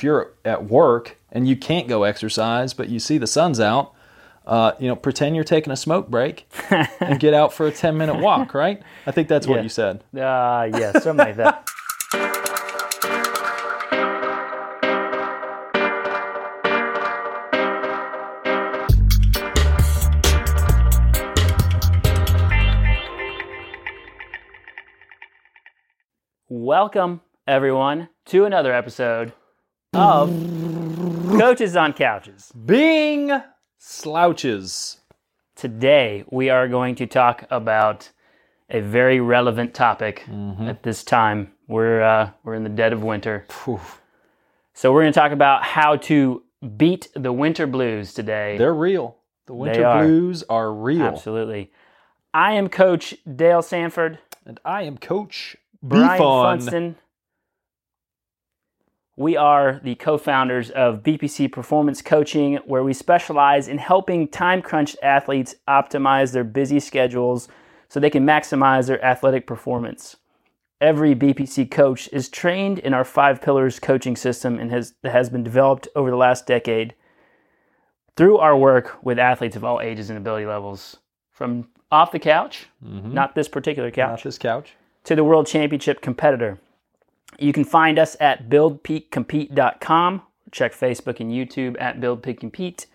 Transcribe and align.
if 0.00 0.04
you're 0.04 0.32
at 0.46 0.64
work 0.64 1.18
and 1.30 1.46
you 1.46 1.54
can't 1.54 1.86
go 1.86 2.04
exercise, 2.04 2.72
but 2.72 2.88
you 2.88 2.98
see 2.98 3.18
the 3.18 3.26
sun's 3.26 3.60
out, 3.60 3.92
uh, 4.46 4.72
you 4.78 4.88
know, 4.88 4.96
pretend 4.96 5.34
you're 5.34 5.44
taking 5.44 5.70
a 5.70 5.76
smoke 5.76 6.08
break 6.08 6.50
and 7.00 7.20
get 7.20 7.34
out 7.34 7.52
for 7.52 7.66
a 7.66 7.70
10 7.70 7.98
minute 7.98 8.16
walk, 8.18 8.54
right? 8.54 8.82
I 9.06 9.10
think 9.10 9.28
that's 9.28 9.46
what 9.46 9.62
you 9.62 9.68
said. 9.68 10.02
Uh, 10.16 10.70
yeah, 10.72 10.92
something 10.92 11.18
like 11.18 11.36
that. 11.36 11.68
Welcome, 26.48 27.20
everyone, 27.46 28.08
to 28.24 28.46
another 28.46 28.72
episode 28.72 29.34
of 29.92 30.30
Coaches 31.38 31.76
on 31.76 31.92
Couches. 31.92 32.52
Being 32.52 33.42
slouches. 33.78 34.98
Today, 35.56 36.24
we 36.30 36.48
are 36.48 36.68
going 36.68 36.94
to 36.96 37.06
talk 37.06 37.44
about 37.50 38.10
a 38.68 38.80
very 38.80 39.20
relevant 39.20 39.74
topic 39.74 40.24
at 40.60 40.82
this 40.84 41.02
time. 41.02 41.52
We're, 41.66 42.02
uh, 42.02 42.30
we're 42.44 42.54
in 42.54 42.62
the 42.62 42.70
dead 42.70 42.92
of 42.92 43.02
winter. 43.02 43.46
So, 44.72 44.92
we're 44.92 45.02
going 45.02 45.12
to 45.12 45.18
talk 45.18 45.32
about 45.32 45.64
how 45.64 45.96
to 45.96 46.42
beat 46.76 47.08
the 47.14 47.32
winter 47.32 47.66
blues 47.66 48.14
today. 48.14 48.56
They're 48.58 48.72
real. 48.72 49.16
The 49.46 49.54
winter 49.54 49.84
are. 49.84 50.04
blues 50.04 50.44
are 50.48 50.72
real. 50.72 51.02
Absolutely. 51.02 51.72
I 52.32 52.52
am 52.52 52.68
Coach 52.68 53.16
Dale 53.36 53.62
Sanford. 53.62 54.20
And 54.46 54.60
I 54.64 54.84
am 54.84 54.96
Coach 54.98 55.56
Brian. 55.82 56.18
Funston. 56.18 56.96
We 59.20 59.36
are 59.36 59.82
the 59.84 59.96
co 59.96 60.16
founders 60.16 60.70
of 60.70 61.02
BPC 61.02 61.52
Performance 61.52 62.00
Coaching, 62.00 62.56
where 62.64 62.82
we 62.82 62.94
specialize 62.94 63.68
in 63.68 63.76
helping 63.76 64.26
time 64.26 64.62
crunched 64.62 64.96
athletes 65.02 65.56
optimize 65.68 66.32
their 66.32 66.42
busy 66.42 66.80
schedules 66.80 67.46
so 67.90 68.00
they 68.00 68.08
can 68.08 68.24
maximize 68.24 68.86
their 68.86 69.04
athletic 69.04 69.46
performance. 69.46 70.16
Every 70.80 71.14
BPC 71.14 71.70
coach 71.70 72.08
is 72.14 72.30
trained 72.30 72.78
in 72.78 72.94
our 72.94 73.04
five 73.04 73.42
pillars 73.42 73.78
coaching 73.78 74.16
system 74.16 74.58
and 74.58 74.70
has, 74.70 74.94
that 75.02 75.12
has 75.12 75.28
been 75.28 75.44
developed 75.44 75.86
over 75.94 76.10
the 76.10 76.16
last 76.16 76.46
decade 76.46 76.94
through 78.16 78.38
our 78.38 78.56
work 78.56 79.04
with 79.04 79.18
athletes 79.18 79.54
of 79.54 79.64
all 79.64 79.82
ages 79.82 80.08
and 80.08 80.16
ability 80.16 80.46
levels. 80.46 80.96
From 81.30 81.68
off 81.92 82.10
the 82.10 82.18
couch, 82.18 82.68
mm-hmm. 82.82 83.12
not 83.12 83.34
this 83.34 83.48
particular 83.48 83.90
couch, 83.90 84.20
Not 84.20 84.24
this 84.24 84.38
couch. 84.38 84.76
to 85.04 85.14
the 85.14 85.24
World 85.24 85.46
Championship 85.46 86.00
competitor. 86.00 86.58
You 87.40 87.52
can 87.52 87.64
find 87.64 87.98
us 87.98 88.16
at 88.20 88.48
buildpeakcompete.com. 88.48 90.22
Check 90.52 90.72
Facebook 90.74 91.20
and 91.20 91.30
YouTube 91.30 91.76
at 91.80 92.00
Build 92.00 92.22
Peak 92.22 92.40
Compete, 92.40 92.86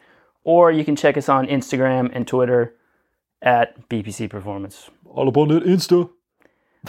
or 0.44 0.72
you 0.72 0.84
can 0.84 0.96
check 0.96 1.16
us 1.18 1.30
on 1.30 1.48
Instagram 1.48 2.10
and 2.14 2.28
Twitter 2.28 2.76
at 3.42 3.88
BPC 3.90 4.30
Performance. 4.30 4.90
All 5.06 5.28
up 5.30 5.38
on 5.38 5.48
that 5.50 5.64
Insta. 5.64 6.10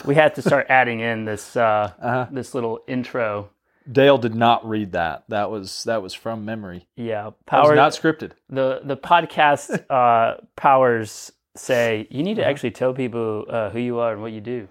We 0.04 0.16
had 0.16 0.34
to 0.34 0.42
start 0.42 0.66
adding 0.70 1.00
in 1.00 1.24
this 1.24 1.56
uh, 1.56 1.92
Uh-huh. 2.00 2.26
this 2.32 2.52
little 2.54 2.80
intro. 2.88 3.50
Dale 3.90 4.18
did 4.18 4.34
not 4.34 4.68
read 4.68 4.90
that. 4.92 5.22
That 5.28 5.50
was 5.52 5.84
that 5.84 6.02
was 6.02 6.12
from 6.12 6.44
memory. 6.44 6.88
Yeah, 6.96 7.30
power 7.46 7.76
not 7.76 7.92
scripted. 7.92 8.32
the 8.50 8.80
the 8.82 8.96
podcast 8.96 9.84
uh, 9.90 10.40
powers 10.56 11.30
say 11.54 12.08
you 12.10 12.24
need 12.24 12.34
to 12.36 12.44
actually 12.44 12.72
tell 12.72 12.92
people 12.92 13.46
uh, 13.48 13.70
who 13.70 13.78
you 13.78 14.00
are 14.00 14.12
and 14.12 14.20
what 14.20 14.32
you 14.32 14.40
do. 14.40 14.66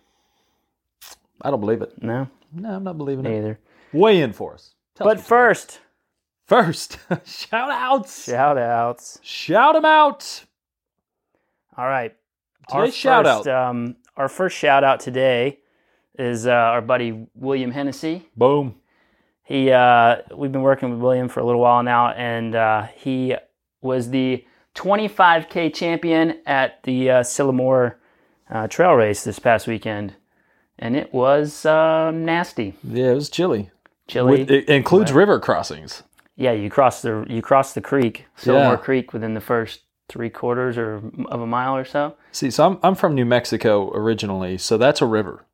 I 1.42 1.50
don't 1.50 1.62
believe 1.62 1.82
it. 1.82 1.94
No, 2.04 2.28
No, 2.56 2.70
I'm 2.76 2.84
not 2.84 2.98
believing 2.98 3.26
it. 3.26 3.30
neither. 3.30 3.60
Weigh 3.94 4.22
in 4.22 4.34
for 4.34 4.54
us. 4.54 4.74
Tell 4.96 5.06
But 5.08 5.18
us 5.18 5.22
what 5.24 5.28
first, 5.28 5.74
you- 5.74 5.80
first, 6.48 6.98
shout 7.26 7.70
outs. 7.72 8.26
shout 8.26 8.58
outs. 8.58 9.20
Shout 9.22 9.76
them 9.76 9.86
out. 9.86 10.44
All 11.78 11.86
right. 11.88 12.16
Today's 12.70 12.96
shout 12.96 13.26
first, 13.26 13.48
out. 13.48 13.70
Um, 13.70 13.98
our 14.18 14.30
first 14.30 14.58
shout 14.58 14.84
out 14.84 15.00
today 15.00 15.60
is 16.18 16.48
uh, 16.48 16.52
our 16.52 16.82
buddy 16.82 17.28
William 17.36 17.72
Hennessy. 17.72 18.28
Boom. 18.36 18.76
He 19.44 19.70
uh, 19.72 20.18
we've 20.36 20.52
been 20.52 20.62
working 20.64 20.90
with 20.90 21.00
William 21.00 21.28
for 21.30 21.42
a 21.42 21.44
little 21.46 21.62
while 21.62 21.84
now, 21.84 22.10
and 22.12 22.56
uh, 22.56 22.88
he 22.96 23.36
was 23.82 24.10
the 24.10 24.44
25k 24.74 25.74
champion 25.74 26.40
at 26.48 26.82
the 26.84 27.10
uh, 27.12 27.20
Sylamore 27.22 27.96
uh, 28.50 28.68
Trail 28.68 28.94
Race 28.94 29.24
this 29.24 29.38
past 29.38 29.68
weekend, 29.68 30.16
and 30.80 30.96
it 30.96 31.14
was 31.14 31.66
uh, 31.66 32.12
nasty, 32.12 32.74
Yeah, 32.84 33.12
it 33.12 33.16
was 33.16 33.30
chilly. 33.30 33.72
chilly. 34.08 34.40
With- 34.42 34.52
it 34.52 34.70
includes 34.70 35.12
river 35.14 35.40
crossings. 35.40 36.04
yeah, 36.36 36.52
you 36.52 36.70
cross 36.70 37.02
the 37.02 37.26
you 37.30 37.42
cross 37.42 37.74
the 37.74 37.82
creek, 37.82 38.26
Sylamore 38.38 38.72
Yeah. 38.72 38.76
Creek, 38.78 39.14
within 39.14 39.34
the 39.34 39.42
first 39.42 39.82
three 40.08 40.30
quarters 40.30 40.78
or 40.78 41.02
of 41.28 41.42
a 41.42 41.48
mile 41.48 41.76
or 41.76 41.86
so. 41.86 42.16
See, 42.32 42.52
so 42.52 42.66
I'm 42.68 42.80
I'm 42.84 42.96
from 42.96 43.16
New 43.16 43.26
Mexico 43.26 43.90
originally, 43.94 44.58
so 44.58 44.78
that's 44.78 45.02
a 45.02 45.06
river. 45.06 45.46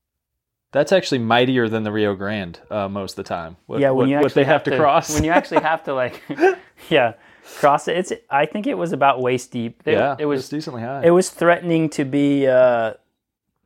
That's 0.73 0.91
actually 0.93 1.19
mightier 1.19 1.67
than 1.67 1.83
the 1.83 1.91
Rio 1.91 2.15
Grande 2.15 2.57
uh, 2.69 2.87
most 2.87 3.11
of 3.11 3.15
the 3.17 3.23
time. 3.27 3.57
What, 3.65 3.81
yeah, 3.81 3.89
when 3.91 4.07
what, 4.07 4.09
you 4.09 4.19
what 4.21 4.33
they 4.33 4.45
have, 4.45 4.63
to, 4.63 4.77
cross. 4.77 5.13
when 5.13 5.25
you 5.25 5.31
actually 5.31 5.61
have 5.61 5.83
to 5.83 5.93
like, 5.93 6.21
yeah, 6.89 7.13
cross 7.59 7.89
it. 7.89 7.97
It's 7.97 8.13
I 8.29 8.45
think 8.45 8.67
it 8.67 8.75
was 8.77 8.93
about 8.93 9.21
waist 9.21 9.51
deep. 9.51 9.81
It, 9.85 9.93
yeah, 9.93 10.15
it 10.17 10.25
was 10.25 10.39
it's 10.41 10.49
decently 10.49 10.81
high. 10.81 11.03
it 11.03 11.09
was 11.11 11.29
threatening 11.29 11.89
to 11.91 12.05
be 12.05 12.47
uh, 12.47 12.93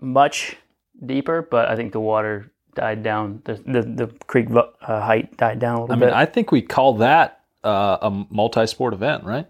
much 0.02 0.58
deeper, 1.06 1.42
but 1.50 1.68
I 1.70 1.76
think 1.76 1.92
the 1.94 2.00
water 2.00 2.52
died 2.76 3.04
down. 3.04 3.42
The 3.46 3.54
the, 3.66 3.82
the 3.82 4.08
creek 4.28 4.48
uh, 4.52 5.02
height 5.02 5.36
died 5.38 5.60
down 5.60 5.78
a 5.78 5.82
little 5.82 5.88
bit. 5.88 5.94
I 5.94 6.00
mean, 6.00 6.10
bit. 6.10 6.14
I 6.16 6.26
think 6.26 6.52
we 6.52 6.62
call 6.62 6.96
that 6.96 7.42
uh, 7.64 7.98
a 8.02 8.26
multi-sport 8.30 8.94
event, 8.94 9.24
right? 9.24 9.48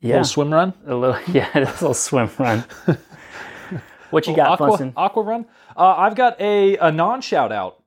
yeah, 0.00 0.08
a 0.08 0.18
Little 0.18 0.24
swim 0.24 0.52
run. 0.52 0.72
a 0.86 0.94
little 0.94 1.18
yeah, 1.32 1.48
a 1.54 1.60
little 1.60 1.94
swim 1.94 2.30
run. 2.38 2.64
what 4.10 4.26
you 4.26 4.36
got, 4.36 4.50
aqua, 4.52 4.68
Funston? 4.68 4.92
aqua 4.96 5.22
run. 5.22 5.46
Uh, 5.76 5.94
I've 5.96 6.14
got 6.14 6.40
a, 6.40 6.76
a 6.78 6.92
non 6.92 7.20
shout 7.20 7.52
out. 7.52 7.82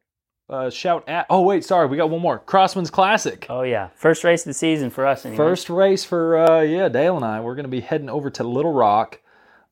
Uh, 0.49 0.69
shout 0.69 1.07
at. 1.07 1.27
Oh 1.29 1.41
wait, 1.41 1.63
sorry, 1.63 1.87
we 1.87 1.95
got 1.97 2.09
one 2.09 2.21
more. 2.21 2.39
Crosswinds 2.39 2.91
Classic. 2.91 3.45
Oh 3.49 3.61
yeah, 3.61 3.89
first 3.95 4.23
race 4.23 4.41
of 4.41 4.45
the 4.45 4.53
season 4.55 4.89
for 4.89 5.05
us. 5.05 5.23
Anyway. 5.25 5.37
First 5.37 5.69
race 5.69 6.03
for 6.03 6.37
uh, 6.39 6.61
yeah 6.61 6.89
Dale 6.89 7.15
and 7.15 7.23
I. 7.25 7.39
We're 7.39 7.53
going 7.55 7.65
to 7.65 7.69
be 7.69 7.81
heading 7.81 8.09
over 8.09 8.31
to 8.31 8.43
Little 8.43 8.73
Rock, 8.73 9.21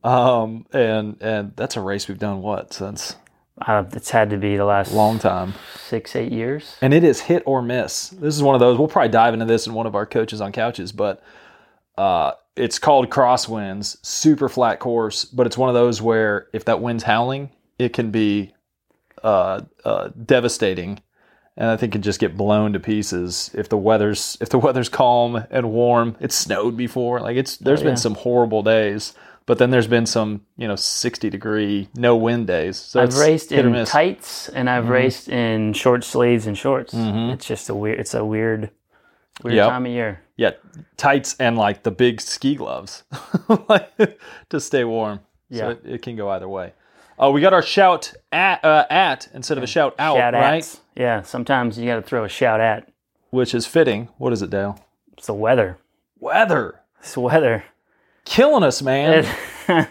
um, 0.04 0.66
and 0.74 1.18
and 1.22 1.54
that's 1.56 1.76
a 1.78 1.82
race 1.82 2.08
we've 2.08 2.20
done 2.20 2.42
what 2.42 2.74
since 2.74 3.16
uh, 3.62 3.84
it's 3.94 4.12
had 4.12 4.30
to 4.30 4.38
be 4.38 4.56
the 4.58 4.66
last 4.66 4.94
long 4.94 5.20
time, 5.20 5.54
six 5.88 6.16
eight 6.16 6.32
years. 6.32 6.78
and 6.82 6.94
it 6.94 7.04
is 7.04 7.22
hit 7.22 7.44
or 7.46 7.62
miss. 7.62 8.10
This 8.10 8.36
is 8.36 8.44
one 8.44 8.56
of 8.56 8.60
those. 8.60 8.78
We'll 8.78 8.88
probably 8.88 9.10
dive 9.10 9.34
into 9.34 9.46
this 9.46 9.68
in 9.68 9.74
one 9.74 9.88
of 9.88 9.96
our 9.96 10.06
coaches 10.06 10.42
on 10.42 10.52
couches, 10.52 10.92
but 10.92 11.24
uh, 11.98 12.34
it's 12.56 12.78
called 12.80 13.10
crosswinds. 13.10 13.98
Super 14.06 14.48
flat 14.50 14.80
course, 14.80 15.26
but 15.26 15.48
it's 15.48 15.58
one 15.58 15.70
of 15.70 15.76
those 15.76 16.02
where 16.02 16.48
if 16.54 16.66
that 16.66 16.82
wind's 16.82 17.04
howling, 17.04 17.50
it 17.80 17.94
can 17.94 18.12
be 18.12 18.54
uh, 19.24 19.62
uh, 19.84 20.10
devastating, 20.24 21.00
and 21.58 21.70
I 21.72 21.78
think 21.78 21.96
it 21.96 22.00
just 22.00 22.20
get 22.20 22.38
blown 22.38 22.74
to 22.74 22.80
pieces 22.80 23.50
if 23.56 23.68
the 23.70 23.78
weather's 23.78 24.38
if 24.40 24.50
the 24.50 24.60
weather's 24.60 24.90
calm 24.90 25.44
and 25.50 25.72
warm. 25.72 26.16
It's 26.20 26.36
snowed 26.36 26.78
before, 26.78 27.20
like 27.22 27.36
it's 27.38 27.58
there's 27.58 27.80
Oh, 27.82 27.84
yeah. 27.86 27.90
been 27.90 27.98
some 27.98 28.14
horrible 28.14 28.62
days, 28.62 29.16
but 29.48 29.58
then 29.58 29.72
there's 29.72 29.88
been 29.88 30.06
some 30.06 30.42
you 30.58 30.68
know 30.68 30.76
sixty 30.76 31.30
degree 31.32 31.90
no 31.96 32.16
wind 32.16 32.46
days. 32.46 32.78
So 32.78 33.02
I've 33.02 33.10
it's 33.10 33.20
raced 33.20 33.52
in 33.52 33.86
tights 33.86 34.50
and 34.50 34.70
I've 34.70 34.90
raced 34.90 35.28
in 35.30 35.74
short 35.74 36.04
sleeves 36.04 36.46
and 36.46 36.56
shorts. 36.56 36.94
Mhm. 36.94 37.34
It's 37.34 37.46
just 37.48 37.68
a 37.70 37.74
weird. 37.76 38.00
It's 38.00 38.14
a 38.14 38.24
weird, 38.24 38.70
weird 39.44 39.56
Yep. 39.56 39.70
time 39.70 39.86
of 39.88 39.92
year. 39.92 40.22
Yeah, 40.36 40.52
tights 40.98 41.36
and 41.40 41.58
like 41.58 41.82
the 41.82 41.90
big 41.92 42.22
ski 42.22 42.54
gloves 42.56 43.04
to 44.50 44.60
stay 44.60 44.84
warm. 44.84 45.22
Yeah. 45.50 45.60
So 45.60 45.70
it, 45.72 45.82
it 45.86 46.02
can 46.04 46.16
go 46.16 46.30
either 46.30 46.48
way. 46.48 46.74
Oh, 47.20 47.32
we 47.32 47.42
got 47.42 47.54
our 47.54 47.64
shout 47.64 48.14
at 48.32 48.64
uh, 48.64 48.86
at 48.90 49.28
instead 49.34 49.58
of 49.58 49.64
a 49.64 49.68
shout 49.68 49.96
out, 49.98 50.18
shout 50.18 50.34
right? 50.36 50.58
ats. 50.58 50.82
Yeah, 50.96 51.24
sometimes 51.24 51.80
you 51.80 51.86
got 51.88 51.96
to 51.96 52.02
throw 52.04 52.24
a 52.24 52.30
shout 52.30 52.60
at. 52.60 52.90
Which 53.32 53.56
is 53.56 53.66
fitting. 53.66 54.10
What 54.18 54.34
is 54.34 54.42
it, 54.42 54.50
Dale? 54.52 54.80
It's 55.18 55.28
the 55.28 55.34
weather. 55.34 55.80
Weather 56.20 56.82
It's 57.00 57.18
weather. 57.18 57.64
Killing 58.28 58.64
us, 58.64 58.82
man. 58.82 59.26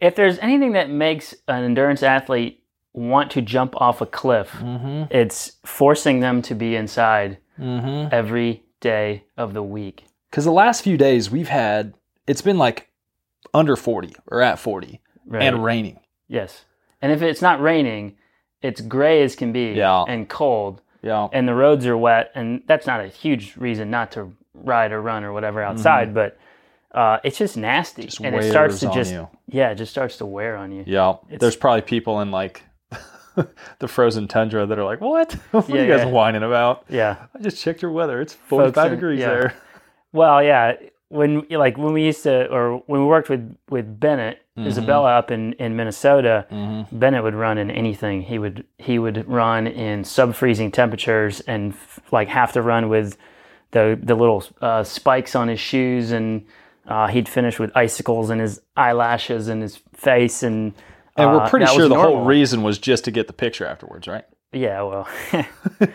if 0.00 0.14
there's 0.14 0.38
anything 0.38 0.72
that 0.72 0.90
makes 0.90 1.34
an 1.48 1.64
endurance 1.64 2.02
athlete 2.02 2.62
want 2.92 3.30
to 3.32 3.42
jump 3.42 3.74
off 3.80 4.00
a 4.00 4.06
cliff, 4.06 4.50
mm-hmm. 4.52 5.04
it's 5.14 5.52
forcing 5.64 6.20
them 6.20 6.42
to 6.42 6.54
be 6.54 6.76
inside 6.76 7.38
Mm-hmm. 7.58 8.08
every 8.12 8.62
day 8.80 9.24
of 9.38 9.54
the 9.54 9.62
week. 9.62 10.04
Because 10.30 10.44
the 10.44 10.52
last 10.52 10.82
few 10.84 10.98
days 10.98 11.30
we've 11.30 11.48
had, 11.48 11.94
it's 12.26 12.42
been 12.42 12.58
like 12.58 12.90
under 13.54 13.76
forty 13.76 14.14
or 14.30 14.42
at 14.42 14.58
forty 14.58 15.00
Right? 15.24 15.40
and 15.42 15.64
raining. 15.64 15.98
yes. 16.28 16.66
And 17.00 17.10
if 17.12 17.22
it's 17.22 17.40
not 17.40 17.62
raining, 17.62 18.16
it's 18.60 18.82
gray 18.82 19.22
as 19.22 19.34
can 19.36 19.52
be 19.52 19.72
Yeah. 19.72 20.04
and 20.06 20.28
cold. 20.28 20.82
Yeah. 21.00 21.28
and 21.32 21.48
the 21.48 21.54
roads 21.54 21.86
are 21.86 21.96
wet, 21.96 22.30
and 22.34 22.62
that's 22.66 22.86
not 22.86 23.00
a 23.00 23.06
huge 23.08 23.56
reason 23.56 23.88
not 23.90 24.12
to 24.12 24.30
ride 24.52 24.92
or 24.92 25.00
run 25.00 25.24
or 25.24 25.32
whatever 25.32 25.62
outside, 25.62 26.12
but 26.12 26.36
uh, 26.96 27.18
it's 27.22 27.38
just 27.38 27.56
nasty, 27.56 28.02
Mm-hmm. 28.02 28.08
Just 28.08 28.20
and 28.24 28.34
it 28.36 28.50
starts 28.50 28.80
to 28.80 28.90
just 28.90 29.12
you. 29.12 29.28
yeah, 29.48 29.70
it 29.70 29.76
just 29.76 29.90
starts 29.92 30.16
to 30.18 30.26
wear 30.26 30.56
on 30.56 30.72
you. 30.72 30.82
Yeah. 30.86 31.10
It's- 31.28 31.40
There's 31.40 31.56
probably 31.56 31.82
people 31.82 32.20
in 32.22 32.30
like 32.30 32.62
the 33.78 33.88
frozen 33.88 34.26
tundra 34.28 34.66
that 34.66 34.78
are 34.78 34.84
like, 34.84 35.00
what? 35.00 35.32
what 35.50 35.68
Yeah, 35.68 35.76
are 35.76 35.84
you 35.84 35.88
guys 35.92 36.00
yeah. 36.06 36.10
whining 36.10 36.42
about? 36.42 36.84
Yeah. 36.88 37.16
I 37.34 37.38
just 37.40 37.62
checked 37.62 37.82
your 37.82 37.92
weather. 37.92 38.20
It's 38.20 38.34
45 38.34 38.86
in- 38.86 38.90
degrees 38.98 39.20
yeah. 39.20 39.26
there. 39.28 39.54
Well, 40.12 40.42
yeah. 40.42 40.72
When 41.08 41.46
like 41.50 41.78
when 41.78 41.92
we 41.92 42.04
used 42.04 42.24
to, 42.24 42.50
or 42.50 42.78
when 42.86 43.00
we 43.02 43.06
worked 43.06 43.28
with 43.28 43.56
with 43.70 44.00
Bennett 44.00 44.42
Mm-hmm. 44.58 44.68
Isabella 44.68 45.18
up 45.18 45.30
in 45.30 45.52
in 45.54 45.76
Minnesota, 45.76 46.46
Bennett 46.90 47.22
would 47.22 47.34
run 47.34 47.58
in 47.58 47.70
anything. 47.70 48.22
He 48.22 48.38
would 48.38 48.64
he 48.78 48.98
would 48.98 49.28
run 49.28 49.66
in 49.66 50.02
sub 50.02 50.34
freezing 50.34 50.72
temperatures 50.72 51.40
and 51.40 51.74
f- 51.74 52.00
like 52.10 52.28
have 52.28 52.52
to 52.54 52.62
run 52.62 52.88
with 52.88 53.18
the 53.72 53.98
the 54.02 54.14
little 54.14 54.42
uh, 54.62 54.82
spikes 54.82 55.36
on 55.36 55.48
his 55.48 55.60
shoes, 55.60 56.10
and 56.10 56.46
uh, 56.86 57.06
he'd 57.08 57.28
finish 57.28 57.58
with 57.58 57.70
icicles 57.76 58.30
in 58.30 58.38
his 58.38 58.60
eyelashes 58.76 59.48
and 59.48 59.62
his 59.62 59.76
face, 59.92 60.42
and 60.42 60.74
And 61.16 61.30
uh, 61.30 61.32
we're 61.32 61.48
pretty 61.48 61.66
that 61.66 61.74
sure 61.74 61.88
the 61.88 61.94
whole 61.96 62.24
reason 62.24 62.62
was 62.62 62.78
just 62.78 63.04
to 63.04 63.10
get 63.10 63.26
the 63.26 63.32
picture 63.32 63.66
afterwards, 63.66 64.06
right? 64.06 64.24
Yeah, 64.52 64.82
well, 64.82 65.08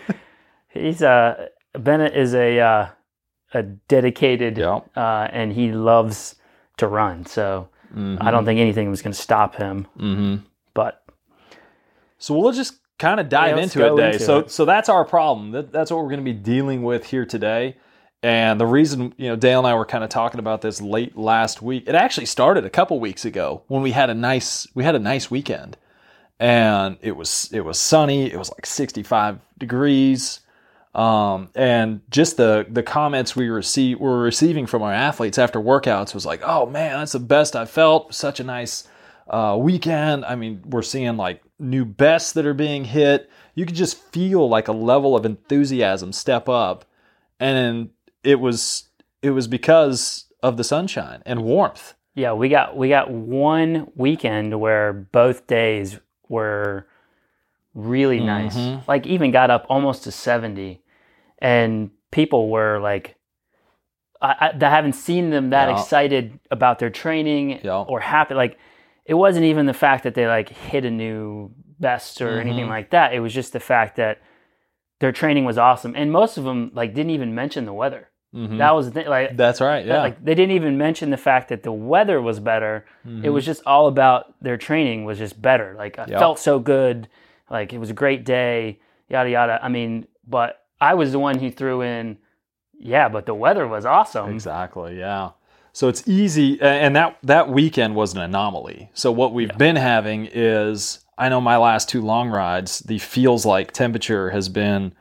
he's 0.69 1.01
uh 1.01 1.47
Bennett 1.73 2.15
is 2.15 2.33
a 2.35 2.59
uh, 2.59 2.87
a 3.53 3.63
dedicated, 3.63 4.57
Yeah. 4.57 4.81
uh, 4.95 5.27
and 5.31 5.53
he 5.53 5.71
loves 5.71 6.35
to 6.77 6.87
run. 6.87 7.25
So 7.25 7.69
I 7.95 8.31
don't 8.31 8.45
think 8.45 8.59
anything 8.59 8.89
was 8.89 9.01
going 9.01 9.13
to 9.13 9.19
stop 9.21 9.55
him. 9.55 9.85
Mm-hmm. 9.97 10.35
But 10.73 11.03
So 12.17 12.37
we'll 12.37 12.51
just 12.53 12.75
kind 12.99 13.19
of 13.19 13.27
dive 13.29 13.57
let's 13.57 13.75
into 13.75 13.85
it 13.85 13.89
today. 13.89 14.05
into 14.13 14.19
so 14.19 14.39
it. 14.39 14.51
so 14.51 14.63
that's 14.65 14.87
our 14.89 15.03
problem. 15.03 15.51
That, 15.51 15.71
that's 15.71 15.91
what 15.91 15.97
we're 15.97 16.09
going 16.09 16.23
to 16.23 16.31
be 16.33 16.33
dealing 16.33 16.83
with 16.83 17.05
here 17.07 17.25
today. 17.25 17.75
And 18.23 18.59
the 18.59 18.67
reason, 18.67 19.13
you 19.17 19.29
know, 19.29 19.35
Dale 19.35 19.59
and 19.59 19.67
I 19.67 19.73
were 19.73 19.85
kind 19.85 20.03
of 20.03 20.11
talking 20.11 20.39
about 20.39 20.61
this 20.61 20.79
late 20.79 21.17
last 21.17 21.61
week. 21.61 21.85
It 21.87 21.95
actually 21.95 22.27
started 22.27 22.65
a 22.65 22.69
couple 22.69 22.99
weeks 22.99 23.25
ago 23.25 23.63
when 23.67 23.81
we 23.81 23.91
had 23.91 24.09
a 24.09 24.13
nice 24.13 24.67
we 24.75 24.83
had 24.83 24.95
a 24.95 24.99
nice 24.99 25.31
weekend. 25.31 25.77
And 26.39 26.97
it 27.01 27.15
was 27.15 27.49
it 27.51 27.61
was 27.61 27.79
sunny. 27.79 28.31
It 28.31 28.37
was 28.37 28.51
like 28.51 28.65
65 28.65 29.39
degrees. 29.57 30.41
Um, 30.93 31.49
and 31.55 32.01
just 32.09 32.37
the 32.37 32.65
the 32.69 32.83
comments 32.83 33.35
we 33.35 33.49
receive 33.49 33.99
were 33.99 34.19
receiving 34.19 34.67
from 34.67 34.81
our 34.83 34.93
athletes 34.93 35.37
after 35.37 35.59
workouts 35.59 36.13
was 36.13 36.25
like, 36.25 36.41
"Oh 36.43 36.65
man, 36.65 36.99
that's 36.99 37.13
the 37.13 37.19
best 37.19 37.55
I 37.55 37.65
felt. 37.65 38.13
Such 38.13 38.39
a 38.39 38.43
nice 38.43 38.87
uh, 39.29 39.57
weekend. 39.59 40.25
I 40.25 40.35
mean, 40.35 40.61
we're 40.65 40.81
seeing 40.81 41.15
like 41.15 41.41
new 41.57 41.85
bests 41.85 42.33
that 42.33 42.45
are 42.45 42.53
being 42.53 42.83
hit. 42.83 43.29
You 43.55 43.65
could 43.65 43.75
just 43.75 44.03
feel 44.11 44.49
like 44.49 44.67
a 44.67 44.73
level 44.73 45.15
of 45.15 45.25
enthusiasm 45.25 46.11
step 46.11 46.49
up, 46.49 46.83
and 47.39 47.91
it 48.23 48.39
was 48.39 48.89
it 49.21 49.31
was 49.31 49.47
because 49.47 50.25
of 50.43 50.57
the 50.57 50.63
sunshine 50.63 51.21
and 51.25 51.43
warmth. 51.43 51.93
yeah, 52.15 52.33
we 52.33 52.49
got 52.49 52.75
we 52.77 52.89
got 52.89 53.11
one 53.11 53.91
weekend 53.95 54.59
where 54.59 54.91
both 54.93 55.47
days 55.47 55.99
were 56.29 56.87
really 57.73 58.19
nice. 58.19 58.55
Mhm. 58.57 58.87
Like 58.87 59.05
even 59.07 59.31
got 59.31 59.49
up 59.49 59.65
almost 59.69 60.03
to 60.03 60.11
seventy, 60.11 60.81
and 61.39 61.91
people 62.11 62.49
were 62.49 62.79
like. 62.79 63.15
I, 64.23 64.51
I, 64.53 64.65
I 64.65 64.69
haven't 64.69 64.93
seen 64.93 65.31
them 65.31 65.49
that 65.49 65.67
Yeah. 65.67 65.79
excited 65.79 66.39
about 66.51 66.77
their 66.77 66.91
training 66.91 67.59
Yeah. 67.63 67.81
or 67.81 67.99
happy. 67.99 68.35
Like 68.35 68.59
it 69.03 69.15
wasn't 69.15 69.45
even 69.45 69.65
the 69.65 69.73
fact 69.73 70.03
that 70.03 70.13
they 70.13 70.27
like 70.27 70.49
hit 70.49 70.85
a 70.85 70.91
new 70.91 71.49
best 71.79 72.21
or 72.21 72.39
anything 72.39 72.65
Mhm. 72.65 72.69
like 72.69 72.91
that. 72.91 73.13
It 73.15 73.19
was 73.19 73.33
just 73.33 73.51
the 73.51 73.59
fact 73.59 73.95
that 73.95 74.19
their 74.99 75.11
training 75.11 75.45
was 75.45 75.57
awesome, 75.57 75.95
and 75.95 76.11
most 76.11 76.37
of 76.37 76.43
them 76.43 76.69
like 76.75 76.93
didn't 76.93 77.09
even 77.09 77.33
mention 77.33 77.65
the 77.65 77.73
weather. 77.73 78.09
Mhm. 78.33 78.57
That 78.59 78.73
was 78.75 78.85
the 78.87 78.91
thing. 78.91 79.07
Like 79.07 79.35
That's 79.35 79.59
right. 79.59 79.85
Yeah. 79.85 80.01
like 80.01 80.23
they 80.23 80.35
didn't 80.35 80.55
even 80.55 80.77
mention 80.77 81.09
the 81.09 81.17
fact 81.17 81.49
that 81.49 81.63
the 81.63 81.71
weather 81.71 82.21
was 82.21 82.39
better. 82.39 82.85
It 83.05 83.09
Mhm. 83.09 83.33
was 83.33 83.45
just 83.45 83.61
all 83.65 83.87
about 83.87 84.33
their 84.41 84.57
training 84.57 85.03
was 85.03 85.17
just 85.17 85.41
better. 85.41 85.75
Like 85.77 85.99
I 85.99 86.05
Yep. 86.07 86.19
felt 86.19 86.39
so 86.39 86.57
good. 86.59 87.07
Like 87.49 87.73
it 87.73 87.77
was 87.79 87.89
a 87.89 87.93
great 87.93 88.23
day. 88.23 88.79
Yada 89.09 89.29
yada. 89.29 89.59
I 89.61 89.67
mean, 89.67 90.05
but 90.25 90.61
I 90.79 90.93
was 90.93 91.11
the 91.11 91.19
one 91.19 91.39
who 91.39 91.51
threw 91.51 91.81
in. 91.81 92.17
Yeah, 92.79 93.09
but 93.09 93.25
the 93.25 93.35
weather 93.35 93.67
was 93.67 93.85
awesome. 93.85 94.31
Exactly. 94.31 94.97
Yeah. 94.97 95.31
So 95.73 95.87
it's 95.87 96.07
easy, 96.07 96.59
and 96.61 96.95
that 96.95 97.17
that 97.23 97.49
weekend 97.49 97.95
was 97.95 98.13
an 98.13 98.21
anomaly. 98.21 98.89
So 98.93 99.11
what 99.11 99.33
we've 99.33 99.57
been 99.57 99.75
having 99.75 100.27
is, 100.31 101.05
I 101.17 101.29
know 101.29 101.39
my 101.41 101.57
last 101.57 101.87
two 101.89 102.01
long 102.01 102.29
rides, 102.29 102.79
the 102.79 102.97
feels 102.97 103.45
like 103.45 103.71
temperature 103.71 104.29
has 104.31 104.49
been 104.49 104.93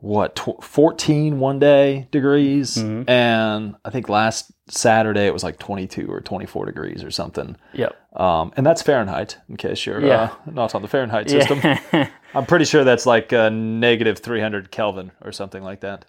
what 0.00 0.34
tw- 0.36 0.62
14 0.62 1.38
one 1.40 1.58
day 1.58 2.08
degrees, 2.10 2.76
Mhm. 2.76 3.08
and 3.08 3.76
I 3.84 3.90
think 3.90 4.08
last 4.08 4.50
Saturday 4.68 5.26
it 5.26 5.32
was 5.32 5.44
like 5.44 5.58
22 5.58 6.06
or 6.10 6.20
24 6.20 6.66
degrees 6.66 7.04
or 7.04 7.10
something. 7.10 7.56
Yep. 7.74 7.94
Um, 8.18 8.52
and 8.56 8.64
that's 8.64 8.82
Fahrenheit, 8.82 9.36
in 9.48 9.56
case 9.56 9.84
you're 9.84 10.00
Yeah. 10.04 10.22
uh, 10.22 10.50
not 10.50 10.74
on 10.74 10.82
the 10.82 10.88
Fahrenheit 10.88 11.28
system. 11.28 11.60
Yeah. 11.62 12.08
I'm 12.34 12.46
pretty 12.46 12.64
sure 12.64 12.82
that's 12.84 13.04
like 13.06 13.32
uh, 13.32 13.48
negative 13.50 14.18
300 14.20 14.70
Kelvin 14.70 15.10
or 15.22 15.32
something 15.32 15.62
like 15.62 15.80
that. 15.80 16.04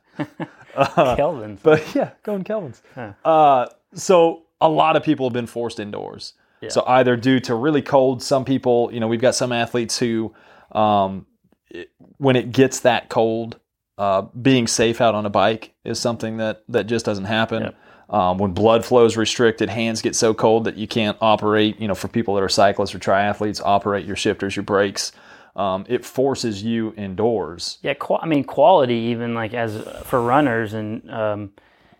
Uh, 0.75 1.15
Kelvin. 1.15 1.57
but 1.63 1.83
yeah, 1.95 2.11
going 2.23 2.43
Kelvins. 2.43 2.81
Huh. 2.95 3.11
Uh, 3.25 3.67
so 3.93 4.43
a 4.61 4.69
lot 4.69 4.95
of 4.95 5.03
people 5.03 5.25
have 5.25 5.33
been 5.33 5.47
forced 5.47 5.79
indoors. 5.79 6.33
So 6.69 6.83
either 6.85 7.17
due 7.17 7.39
to 7.41 7.55
really 7.55 7.81
cold, 7.81 8.21
some 8.21 8.45
people, 8.45 8.91
you 8.93 8.99
know, 8.99 9.07
we've 9.07 9.19
got 9.19 9.33
some 9.33 9.51
athletes 9.51 9.97
who, 9.97 10.31
um, 10.73 11.25
it, 11.71 11.89
when 12.17 12.35
it 12.35 12.51
gets 12.51 12.81
that 12.81 13.09
cold, 13.09 13.57
uh, 13.97 14.23
being 14.41 14.67
safe 14.67 15.01
out 15.01 15.15
on 15.15 15.25
a 15.25 15.29
bike 15.29 15.73
is 15.83 15.99
something 15.99 16.37
that 16.37 16.63
that 16.69 16.87
just 16.87 17.05
doesn't 17.05 17.25
happen. 17.25 17.63
Yep. 17.63 17.75
Um, 18.09 18.37
when 18.39 18.51
blood 18.51 18.83
flow 18.83 19.05
is 19.05 19.15
restricted, 19.15 19.69
hands 19.69 20.01
get 20.01 20.15
so 20.15 20.33
cold 20.33 20.65
that 20.65 20.75
you 20.75 20.87
can't 20.87 21.17
operate. 21.21 21.79
You 21.79 21.87
know, 21.87 21.95
for 21.95 22.07
people 22.09 22.35
that 22.35 22.43
are 22.43 22.49
cyclists 22.49 22.93
or 22.93 22.99
triathletes, 22.99 23.61
operate 23.63 24.05
your 24.05 24.15
shifters, 24.17 24.55
your 24.55 24.63
brakes. 24.63 25.11
Um, 25.55 25.85
it 25.89 26.05
forces 26.05 26.63
you 26.63 26.93
indoors. 26.97 27.77
Yeah, 27.81 27.93
qua 27.93 28.19
I 28.21 28.25
mean 28.25 28.43
quality 28.43 28.95
even 28.95 29.33
like 29.33 29.53
as 29.53 29.81
for 30.03 30.21
runners 30.21 30.73
and 30.73 31.09
um, 31.11 31.51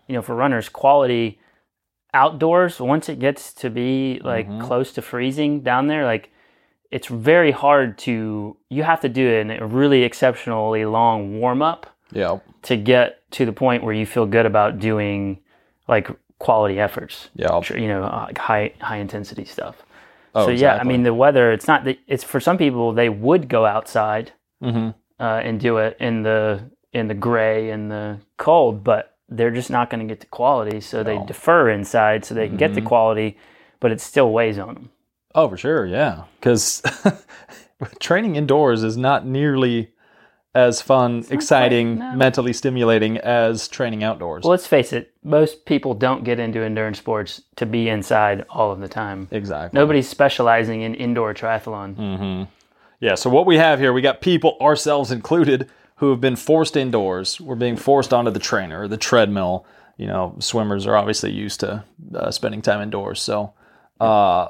you 0.08 0.16
know 0.16 0.22
for 0.22 0.36
runners 0.36 0.70
quality 0.70 1.40
outdoors 2.14 2.80
once 2.80 3.08
it 3.10 3.20
gets 3.20 3.54
to 3.54 3.70
be 3.70 4.20
like 4.24 4.50
Mhm. 4.50 4.62
close 4.62 4.92
to 4.94 5.02
freezing 5.02 5.62
down 5.62 5.88
there 5.88 6.04
like 6.06 6.30
it's 6.92 7.08
very 7.08 7.52
hard 7.52 7.98
to 8.00 8.56
you 8.70 8.84
have 8.84 9.02
to 9.02 9.10
do 9.10 9.28
a 9.60 9.66
really 9.66 10.04
exceptionally 10.04 10.86
long 10.86 11.40
warm 11.40 11.62
up 11.62 11.88
Yeah. 12.12 12.40
to 12.64 12.76
get 12.78 13.30
to 13.32 13.46
the 13.46 13.54
point 13.54 13.84
where 13.84 13.94
you 13.94 14.06
feel 14.06 14.26
good 14.26 14.46
about 14.46 14.80
doing 14.80 15.40
like 15.88 16.10
quality 16.40 16.80
efforts 16.80 17.30
Yeah. 17.36 17.60
You 17.76 17.88
know 17.88 18.04
uh, 18.04 18.26
like 18.28 18.38
high 18.38 18.74
high 18.80 18.98
intensity 18.98 19.46
stuff 19.46 19.76
Oh, 20.34 20.46
so 20.46 20.52
yeah 20.52 20.76
i 20.76 20.84
mean 20.84 21.04
the 21.04 21.14
weather 21.14 21.52
it's 21.52 21.68
not 21.68 21.84
that 21.84 21.98
it's 22.08 22.24
for 22.24 22.40
some 22.40 22.58
people 22.58 22.94
they 22.94 23.10
would 23.10 23.48
go 23.50 23.66
outside 23.66 24.32
hmm 24.62 24.90
uh, 25.20 25.40
and 25.44 25.60
do 25.60 25.78
it 25.78 25.98
in 26.00 26.24
the 26.24 26.62
in 26.94 27.08
the 27.08 27.14
gray 27.14 27.70
and 27.70 27.90
the 27.92 28.18
cold, 28.38 28.84
but 28.84 29.16
they're 29.30 29.52
just 29.52 29.70
not 29.70 29.90
going 29.90 30.06
to 30.06 30.12
get 30.12 30.20
the 30.20 30.26
quality, 30.26 30.82
so 30.82 31.04
they 31.04 31.20
defer 31.28 31.70
inside 31.70 32.26
so 32.26 32.34
they 32.34 32.48
can 32.48 32.58
get 32.58 32.74
the 32.74 32.82
Mhm. 32.82 32.86
quality, 32.88 33.38
but 33.80 33.92
it 33.92 34.02
still 34.02 34.32
weighs 34.34 34.58
on 34.58 34.74
them. 34.74 34.90
Oh, 35.34 35.50
for 35.50 35.58
sure, 35.58 35.86
yeah. 35.86 36.24
Because 36.40 36.82
training 38.00 38.36
indoors 38.36 38.84
is 38.84 38.98
not 38.98 39.26
nearly 39.26 39.92
as 40.54 40.82
fun, 40.82 41.24
exciting, 41.30 42.00
no. 42.00 42.12
mentally 42.14 42.52
stimulating 42.52 43.18
as 43.20 43.68
training 43.70 44.04
outdoors. 44.04 44.44
Well, 44.44 44.52
let's 44.52 44.68
face 44.68 44.92
it, 44.92 45.14
most 45.24 45.66
people 45.66 45.94
don't 45.94 46.26
get 46.26 46.40
into 46.40 46.62
endurance 46.62 46.98
sports 46.98 47.42
to 47.56 47.66
be 47.66 47.88
inside 47.88 48.46
all 48.50 48.72
of 48.72 48.80
the 48.82 48.90
time. 48.90 49.30
exactly. 49.32 49.80
Nobody's 49.80 50.10
specializing 50.10 50.82
in 50.82 50.94
indoor 50.94 51.34
triathlon. 51.34 51.96
hmm 51.96 52.44
Yeah. 53.00 53.16
So 53.16 53.30
what 53.30 53.46
we 53.46 53.58
have 53.58 53.80
here, 53.80 53.94
we 53.94 54.02
got 54.02 54.20
people, 54.20 54.58
ourselves 54.60 55.12
included, 55.12 55.70
who 55.96 56.10
have 56.10 56.20
been 56.20 56.36
forced 56.36 56.76
indoors. 56.76 57.40
We're 57.40 57.56
being 57.56 57.78
forced 57.78 58.12
onto 58.12 58.32
the 58.32 58.40
trainer, 58.40 58.88
the 58.88 58.98
treadmill. 58.98 59.66
You 59.98 60.08
know, 60.08 60.36
swimmers 60.40 60.86
are 60.88 60.98
obviously 60.98 61.32
used 61.32 61.60
to 61.62 61.86
uh, 62.14 62.32
spending 62.32 62.62
time 62.62 62.82
indoors. 62.82 63.22
So, 63.22 63.54
uh, 64.02 64.48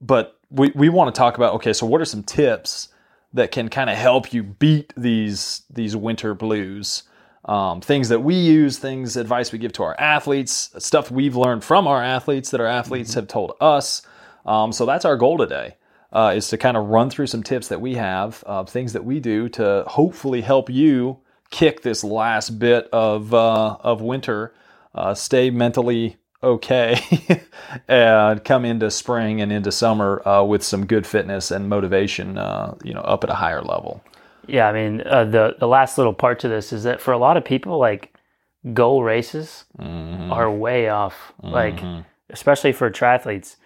but 0.00 0.38
we 0.50 0.72
we 0.74 0.88
want 0.88 1.14
to 1.14 1.18
talk 1.18 1.36
about 1.36 1.54
okay. 1.54 1.72
So 1.72 1.86
what 1.86 2.00
are 2.00 2.04
some 2.06 2.22
tips 2.22 2.88
that 3.32 3.50
can 3.50 3.68
kind 3.68 3.90
of 3.90 3.96
help 3.96 4.32
you 4.32 4.42
beat 4.42 4.92
these 4.96 5.62
these 5.70 5.96
winter 5.96 6.34
blues? 6.34 7.04
Um, 7.44 7.80
things 7.80 8.08
that 8.08 8.24
we 8.24 8.34
use, 8.34 8.78
things 8.78 9.16
advice 9.16 9.52
we 9.52 9.60
give 9.60 9.72
to 9.74 9.84
our 9.84 9.94
athletes, 10.00 10.70
stuff 10.78 11.12
we've 11.12 11.36
learned 11.36 11.62
from 11.62 11.86
our 11.86 12.02
athletes 12.02 12.50
that 12.50 12.60
our 12.60 12.66
athletes 12.66 13.14
have 13.14 13.28
told 13.28 13.52
us. 13.60 14.02
Um, 14.44 14.72
so 14.72 14.84
that's 14.84 15.04
our 15.04 15.16
goal 15.16 15.38
today 15.38 15.76
uh, 16.12 16.32
is 16.34 16.48
to 16.48 16.58
kind 16.58 16.76
of 16.76 16.86
run 16.86 17.10
through 17.10 17.26
some 17.26 17.42
tips 17.42 17.68
that 17.68 17.80
we 17.80 17.94
have, 17.94 18.42
uh, 18.46 18.64
things 18.64 18.92
that 18.94 19.04
we 19.04 19.20
do 19.20 19.48
to 19.50 19.84
hopefully 19.86 20.40
help 20.40 20.70
you 20.70 21.18
kick 21.50 21.82
this 21.82 22.02
last 22.02 22.58
bit 22.58 22.88
of 22.92 23.32
uh, 23.34 23.76
of 23.80 24.00
winter, 24.00 24.54
uh, 24.94 25.14
stay 25.14 25.50
mentally 25.50 26.16
okay, 26.42 26.98
and 27.88 28.44
come 28.44 28.64
into 28.64 28.90
spring 28.90 29.40
and 29.40 29.52
into 29.52 29.72
summer 29.72 30.26
uh, 30.26 30.42
with 30.42 30.62
some 30.62 30.86
good 30.86 31.06
fitness 31.06 31.50
and 31.50 31.68
motivation, 31.68 32.38
uh, 32.38 32.74
you 32.84 32.92
know, 32.94 33.00
up 33.00 33.24
at 33.24 33.30
a 33.30 33.34
higher 33.34 33.62
level. 33.62 34.02
Yeah, 34.46 34.68
I 34.68 34.72
mean, 34.72 35.02
uh, 35.06 35.24
the 35.24 35.56
the 35.58 35.66
last 35.68 35.98
little 35.98 36.14
part 36.14 36.38
to 36.40 36.48
this 36.48 36.72
is 36.72 36.84
that 36.84 37.00
for 37.00 37.12
a 37.12 37.18
lot 37.18 37.36
of 37.36 37.44
people, 37.44 37.78
like 37.78 38.12
goal 38.72 39.02
races 39.02 39.64
Mhm. 39.78 40.30
are 40.32 40.50
way 40.50 40.88
off. 40.88 41.32
Like 41.42 41.76
Mhm. 41.76 42.04
especially 42.30 42.72
for 42.72 42.90
triathletes, 42.90 43.56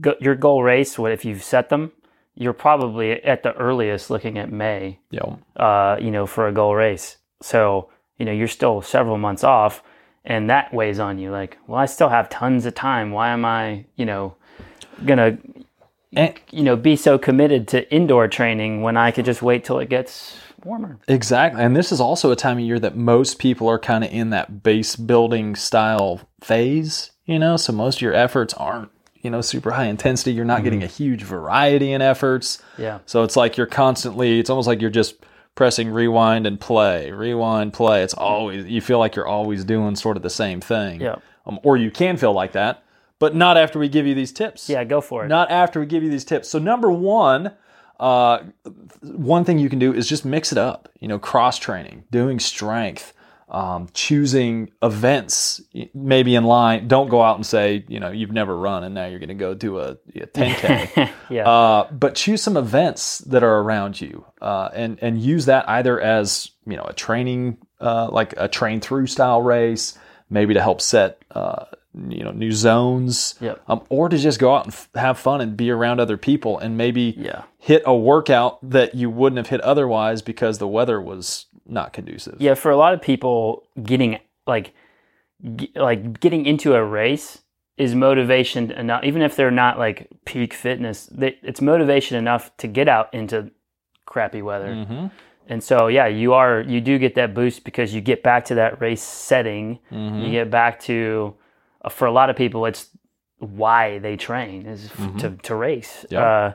go, 0.00 0.14
your 0.20 0.34
goal 0.34 0.62
race, 0.62 0.98
what 0.98 1.12
if 1.12 1.24
you've 1.24 1.42
set 1.42 1.68
them, 1.68 1.92
you're 2.34 2.52
probably 2.54 3.22
at 3.24 3.42
the 3.42 3.52
earliest 3.54 4.10
looking 4.10 4.38
at 4.38 4.50
May, 4.52 4.98
Yep. 5.10 5.28
uh, 5.56 5.96
you 6.00 6.10
know, 6.10 6.26
for 6.26 6.46
a 6.46 6.52
goal 6.52 6.74
race. 6.74 7.18
So, 7.42 7.88
you 8.18 8.24
know, 8.26 8.32
you're 8.32 8.48
still 8.48 8.82
several 8.82 9.16
months 9.18 9.44
off 9.44 9.82
and 10.24 10.50
that 10.50 10.72
weighs 10.72 10.98
on 10.98 11.18
you. 11.18 11.30
Like, 11.30 11.58
well, 11.66 11.78
I 11.78 11.86
still 11.86 12.08
have 12.08 12.28
tons 12.28 12.66
of 12.66 12.74
time. 12.74 13.10
Why 13.10 13.30
am 13.30 13.44
I, 13.44 13.86
you 13.96 14.04
know, 14.04 14.36
gonna, 15.04 15.38
And 16.12 16.34
you 16.50 16.62
know, 16.62 16.76
be 16.76 16.96
so 16.96 17.18
committed 17.18 17.68
to 17.68 17.92
indoor 17.92 18.28
training 18.28 18.82
when 18.82 18.96
I 18.96 19.10
could 19.10 19.24
just 19.24 19.42
wait 19.42 19.64
till 19.64 19.78
it 19.78 19.88
gets 19.88 20.36
warmer? 20.64 20.98
Exactly. 21.08 21.62
And 21.62 21.76
this 21.76 21.92
is 21.92 22.00
also 22.00 22.30
a 22.30 22.36
time 22.36 22.58
of 22.58 22.64
year 22.64 22.78
that 22.80 22.96
most 22.96 23.38
people 23.38 23.68
are 23.68 23.78
kind 23.78 24.04
of 24.04 24.10
in 24.10 24.30
that 24.30 24.62
base 24.62 24.96
building 24.96 25.54
style 25.54 26.20
phase, 26.40 27.12
you 27.26 27.38
know, 27.38 27.56
so 27.56 27.72
most 27.72 27.96
of 27.96 28.02
your 28.02 28.14
efforts 28.14 28.54
aren't, 28.54 28.90
you 29.22 29.30
know, 29.30 29.40
super 29.40 29.70
high 29.70 29.86
intensity. 29.86 30.32
You're 30.32 30.44
not 30.44 30.64
getting 30.64 30.80
mm-hmm. 30.80 30.86
a 30.86 30.92
huge 30.92 31.22
variety 31.22 31.92
in 31.92 32.02
efforts. 32.02 32.60
Yeah. 32.76 32.98
So 33.06 33.22
it's 33.22 33.36
like 33.36 33.56
you're 33.56 33.66
constantly, 33.66 34.40
it's 34.40 34.50
almost 34.50 34.66
like 34.66 34.80
you're 34.80 34.90
just 34.90 35.14
pressing 35.54 35.90
rewind 35.90 36.46
and 36.46 36.58
play, 36.60 37.10
rewind, 37.10 37.72
play. 37.72 38.02
It's 38.02 38.14
always, 38.14 38.66
you 38.66 38.80
feel 38.80 38.98
like 38.98 39.14
you're 39.16 39.26
always 39.26 39.64
doing 39.64 39.96
sort 39.96 40.16
of 40.16 40.22
the 40.22 40.30
same 40.30 40.60
thing. 40.60 41.00
Yeah. 41.00 41.16
Um, 41.46 41.58
or 41.62 41.76
you 41.76 41.90
can 41.90 42.16
feel 42.16 42.32
like 42.32 42.52
that, 42.52 42.84
but 43.18 43.34
not 43.34 43.56
after 43.56 43.78
we 43.78 43.88
give 43.88 44.06
you 44.06 44.14
these 44.14 44.32
tips. 44.32 44.68
Yeah, 44.68 44.84
go 44.84 45.00
for 45.00 45.24
it. 45.24 45.28
Not 45.28 45.50
after 45.50 45.80
we 45.80 45.86
give 45.86 46.02
you 46.02 46.10
these 46.10 46.24
tips. 46.24 46.48
So 46.48 46.58
number 46.58 46.90
one, 46.90 47.52
uh, 47.98 48.44
one 49.02 49.44
thing 49.44 49.58
you 49.58 49.68
can 49.68 49.78
do 49.78 49.92
is 49.92 50.08
just 50.08 50.24
mix 50.24 50.52
it 50.52 50.58
up. 50.58 50.88
You 51.00 51.08
know, 51.08 51.18
cross 51.18 51.58
training, 51.58 52.04
doing 52.10 52.38
strength, 52.40 53.12
um, 53.50 53.88
choosing 53.94 54.70
events, 54.82 55.60
maybe 55.92 56.34
in 56.36 56.44
line. 56.44 56.86
Don't 56.88 57.08
go 57.08 57.20
out 57.22 57.36
and 57.36 57.44
say, 57.44 57.84
you 57.88 57.98
know, 57.98 58.10
you've 58.10 58.30
never 58.32 58.56
run 58.56 58.84
and 58.84 58.94
now 58.94 59.06
you're 59.06 59.18
going 59.18 59.28
to 59.28 59.34
go 59.34 59.54
do 59.54 59.78
a, 59.80 59.92
a 60.14 60.26
10k. 60.26 61.10
yeah. 61.30 61.48
uh, 61.48 61.90
but 61.90 62.14
choose 62.14 62.42
some 62.42 62.56
events 62.56 63.18
that 63.18 63.42
are 63.42 63.58
around 63.58 64.00
you, 64.00 64.24
uh, 64.40 64.68
and 64.72 64.98
and 65.02 65.20
use 65.20 65.46
that 65.46 65.68
either 65.68 66.00
as 66.00 66.50
you 66.66 66.76
know 66.76 66.84
a 66.84 66.92
training, 66.92 67.58
uh, 67.80 68.08
like 68.10 68.34
a 68.36 68.46
train 68.48 68.80
through 68.80 69.06
style 69.08 69.42
race, 69.42 69.98
maybe 70.28 70.54
to 70.54 70.60
help 70.62 70.80
set 70.80 71.20
uh, 71.32 71.64
you 72.08 72.22
know 72.22 72.30
new 72.30 72.52
zones, 72.52 73.34
Yep. 73.40 73.62
um, 73.66 73.82
or 73.88 74.08
to 74.08 74.16
just 74.16 74.38
go 74.38 74.54
out 74.54 74.64
and 74.66 74.72
f- 74.72 74.88
have 74.94 75.18
fun 75.18 75.40
and 75.40 75.56
be 75.56 75.70
around 75.70 75.98
other 75.98 76.16
people 76.16 76.56
and 76.58 76.76
maybe 76.76 77.14
Yeah. 77.18 77.42
hit 77.58 77.82
a 77.84 77.94
workout 77.96 78.58
that 78.70 78.94
you 78.94 79.10
wouldn't 79.10 79.38
have 79.38 79.48
hit 79.48 79.60
otherwise 79.62 80.22
because 80.22 80.58
the 80.58 80.68
weather 80.68 81.00
was 81.00 81.46
not 81.70 81.92
conducive. 81.92 82.36
Yeah, 82.40 82.54
for 82.54 82.70
a 82.70 82.76
lot 82.76 82.94
of 82.94 83.00
people, 83.00 83.64
getting 83.82 84.18
like 84.46 84.72
g- 85.56 85.72
like 85.74 86.20
getting 86.20 86.46
into 86.46 86.74
a 86.74 86.84
race 86.84 87.42
is 87.76 87.94
motivation 87.94 88.70
enough. 88.72 89.04
Even 89.04 89.22
if 89.22 89.36
they're 89.36 89.50
not 89.50 89.78
like 89.78 90.08
peak 90.24 90.52
fitness, 90.52 91.06
they, 91.06 91.38
it's 91.42 91.60
motivation 91.60 92.16
enough 92.18 92.54
to 92.58 92.66
get 92.68 92.88
out 92.88 93.12
into 93.14 93.50
crappy 94.06 94.42
weather. 94.42 94.84
hmm 94.84 95.06
And 95.48 95.62
so, 95.62 95.88
yeah, 95.88 96.06
you 96.06 96.32
are 96.34 96.60
you 96.62 96.80
do 96.80 96.98
get 96.98 97.14
that 97.14 97.32
boost 97.34 97.64
because 97.64 97.94
you 97.94 98.00
get 98.00 98.22
back 98.22 98.44
to 98.46 98.54
that 98.56 98.80
race 98.80 99.02
setting. 99.02 99.78
Mm-hmm. 99.90 100.20
You 100.22 100.30
get 100.30 100.50
back 100.50 100.80
to 100.80 101.34
uh, 101.84 101.88
for 101.88 102.06
a 102.06 102.12
lot 102.12 102.28
of 102.30 102.36
people, 102.36 102.66
it's 102.66 102.90
why 103.38 103.98
they 103.98 104.16
train 104.16 104.66
is 104.66 104.88
Mm-hmm. 104.90 105.18
to 105.18 105.30
to 105.48 105.54
race. 105.54 106.04
Uh, 106.12 106.52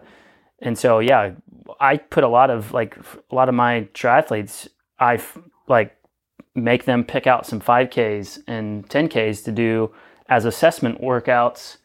and 0.61 0.77
so, 0.77 0.99
yeah, 0.99 1.31
I 1.79 1.97
put 1.97 2.23
a 2.23 2.27
lot 2.29 2.49
of 2.49 2.71
like 2.73 2.97
a 3.31 3.35
lot 3.35 3.49
of 3.49 3.55
my 3.55 3.87
triathletes. 3.93 4.67
I 4.99 5.21
like 5.67 5.95
make 6.53 6.85
them 6.85 7.03
pick 7.03 7.27
out 7.27 7.45
some 7.45 7.59
5Ks 7.59 8.39
and 8.47 8.87
10Ks 8.87 9.43
to 9.43 9.51
do 9.51 9.93
as 10.29 10.45
assessment 10.45 11.01
workouts 11.01 11.77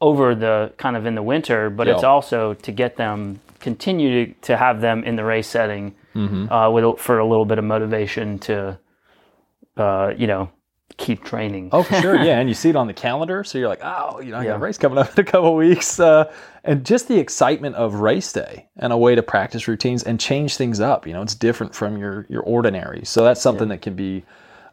over 0.00 0.34
the 0.34 0.72
kind 0.76 0.96
of 0.96 1.06
in 1.06 1.14
the 1.14 1.22
winter, 1.22 1.70
but 1.70 1.86
it's 1.86 2.02
also 2.04 2.54
to 2.54 2.72
get 2.72 2.96
them 2.96 3.40
continue 3.60 4.26
to, 4.26 4.32
to 4.40 4.56
have 4.56 4.80
them 4.80 5.04
in 5.04 5.16
the 5.16 5.24
race 5.24 5.46
setting 5.46 5.94
Mm-hmm. 6.14 6.52
uh, 6.52 6.68
with, 6.70 6.98
for 6.98 7.20
a 7.20 7.24
little 7.24 7.44
bit 7.44 7.58
of 7.58 7.64
motivation 7.64 8.40
to, 8.40 8.80
uh, 9.76 10.12
you 10.16 10.26
know, 10.26 10.50
keep 11.00 11.24
training. 11.24 11.70
Oh, 11.72 11.82
for 11.82 11.94
sure. 11.96 12.16
Yeah. 12.16 12.30
And 12.40 12.48
you 12.48 12.54
see 12.54 12.70
it 12.70 12.76
on 12.76 12.86
the 12.86 12.94
calendar. 12.94 13.42
So 13.42 13.58
you're 13.58 13.68
like, 13.68 13.80
oh, 13.82 14.20
you 14.20 14.30
know, 14.30 14.38
I 14.38 14.44
got 14.44 14.56
a 14.56 14.58
race 14.58 14.78
coming 14.78 14.98
up 14.98 15.12
in 15.18 15.20
a 15.20 15.24
couple 15.24 15.54
weeks. 15.56 15.98
Uh, 15.98 16.32
and 16.62 16.86
just 16.86 17.08
the 17.08 17.18
excitement 17.18 17.74
of 17.76 17.94
race 17.94 18.32
day 18.32 18.68
and 18.76 18.92
a 18.92 18.96
way 18.96 19.14
to 19.14 19.22
practice 19.22 19.66
routines 19.66 20.04
and 20.04 20.20
change 20.20 20.56
things 20.56 20.80
up. 20.80 21.06
You 21.06 21.12
know, 21.12 21.22
it's 21.22 21.34
different 21.34 21.74
from 21.74 21.98
your, 21.98 22.26
your 22.28 22.42
ordinary. 22.42 23.04
So 23.04 23.24
that's 23.24 23.42
something 23.42 23.68
that 23.68 23.82
can 23.82 23.94
be 23.94 24.24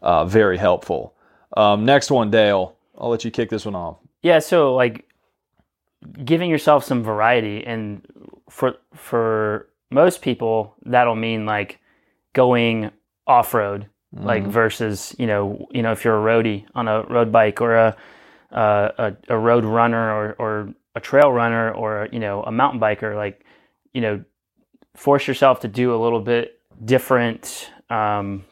uh, 0.02 0.24
very 0.24 0.56
helpful. 0.56 1.14
Um, 1.56 1.84
next 1.84 2.10
one, 2.10 2.30
Dale. 2.30 2.76
I'll 2.96 3.10
let 3.10 3.24
you 3.24 3.30
kick 3.30 3.50
this 3.50 3.64
one 3.64 3.74
off. 3.74 3.98
Yeah, 4.22 4.38
so 4.38 4.74
like 4.74 5.08
giving 6.24 6.48
yourself 6.48 6.84
some 6.84 7.02
variety 7.02 7.64
and 7.66 8.06
for 8.48 8.76
for 8.94 9.68
most 9.90 10.22
people 10.22 10.76
that'll 10.84 11.16
mean 11.16 11.44
like 11.44 11.80
going 12.34 12.90
off-road 13.26 13.88
like 14.12 14.44
versus, 14.46 15.14
you 15.18 15.26
know, 15.26 15.66
you 15.70 15.82
know 15.82 15.92
if 15.92 16.04
you're 16.04 16.16
a 16.18 16.42
roadie 16.42 16.64
on 16.74 16.88
a 16.88 17.02
road 17.04 17.30
bike 17.30 17.60
or 17.60 17.74
a 17.76 17.96
uh, 18.52 18.88
a, 18.98 19.16
a 19.28 19.38
road 19.38 19.64
runner 19.64 20.10
or 20.12 20.34
or 20.38 20.74
a 20.94 21.00
trail 21.00 21.30
runner 21.32 21.70
or 21.72 22.08
you 22.12 22.18
know 22.18 22.42
a 22.44 22.50
mountain 22.50 22.80
biker 22.80 23.14
like 23.14 23.44
you 23.92 24.00
know 24.00 24.24
force 24.94 25.28
yourself 25.28 25.60
to 25.60 25.68
do 25.68 25.94
a 25.94 25.98
little 26.02 26.20
bit 26.20 26.58
different 26.84 27.70
um, 27.90 28.44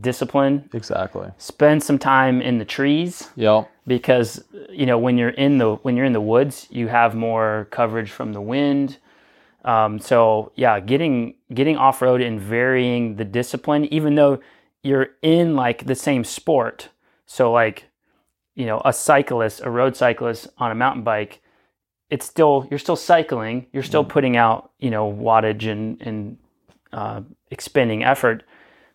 discipline 0.00 0.68
Exactly. 0.72 1.28
spend 1.38 1.82
some 1.82 1.98
time 1.98 2.40
in 2.40 2.58
the 2.58 2.64
trees 2.64 3.28
Yep. 3.36 3.70
because 3.86 4.42
you 4.70 4.86
know 4.86 4.98
when 4.98 5.16
you're 5.18 5.28
in 5.30 5.58
the 5.58 5.74
when 5.76 5.96
you're 5.96 6.06
in 6.06 6.12
the 6.14 6.20
woods 6.20 6.66
you 6.70 6.88
have 6.88 7.14
more 7.14 7.68
coverage 7.70 8.10
from 8.10 8.32
the 8.32 8.40
wind 8.40 8.96
um, 9.64 9.98
so 9.98 10.50
yeah 10.56 10.80
getting 10.80 11.34
getting 11.54 11.76
off-road 11.76 12.20
and 12.20 12.40
varying 12.40 13.16
the 13.16 13.24
discipline 13.24 13.84
even 13.92 14.14
though 14.16 14.40
you're 14.86 15.08
in 15.22 15.56
like 15.56 15.86
the 15.86 15.94
same 15.94 16.24
sport 16.24 16.88
so 17.26 17.52
like 17.52 17.84
you 18.54 18.66
know 18.66 18.80
a 18.84 18.92
cyclist 18.92 19.60
a 19.64 19.70
road 19.70 19.96
cyclist 19.96 20.48
on 20.58 20.70
a 20.70 20.74
mountain 20.74 21.02
bike 21.02 21.40
it's 22.08 22.26
still 22.26 22.66
you're 22.70 22.78
still 22.78 22.96
cycling 22.96 23.66
you're 23.72 23.82
still 23.82 24.04
putting 24.04 24.36
out 24.36 24.70
you 24.78 24.90
know 24.90 25.10
wattage 25.12 25.70
and 25.70 26.00
and 26.02 26.38
uh, 26.92 27.20
expending 27.50 28.04
effort 28.04 28.44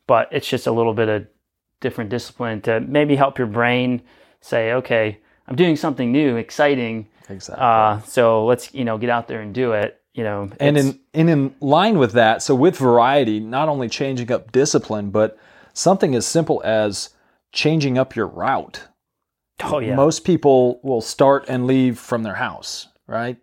but 0.07 0.27
it's 0.31 0.47
just 0.47 0.67
a 0.67 0.71
little 0.71 0.93
bit 0.93 1.09
of 1.09 1.27
different 1.81 2.09
discipline 2.09 2.61
to 2.61 2.79
maybe 2.79 3.15
help 3.15 3.37
your 3.37 3.47
brain 3.47 4.01
say, 4.39 4.73
okay, 4.73 5.19
I'm 5.47 5.55
doing 5.55 5.75
something 5.75 6.11
new, 6.11 6.37
exciting. 6.37 7.07
Exactly. 7.29 7.63
Uh, 7.63 7.99
so 8.01 8.45
let's 8.45 8.73
you 8.73 8.85
know 8.85 8.97
get 8.97 9.09
out 9.09 9.27
there 9.27 9.41
and 9.41 9.53
do 9.53 9.73
it. 9.73 9.99
You 10.13 10.23
know, 10.23 10.49
And 10.59 10.77
in 10.77 10.99
and 11.13 11.29
in 11.29 11.55
line 11.61 11.97
with 11.97 12.13
that, 12.13 12.41
so 12.41 12.53
with 12.53 12.77
variety, 12.77 13.39
not 13.39 13.69
only 13.69 13.87
changing 13.87 14.31
up 14.31 14.51
discipline, 14.51 15.09
but 15.09 15.37
something 15.73 16.15
as 16.15 16.25
simple 16.25 16.61
as 16.65 17.09
changing 17.51 17.97
up 17.97 18.15
your 18.15 18.27
route. 18.27 18.87
oh 19.63 19.79
yeah, 19.79 19.95
Most 19.95 20.23
people 20.23 20.79
will 20.83 21.01
start 21.01 21.45
and 21.47 21.67
leave 21.67 21.99
from 21.99 22.23
their 22.23 22.35
house, 22.35 22.87
right? 23.07 23.37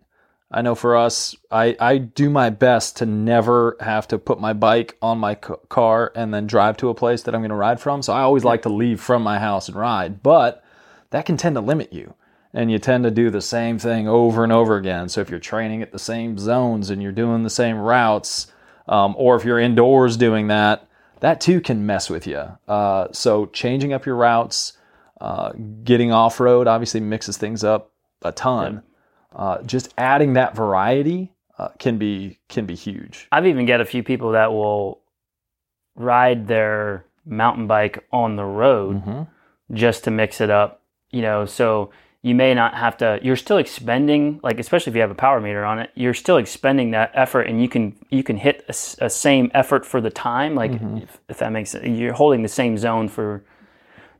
I 0.51 0.63
know 0.63 0.73
for 0.73 0.97
us, 0.97 1.35
I, 1.51 1.75
I 1.79 1.99
do 1.99 2.27
my 2.29 2.49
best 2.49 2.97
to 2.97 3.05
never 3.05 3.77
have 3.81 4.07
to 4.07 4.17
put 4.17 4.39
my 4.39 4.51
bike 4.53 4.97
on 4.99 5.19
my 5.19 5.35
c- 5.35 5.53
car 5.69 6.11
and 6.15 6.33
then 6.33 6.47
drive 6.47 6.75
to 6.77 6.89
a 6.89 6.95
place 6.95 7.21
that 7.23 7.35
I'm 7.35 7.41
going 7.41 7.49
to 7.49 7.55
ride 7.55 7.79
from. 7.79 8.01
So 8.01 8.13
I 8.13 8.21
always 8.21 8.43
like 8.43 8.63
to 8.63 8.69
leave 8.69 8.99
from 8.99 9.21
my 9.21 9.37
house 9.37 9.67
and 9.67 9.77
ride, 9.77 10.23
but 10.23 10.63
that 11.11 11.27
can 11.27 11.37
tend 11.37 11.53
to 11.55 11.61
limit 11.61 11.93
you. 11.93 12.15
And 12.51 12.71
you 12.71 12.79
tend 12.79 13.03
to 13.03 13.11
do 13.11 13.29
the 13.29 13.41
same 13.41 13.77
thing 13.77 14.07
over 14.07 14.43
and 14.43 14.51
over 14.51 14.75
again. 14.75 15.07
So 15.07 15.21
if 15.21 15.29
you're 15.29 15.37
training 15.39 15.83
at 15.83 15.91
the 15.91 15.99
same 15.99 16.39
zones 16.39 16.89
and 16.89 16.99
you're 16.99 17.11
doing 17.11 17.43
the 17.43 17.49
same 17.51 17.77
routes, 17.77 18.51
um, 18.87 19.13
or 19.19 19.35
if 19.35 19.45
you're 19.45 19.59
indoors 19.59 20.17
doing 20.17 20.47
that, 20.47 20.88
that 21.21 21.41
too 21.41 21.61
can 21.61 21.85
mess 21.85 22.09
with 22.09 22.25
you. 22.27 22.43
Uh, 22.67 23.07
so 23.11 23.47
changing 23.47 23.93
up 23.93 24.05
your 24.05 24.15
routes, 24.15 24.73
uh, 25.21 25.51
getting 25.83 26.11
off 26.11 26.39
road 26.39 26.67
obviously 26.67 26.99
mixes 26.99 27.37
things 27.37 27.63
up 27.63 27.91
a 28.21 28.31
ton. 28.31 28.83
Uh, 29.35 29.61
just 29.63 29.93
adding 29.97 30.33
that 30.33 30.55
variety 30.55 31.31
uh, 31.57 31.69
can 31.77 31.97
be 31.97 32.39
can 32.47 32.65
be 32.65 32.75
huge. 32.75 33.27
I've 33.31 33.45
even 33.45 33.65
got 33.65 33.81
a 33.81 33.85
few 33.85 34.01
people 34.03 34.31
that 34.31 34.51
will 34.51 35.01
ride 35.95 36.47
their 36.47 37.05
mountain 37.25 37.67
bike 37.67 38.05
on 38.11 38.35
the 38.35 38.45
road 38.45 39.01
hmm 39.01 39.23
just 39.71 40.03
to 40.05 40.09
mix 40.11 40.41
it 40.41 40.49
up. 40.49 40.81
You 41.11 41.21
know, 41.21 41.45
so 41.45 41.91
you 42.21 42.35
may 42.35 42.53
not 42.53 42.73
have 42.75 42.97
to. 42.97 43.19
You're 43.21 43.35
still 43.37 43.57
expending, 43.57 44.39
like 44.43 44.59
especially 44.59 44.91
if 44.91 44.95
you 44.95 45.01
have 45.01 45.11
a 45.11 45.15
power 45.15 45.39
meter 45.39 45.63
on 45.63 45.79
it, 45.79 45.89
you're 45.95 46.13
still 46.13 46.37
expending 46.37 46.91
that 46.91 47.11
effort, 47.13 47.43
and 47.43 47.61
you 47.61 47.69
can 47.69 47.95
you 48.09 48.23
can 48.23 48.35
hit 48.37 48.65
a, 48.67 49.05
a 49.05 49.09
same 49.09 49.49
effort 49.53 49.85
for 49.85 50.01
the 50.01 50.09
time. 50.09 50.53
Like 50.55 50.71
if, 50.73 51.19
if 51.29 51.37
that 51.37 51.51
makes 51.51 51.71
sense, 51.71 51.85
you're 51.87 52.13
holding 52.13 52.41
the 52.41 52.49
same 52.49 52.77
zone 52.77 53.07
for 53.07 53.43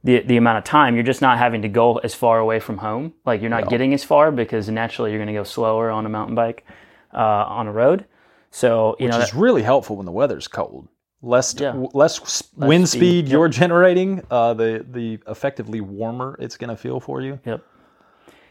the 0.04 0.22
the 0.22 0.38
amount 0.38 0.60
of 0.60 0.64
time. 0.64 0.96
You're 0.96 1.04
just 1.04 1.22
not 1.22 1.38
having 1.38 1.62
to 1.64 1.68
go 1.68 1.98
as 1.98 2.16
far 2.16 2.40
away 2.40 2.60
from 2.62 2.78
home. 2.78 3.14
Like 3.26 3.42
you're 3.42 3.50
not 3.50 3.70
getting 3.70 3.94
as 3.94 4.04
far 4.04 4.32
because 4.32 4.70
naturally 4.70 5.12
you're 5.12 5.20
going 5.20 5.28
to 5.28 5.34
go 5.34 5.44
slower 5.44 5.90
on 5.92 6.06
a 6.06 6.10
mountain 6.10 6.36
bike 6.36 6.66
uh, 7.14 7.18
on 7.18 7.68
a 7.68 7.72
road. 7.72 8.06
So 8.52 8.96
you 9.00 9.08
Which 9.08 9.16
know, 9.16 9.20
is 9.22 9.34
really 9.34 9.62
helpful 9.62 9.98
when 9.98 10.06
the 10.06 10.12
weather's 10.14 10.48
cold. 10.48 10.88
Less 11.22 11.54
Yeah. 11.60 11.72
w- 11.72 11.90
less, 11.94 12.20
s- 12.22 12.44
wind 12.56 12.88
speed, 12.88 13.26
speed, 13.26 13.28
you're 13.28 13.50
generating, 13.50 14.24
uh, 14.32 14.54
the 14.54 14.86
the 14.90 15.20
effectively 15.28 15.82
warmer 15.82 16.38
it's 16.40 16.56
going 16.56 16.70
to 16.70 16.78
feel 16.78 17.02
for 17.02 17.20
you. 17.22 17.40
Yep. 17.46 17.62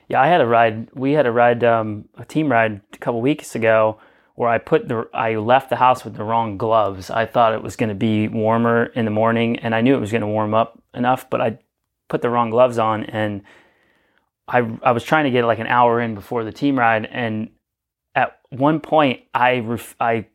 Yeah, 0.08 0.22
I 0.22 0.28
had 0.28 0.40
a 0.40 0.46
ride. 0.46 0.88
We 0.94 1.12
had 1.12 1.26
a 1.26 1.32
ride, 1.32 1.62
um, 1.62 2.08
a 2.16 2.24
team 2.24 2.50
ride 2.50 2.80
a 2.92 2.98
couple 2.98 3.20
weeks 3.20 3.54
ago 3.54 3.98
where 4.34 4.48
I 4.48 4.58
put 4.58 4.88
the 4.88 5.08
I 5.12 5.34
left 5.34 5.68
the 5.68 5.76
house 5.76 6.04
with 6.04 6.14
the 6.14 6.24
wrong 6.24 6.56
gloves. 6.56 7.10
I 7.10 7.26
thought 7.26 7.54
it 7.54 7.62
was 7.62 7.76
going 7.76 7.88
to 7.88 7.94
be 7.94 8.28
warmer 8.28 8.86
in 8.86 9.04
the 9.04 9.10
morning, 9.10 9.58
and 9.58 9.74
I 9.74 9.80
knew 9.80 9.94
it 9.94 10.00
was 10.00 10.12
going 10.12 10.22
to 10.22 10.28
warm 10.28 10.54
up 10.54 10.80
enough, 10.94 11.28
but 11.28 11.40
I 11.40 11.58
put 12.08 12.22
the 12.22 12.30
wrong 12.30 12.50
gloves 12.50 12.78
on, 12.78 13.04
and 13.04 13.42
I 14.46 14.58
I 14.82 14.92
was 14.92 15.04
trying 15.04 15.24
to 15.24 15.30
get 15.30 15.44
like 15.44 15.58
an 15.58 15.66
hour 15.66 16.00
in 16.00 16.14
before 16.14 16.44
the 16.44 16.52
team 16.52 16.78
ride, 16.78 17.06
and 17.06 17.50
at 18.14 18.38
one 18.50 18.80
point 18.80 19.22
I 19.34 19.58
ref, 19.58 19.94
I 20.00 20.28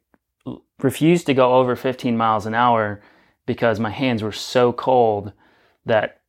refused 0.80 1.26
to 1.28 1.34
go 1.34 1.56
over 1.56 1.76
15 1.76 2.18
miles 2.18 2.46
an 2.46 2.54
hour 2.54 3.02
because 3.46 3.80
my 3.80 3.90
hands 3.90 4.22
were 4.22 4.32
so 4.32 4.74
cold 4.74 5.32
that 5.86 6.20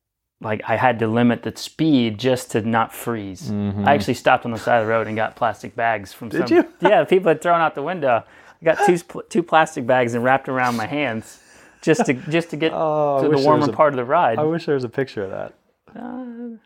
like 0.40 0.62
I 0.66 0.76
had 0.76 0.98
to 0.98 1.06
limit 1.06 1.42
the 1.42 1.56
speed 1.56 2.18
just 2.18 2.50
to 2.52 2.60
not 2.60 2.92
freeze. 2.92 3.50
I 3.50 3.94
actually 3.94 4.14
stopped 4.14 4.44
on 4.44 4.50
the 4.50 4.58
side 4.58 4.80
of 4.80 4.86
the 4.86 4.90
road 4.90 5.06
and 5.06 5.16
got 5.16 5.36
plastic 5.36 5.74
bags 5.74 6.12
from 6.12 6.28
Did 6.28 6.48
some 6.48 6.56
you? 6.56 6.68
yeah 6.88 7.04
people 7.04 7.28
had 7.28 7.40
thrown 7.40 7.60
out 7.60 7.74
the 7.74 7.82
window. 7.82 8.24
I 8.60 8.64
got 8.64 8.78
two 8.86 8.98
two 9.28 9.42
plastic 9.42 9.86
bags 9.86 10.14
and 10.14 10.22
wrapped 10.24 10.48
around 10.48 10.76
my 10.76 10.86
hands 10.86 11.40
just 11.82 12.06
to 12.06 12.14
just 12.14 12.50
to 12.50 12.56
get 12.56 12.72
Oh, 12.74 13.22
to 13.22 13.28
the 13.28 13.42
warmer 13.44 13.68
a- 13.70 13.72
part 13.72 13.92
of 13.92 13.96
the 13.96 14.04
ride. 14.04 14.38
I 14.38 14.44
wish 14.44 14.66
there 14.66 14.74
was 14.74 14.84
a 14.84 14.88
picture 14.88 15.22
of 15.24 15.30
that. 15.30 15.54
Uh, 15.98 16.56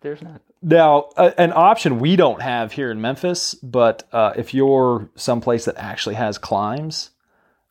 there's 0.00 0.22
not. 0.22 0.40
Now, 0.62 1.08
uh, 1.16 1.30
an 1.38 1.52
option 1.54 1.98
we 2.00 2.16
don't 2.16 2.42
have 2.42 2.72
here 2.72 2.90
in 2.90 3.00
Memphis, 3.00 3.54
but 3.54 4.08
uh, 4.12 4.32
if 4.36 4.54
you're 4.54 5.08
someplace 5.16 5.64
that 5.66 5.76
actually 5.76 6.16
has 6.16 6.36
climbs, 6.38 7.10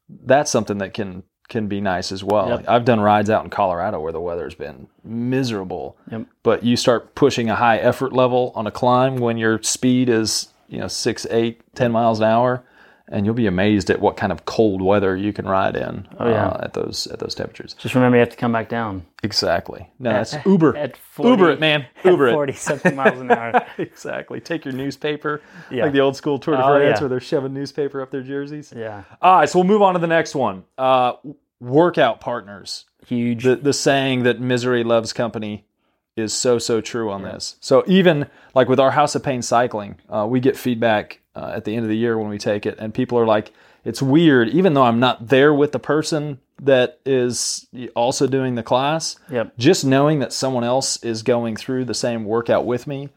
that's 0.10 0.50
something 0.52 0.78
that 0.80 0.94
can 0.94 1.24
can 1.50 1.68
be 1.68 1.80
nice 1.80 2.12
as 2.12 2.24
well. 2.24 2.50
Yep. 2.50 2.66
I've 2.68 2.86
done 2.86 3.00
rides 3.00 3.30
out 3.30 3.44
in 3.44 3.50
Colorado 3.50 4.00
where 4.02 4.12
the 4.12 4.20
weather's 4.20 4.56
been 4.56 4.88
miserable, 5.04 5.96
Yep. 6.12 6.26
but 6.44 6.64
you 6.64 6.76
start 6.76 7.16
pushing 7.16 7.50
a 7.50 7.56
high 7.56 7.78
effort 7.78 8.12
level 8.14 8.52
on 8.56 8.68
a 8.68 8.72
climb 8.72 9.18
when 9.18 9.38
your 9.38 9.62
speed 9.64 10.10
is 10.10 10.50
you 10.68 10.78
know 10.80 10.88
six, 10.88 11.26
eight, 11.32 11.62
ten 11.76 11.92
miles 11.92 12.20
an 12.20 12.26
hour, 12.26 12.64
and 13.10 13.26
you'll 13.26 13.34
be 13.36 13.48
amazed 13.48 13.90
at 13.90 14.02
what 14.02 14.18
kind 14.18 14.32
of 14.32 14.46
cold 14.46 14.82
weather 14.82 15.16
you 15.16 15.32
can 15.32 15.48
ride 15.48 15.76
in 15.78 16.08
Oh, 16.20 16.28
yeah. 16.30 16.48
uh, 16.48 16.60
at 16.66 16.74
those 16.74 17.08
at 17.08 17.20
those 17.20 17.34
temperatures. 17.36 17.74
Just 17.80 17.96
remember 17.96 18.18
you 18.18 18.20
have 18.22 18.30
to 18.30 18.36
come 18.38 18.52
back 18.52 18.68
down. 18.70 19.06
Exactly. 19.24 19.90
No, 20.00 20.12
that's 20.12 20.36
Uber. 20.46 20.76
At 20.76 20.98
40, 20.98 21.30
Uber 21.30 21.52
it, 21.52 21.60
man. 21.60 21.86
Uber 22.04 22.28
at 22.28 22.32
it. 22.32 22.36
40 22.36 22.54
something 22.54 22.96
miles 22.96 23.20
an 23.20 23.32
hour. 23.32 23.66
exactly. 23.78 24.40
Take 24.40 24.66
your 24.66 24.74
newspaper, 24.74 25.42
Yeah. 25.72 25.84
like 25.86 25.94
the 25.94 26.02
old 26.02 26.16
school 26.16 26.38
Tour 26.40 26.56
de 26.58 26.64
Oh, 26.64 26.68
France, 26.78 26.98
yeah. 26.98 27.02
where 27.02 27.10
they're 27.10 27.20
shoving 27.20 27.54
newspaper 27.54 28.02
up 28.02 28.12
their 28.12 28.22
jerseys. 28.24 28.74
Yeah. 28.76 29.04
All 29.22 29.38
right, 29.40 29.50
so 29.50 29.60
we'll 29.60 29.68
move 29.68 29.82
on 29.82 29.94
to 29.94 30.00
the 30.00 30.08
next 30.08 30.36
one. 30.36 30.64
Uh, 30.78 31.14
workout 31.60 32.20
partners. 32.22 32.86
Huge. 33.06 33.44
The 33.44 33.56
the 33.56 33.74
saying 33.74 34.24
that 34.24 34.40
misery 34.42 34.84
loves 34.84 35.14
company 35.14 35.66
is 36.18 36.34
so 36.34 36.60
so 36.60 36.82
true 36.82 37.12
on 37.12 37.22
this. 37.22 37.56
So 37.62 37.84
even 37.88 38.28
like 38.54 38.68
with 38.68 38.80
our 38.80 38.92
House 38.92 39.16
of 39.16 39.24
Pain 39.24 39.42
cycling, 39.42 39.96
uh, 40.10 40.26
we 40.30 40.40
get 40.40 40.58
feedback 40.58 41.22
uh, 41.36 41.54
at 41.56 41.64
the 41.64 41.76
end 41.76 41.86
of 41.86 41.90
the 41.90 41.98
year 41.98 42.18
when 42.18 42.30
we 42.30 42.38
take 42.38 42.66
it, 42.66 42.78
and 42.80 42.94
people 42.94 43.18
are 43.18 43.26
like, 43.26 43.54
"It's 43.86 44.02
weird, 44.02 44.50
even 44.50 44.74
though 44.74 44.84
I'm 44.84 45.00
not 45.00 45.30
there 45.30 45.54
with 45.54 45.72
the 45.72 45.80
person 45.80 46.40
that 46.62 47.00
is 47.06 47.68
also 47.96 48.28
doing 48.28 48.56
the 48.56 48.64
class." 48.64 49.16
Yep. 49.32 49.54
just 49.58 49.86
knowing 49.86 50.20
that 50.20 50.34
someone 50.34 50.64
else 50.64 51.02
is 51.04 51.24
going 51.24 51.56
through 51.56 51.86
the 51.86 51.94
same 51.94 52.26
workout 52.26 52.66
with 52.66 52.88
me 52.88 53.10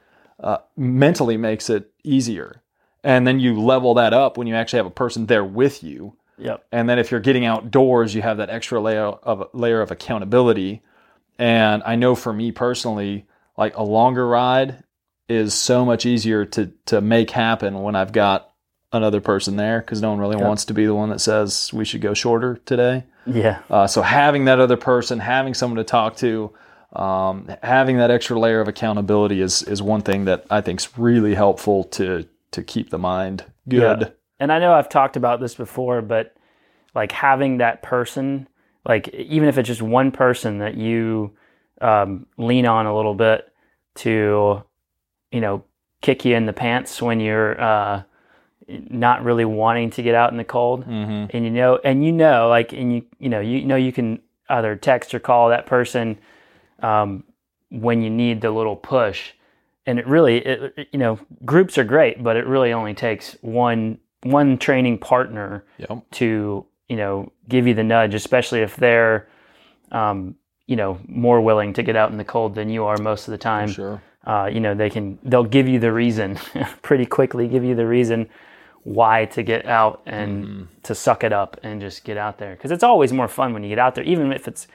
uh, 0.42 0.58
mentally 0.76 1.36
makes 1.36 1.70
it 1.70 1.90
easier. 2.04 2.62
And 3.02 3.26
then 3.26 3.40
you 3.40 3.58
level 3.58 3.94
that 3.94 4.12
up 4.12 4.36
when 4.36 4.46
you 4.46 4.54
actually 4.54 4.78
have 4.78 4.86
a 4.86 4.90
person 4.90 5.26
there 5.26 5.44
with 5.44 5.82
you. 5.82 6.16
Yep. 6.38 6.66
And 6.72 6.88
then 6.88 6.98
if 6.98 7.10
you're 7.10 7.20
getting 7.20 7.44
outdoors, 7.44 8.14
you 8.14 8.22
have 8.22 8.38
that 8.38 8.50
extra 8.50 8.80
layer 8.80 9.06
of 9.06 9.48
layer 9.52 9.80
of 9.80 9.90
accountability. 9.90 10.82
And 11.40 11.82
I 11.86 11.96
know 11.96 12.14
for 12.14 12.32
me 12.32 12.52
personally, 12.52 13.26
like 13.56 13.76
a 13.76 13.82
longer 13.82 14.28
ride 14.28 14.84
is 15.26 15.54
so 15.54 15.86
much 15.86 16.04
easier 16.04 16.44
to 16.44 16.70
to 16.86 17.00
make 17.00 17.30
happen 17.30 17.82
when 17.82 17.96
I've 17.96 18.12
got 18.12 18.52
another 18.92 19.22
person 19.22 19.56
there 19.56 19.80
because 19.80 20.02
no 20.02 20.10
one 20.10 20.18
really 20.18 20.36
wants 20.36 20.66
to 20.66 20.74
be 20.74 20.84
the 20.84 20.94
one 20.94 21.08
that 21.08 21.20
says 21.20 21.72
we 21.72 21.86
should 21.86 22.02
go 22.02 22.12
shorter 22.12 22.60
today. 22.66 23.04
Yeah. 23.24 23.60
Uh, 23.70 23.86
so 23.86 24.02
having 24.02 24.46
that 24.46 24.60
other 24.60 24.76
person, 24.76 25.18
having 25.18 25.54
someone 25.54 25.78
to 25.78 25.84
talk 25.84 26.16
to, 26.16 26.52
um, 26.92 27.48
having 27.62 27.98
that 27.98 28.10
extra 28.10 28.38
layer 28.38 28.60
of 28.60 28.68
accountability 28.68 29.40
is 29.40 29.62
is 29.62 29.80
one 29.80 30.02
thing 30.02 30.26
that 30.26 30.44
I 30.50 30.60
think 30.60 30.80
is 30.80 30.98
really 30.98 31.34
helpful 31.34 31.84
to 31.84 32.28
to 32.50 32.62
keep 32.62 32.90
the 32.90 32.98
mind 32.98 33.46
good. 33.66 34.00
Yeah. 34.00 34.08
And 34.40 34.52
I 34.52 34.58
know 34.58 34.74
I've 34.74 34.90
talked 34.90 35.16
about 35.16 35.40
this 35.40 35.54
before, 35.54 36.02
but 36.02 36.34
like 36.94 37.12
having 37.12 37.58
that 37.58 37.82
person, 37.82 38.46
like 38.84 39.08
even 39.08 39.48
if 39.48 39.58
it's 39.58 39.66
just 39.66 39.82
one 39.82 40.10
person 40.10 40.58
that 40.58 40.74
you 40.76 41.32
um, 41.80 42.26
lean 42.36 42.66
on 42.66 42.86
a 42.86 42.94
little 42.96 43.14
bit 43.14 43.52
to, 43.96 44.62
you 45.32 45.40
know, 45.40 45.64
kick 46.02 46.24
you 46.24 46.34
in 46.36 46.46
the 46.46 46.52
pants 46.52 47.00
when 47.02 47.20
you're 47.20 47.60
uh, 47.60 48.02
not 48.68 49.24
really 49.24 49.44
wanting 49.44 49.90
to 49.90 50.02
get 50.02 50.14
out 50.14 50.30
in 50.30 50.36
the 50.38 50.44
cold, 50.44 50.84
hmm 50.84 51.24
and 51.32 51.44
you 51.44 51.50
know, 51.50 51.78
and 51.84 52.04
you 52.04 52.10
know, 52.12 52.48
like, 52.48 52.72
and 52.72 52.94
you, 52.94 53.04
you 53.18 53.28
know, 53.28 53.40
you 53.40 53.64
know, 53.64 53.76
you 53.76 53.92
can 53.92 54.20
either 54.48 54.74
text 54.76 55.14
or 55.14 55.20
call 55.20 55.48
that 55.50 55.66
person 55.66 56.18
um, 56.80 57.22
when 57.70 58.02
you 58.02 58.10
need 58.10 58.40
the 58.40 58.50
little 58.50 58.76
push. 58.76 59.32
And 59.86 59.98
it 59.98 60.06
really, 60.06 60.38
it, 60.38 60.74
it- 60.76 60.88
you 60.92 60.98
know, 60.98 61.18
groups 61.44 61.78
are 61.78 61.84
great, 61.84 62.22
but 62.22 62.36
it 62.36 62.46
really 62.46 62.72
only 62.72 62.94
takes 62.94 63.36
one 63.42 63.98
one 64.22 64.58
training 64.58 64.98
partner 64.98 65.64
Yep. 65.78 66.02
to 66.12 66.66
you 66.90 66.96
know 66.96 67.32
give 67.48 67.66
you 67.66 67.72
the 67.72 67.84
nudge, 67.84 68.14
especially 68.14 68.60
if 68.60 68.76
they're 68.76 69.28
um, 69.92 70.34
you 70.66 70.76
know 70.76 70.98
more 71.06 71.40
willing 71.40 71.72
to 71.74 71.82
get 71.82 71.96
out 71.96 72.10
in 72.10 72.18
the 72.18 72.24
cold 72.24 72.54
than 72.56 72.68
you 72.68 72.84
are 72.84 72.98
most 72.98 73.28
of 73.28 73.32
the 73.32 73.38
time. 73.38 73.70
Sure. 73.70 74.02
Uh, 74.26 74.50
you 74.52 74.60
know, 74.60 74.74
they 74.74 74.90
can 74.90 75.18
they'll 75.22 75.44
give 75.44 75.68
you 75.68 75.78
the 75.78 75.92
reason 75.92 76.38
pretty 76.82 77.06
quickly, 77.06 77.48
give 77.48 77.64
you 77.64 77.74
the 77.74 77.86
reason 77.86 78.28
why 78.82 79.26
to 79.26 79.42
get 79.42 79.66
out 79.66 80.02
and 80.06 80.66
to 80.82 80.94
suck 80.94 81.22
it 81.22 81.32
up 81.32 81.58
and 81.62 81.80
just 81.80 82.02
get 82.02 82.16
out 82.16 82.38
there 82.38 82.54
because 82.56 82.70
it's 82.70 82.82
always 82.82 83.12
more 83.12 83.28
fun 83.28 83.52
when 83.52 83.62
you 83.62 83.68
get 83.68 83.78
out 83.78 83.94
there, 83.94 84.04
even 84.04 84.32
if 84.32 84.48
it's 84.48 84.66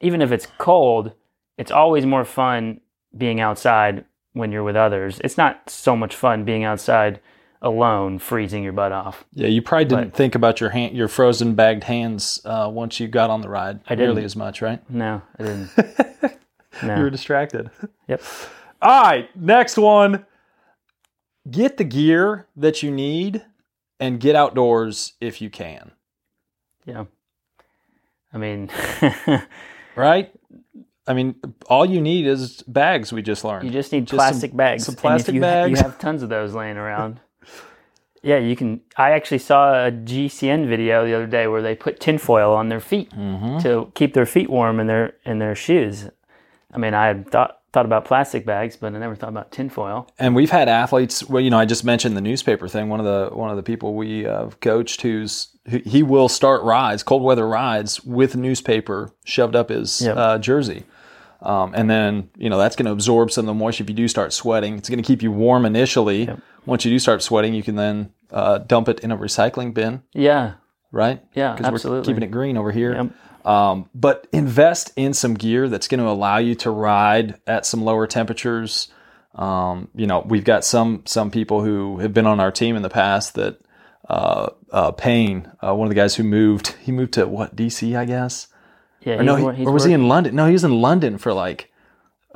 even 0.00 0.20
if 0.20 0.30
it's 0.30 0.46
cold. 0.58 1.12
It's 1.56 1.70
always 1.70 2.04
more 2.04 2.26
fun 2.26 2.82
being 3.16 3.40
outside 3.40 4.04
when 4.34 4.52
you're 4.52 4.62
with 4.62 4.76
others. 4.76 5.20
It's 5.24 5.38
not 5.38 5.70
so 5.70 5.96
much 5.96 6.14
fun 6.14 6.44
being 6.44 6.64
outside 6.64 7.18
alone, 7.62 8.18
freezing 8.18 8.62
your 8.62 8.72
butt 8.72 8.92
off. 8.92 9.24
Yeah, 9.34 9.48
you 9.48 9.62
probably 9.62 9.86
didn't 9.86 10.14
think 10.14 10.34
about 10.34 10.60
your 10.60 10.70
hand, 10.70 10.96
your 10.96 11.08
frozen 11.08 11.54
bagged 11.54 11.84
hands 11.84 12.40
uh, 12.44 12.68
once 12.72 13.00
you 13.00 13.08
got 13.08 13.30
on 13.30 13.40
the 13.40 13.48
ride. 13.48 13.80
I 13.88 13.94
nearly 13.94 14.16
didn't. 14.16 14.24
as 14.26 14.36
much, 14.36 14.62
right? 14.62 14.88
No, 14.90 15.22
I 15.38 15.42
didn't. 15.42 15.70
You 16.82 16.88
were 16.90 17.08
distracted. 17.08 17.70
Yep. 18.06 18.22
All 18.82 19.02
right, 19.04 19.34
next 19.34 19.78
one. 19.78 20.26
Get 21.50 21.78
the 21.78 21.84
gear 21.84 22.48
that 22.54 22.82
you 22.82 22.90
need 22.90 23.42
and 23.98 24.20
get 24.20 24.36
outdoors 24.36 25.14
if 25.18 25.40
you 25.40 25.48
can. 25.48 25.92
Yeah. 26.84 27.04
I 28.30 28.36
mean, 28.36 28.68
Right? 29.96 30.30
I 31.06 31.14
mean, 31.14 31.36
all 31.68 31.86
you 31.86 32.00
need 32.02 32.26
is 32.26 32.62
bags. 32.64 33.10
We 33.10 33.22
just 33.22 33.42
learned. 33.42 33.64
you 33.64 33.70
just 33.70 33.90
need 33.92 34.00
Just 34.02 34.10
some- 34.10 34.18
plastic 34.18 34.54
bags. 34.54 34.84
some 34.84 34.92
And 34.92 34.98
if 34.98 35.02
plastic 35.02 35.34
you, 35.36 35.40
bags. 35.40 35.70
You 35.70 35.76
have 35.82 35.98
tons 35.98 36.22
of 36.22 36.28
those 36.28 36.52
laying 36.54 36.76
around. 36.76 37.20
Yeah, 38.26 38.38
you 38.38 38.56
can. 38.56 38.80
I 38.96 39.12
actually 39.12 39.38
saw 39.38 39.86
a 39.86 39.90
GCN 39.92 40.68
video 40.68 41.04
the 41.06 41.14
other 41.14 41.26
day 41.26 41.46
where 41.46 41.62
they 41.62 41.74
put 41.74 42.00
tinfoil 42.00 42.52
on 42.52 42.68
their 42.68 42.80
feet 42.80 43.10
Mm-hmm. 43.10 43.58
to 43.60 43.90
keep 43.94 44.12
their 44.14 44.26
feet 44.26 44.50
warm 44.50 44.80
in 44.80 44.86
their 44.86 45.14
in 45.24 45.38
their 45.38 45.54
shoes. 45.54 46.10
I 46.74 46.78
mean, 46.78 46.92
I 46.94 47.06
had 47.06 47.30
thought 47.30 47.52
thought 47.72 47.86
about 47.86 48.04
plastic 48.06 48.46
bags, 48.46 48.74
but 48.76 48.94
I 48.94 48.98
never 48.98 49.14
thought 49.14 49.28
about 49.28 49.52
tinfoil. 49.52 50.08
and 50.18 50.34
we've 50.34 50.50
had 50.50 50.68
athletes. 50.68 51.22
Well, 51.28 51.42
you 51.42 51.50
know, 51.50 51.58
I 51.58 51.66
just 51.66 51.84
mentioned 51.84 52.16
the 52.16 52.20
newspaper 52.22 52.68
thing. 52.68 52.88
One 52.88 53.00
of 53.00 53.06
the 53.06 53.36
one 53.36 53.50
of 53.50 53.56
the 53.56 53.62
people 53.62 53.94
we 53.94 54.26
uh, 54.26 54.48
coached, 54.60 55.02
who's 55.02 55.48
who, 55.70 55.78
he 55.84 56.02
will 56.02 56.28
start 56.28 56.62
rides, 56.62 57.02
cold 57.02 57.22
weather 57.22 57.46
rides, 57.46 58.02
with 58.04 58.34
newspaper 58.36 59.12
shoved 59.24 59.54
up 59.54 59.68
his 59.68 60.00
Yep. 60.02 60.16
uh, 60.16 60.38
jersey. 60.38 60.84
Um, 61.42 61.72
and 61.74 61.88
then 61.90 62.30
you 62.36 62.48
know 62.50 62.58
that's 62.58 62.76
going 62.76 62.86
to 62.86 62.92
absorb 62.92 63.30
some 63.30 63.42
of 63.44 63.46
the 63.46 63.54
moisture. 63.54 63.84
If 63.84 63.90
you 63.90 63.94
do 63.96 64.08
start 64.08 64.32
sweating, 64.32 64.78
it's 64.78 64.88
going 64.88 65.02
to 65.02 65.06
keep 65.06 65.22
you 65.22 65.30
warm 65.30 65.64
initially. 65.66 66.28
Once 66.64 66.84
you 66.84 66.90
do 66.90 66.98
start 66.98 67.22
sweating, 67.22 67.54
you 67.54 67.62
can 67.62 67.76
then 67.76 68.10
uh, 68.30 68.58
dump 68.58 68.88
it 68.88 69.00
in 69.00 69.10
a 69.12 69.16
recycling 69.16 69.72
bin, 69.74 70.02
Yeah, 70.12 70.54
right? 70.92 71.22
yeah, 71.34 71.52
Because 71.52 71.70
we're 71.70 71.74
absolutely. 71.74 72.12
keeping 72.12 72.22
it 72.22 72.30
green 72.30 72.56
over 72.56 72.72
here. 72.72 72.94
Yep. 72.94 73.46
Um, 73.46 73.88
but 73.94 74.26
invest 74.32 74.92
in 74.96 75.12
some 75.14 75.34
gear 75.34 75.68
that's 75.68 75.86
going 75.88 76.00
to 76.00 76.08
allow 76.08 76.38
you 76.38 76.54
to 76.56 76.70
ride 76.70 77.40
at 77.46 77.64
some 77.64 77.82
lower 77.84 78.06
temperatures. 78.08 78.88
Um, 79.36 79.88
you 79.94 80.06
know, 80.08 80.20
we've 80.26 80.44
got 80.44 80.64
some 80.64 81.02
some 81.06 81.30
people 81.30 81.62
who 81.62 81.98
have 81.98 82.12
been 82.12 82.26
on 82.26 82.40
our 82.40 82.50
team 82.50 82.74
in 82.74 82.82
the 82.82 82.88
past 82.88 83.34
that 83.34 83.60
uh, 84.08 84.48
uh, 84.72 84.90
Payne, 84.92 85.50
uh, 85.64 85.74
one 85.74 85.86
of 85.86 85.90
the 85.90 85.94
guys 85.94 86.16
who 86.16 86.22
moved, 86.24 86.68
he 86.82 86.90
moved 86.90 87.12
to 87.14 87.26
what 87.26 87.54
DC, 87.54 87.96
I 87.96 88.04
guess. 88.04 88.48
Yeah, 89.02 89.18
Or 89.18 89.22
no, 89.22 89.50
he, 89.50 89.64
or 89.64 89.70
was 89.72 89.84
he 89.84 89.92
in 89.92 90.08
London? 90.08 90.34
No, 90.34 90.46
he 90.46 90.52
was 90.52 90.64
in 90.64 90.80
London 90.80 91.16
for 91.18 91.32
like 91.32 91.70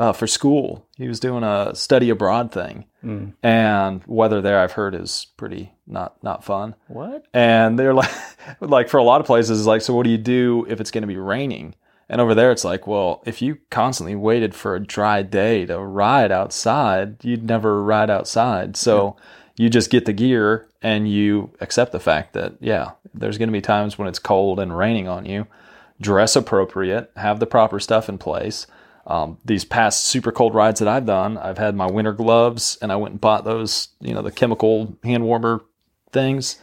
uh, 0.00 0.12
for 0.12 0.26
school. 0.26 0.86
He 0.96 1.06
was 1.06 1.20
doing 1.20 1.44
a 1.44 1.74
study 1.74 2.10
abroad 2.10 2.50
thing, 2.52 2.86
Mm. 3.04 3.32
and 3.42 4.02
weather 4.06 4.40
there 4.42 4.58
I've 4.60 4.72
heard 4.72 4.94
is 4.94 5.26
pretty 5.36 5.72
not 5.86 6.22
not 6.22 6.44
fun 6.44 6.74
What? 6.88 7.24
and 7.32 7.78
they're 7.78 7.94
like 7.94 8.10
like 8.60 8.88
for 8.90 8.98
a 8.98 9.02
lot 9.02 9.20
of 9.22 9.26
places 9.26 9.58
it's 9.60 9.66
like 9.66 9.80
so 9.82 9.94
what 9.94 10.04
do 10.04 10.10
you 10.10 10.18
do 10.18 10.66
if 10.68 10.80
it's 10.80 10.90
going 10.90 11.00
to 11.02 11.08
be 11.08 11.16
raining 11.16 11.74
and 12.10 12.20
over 12.20 12.34
there 12.34 12.52
it's 12.52 12.62
like 12.64 12.86
well 12.86 13.22
if 13.24 13.40
you 13.40 13.56
constantly 13.70 14.14
waited 14.14 14.54
for 14.54 14.74
a 14.76 14.80
dry 14.84 15.22
day 15.22 15.64
to 15.64 15.78
ride 15.80 16.30
outside 16.30 17.24
you'd 17.24 17.42
never 17.48 17.82
ride 17.82 18.10
outside 18.10 18.76
so 18.76 19.16
You 19.56 19.68
just 19.70 19.90
get 19.90 20.04
the 20.06 20.12
gear 20.14 20.68
and 20.82 21.08
you 21.10 21.50
accept 21.60 21.92
the 21.92 22.00
fact 22.00 22.32
that, 22.34 22.54
yeah, 22.60 22.92
there's 23.14 23.36
going 23.38 23.48
to 23.48 23.52
be 23.60 23.60
times 23.60 23.98
when 23.98 24.08
it's 24.08 24.18
cold 24.18 24.58
and 24.58 24.76
raining 24.76 25.06
on 25.08 25.26
you. 25.26 25.46
Dress 26.00 26.34
appropriate, 26.36 27.10
have 27.16 27.40
the 27.40 27.46
proper 27.46 27.78
stuff 27.78 28.08
in 28.08 28.16
place. 28.16 28.66
Um, 29.10 29.38
these 29.44 29.64
past 29.64 30.04
super 30.04 30.30
cold 30.30 30.54
rides 30.54 30.78
that 30.78 30.86
I've 30.86 31.04
done, 31.04 31.36
I've 31.36 31.58
had 31.58 31.74
my 31.74 31.90
winter 31.90 32.12
gloves 32.12 32.78
and 32.80 32.92
I 32.92 32.96
went 32.96 33.12
and 33.12 33.20
bought 33.20 33.44
those, 33.44 33.88
you 34.00 34.14
know, 34.14 34.22
the 34.22 34.30
chemical 34.30 34.96
hand 35.02 35.24
warmer 35.24 35.62
things, 36.12 36.60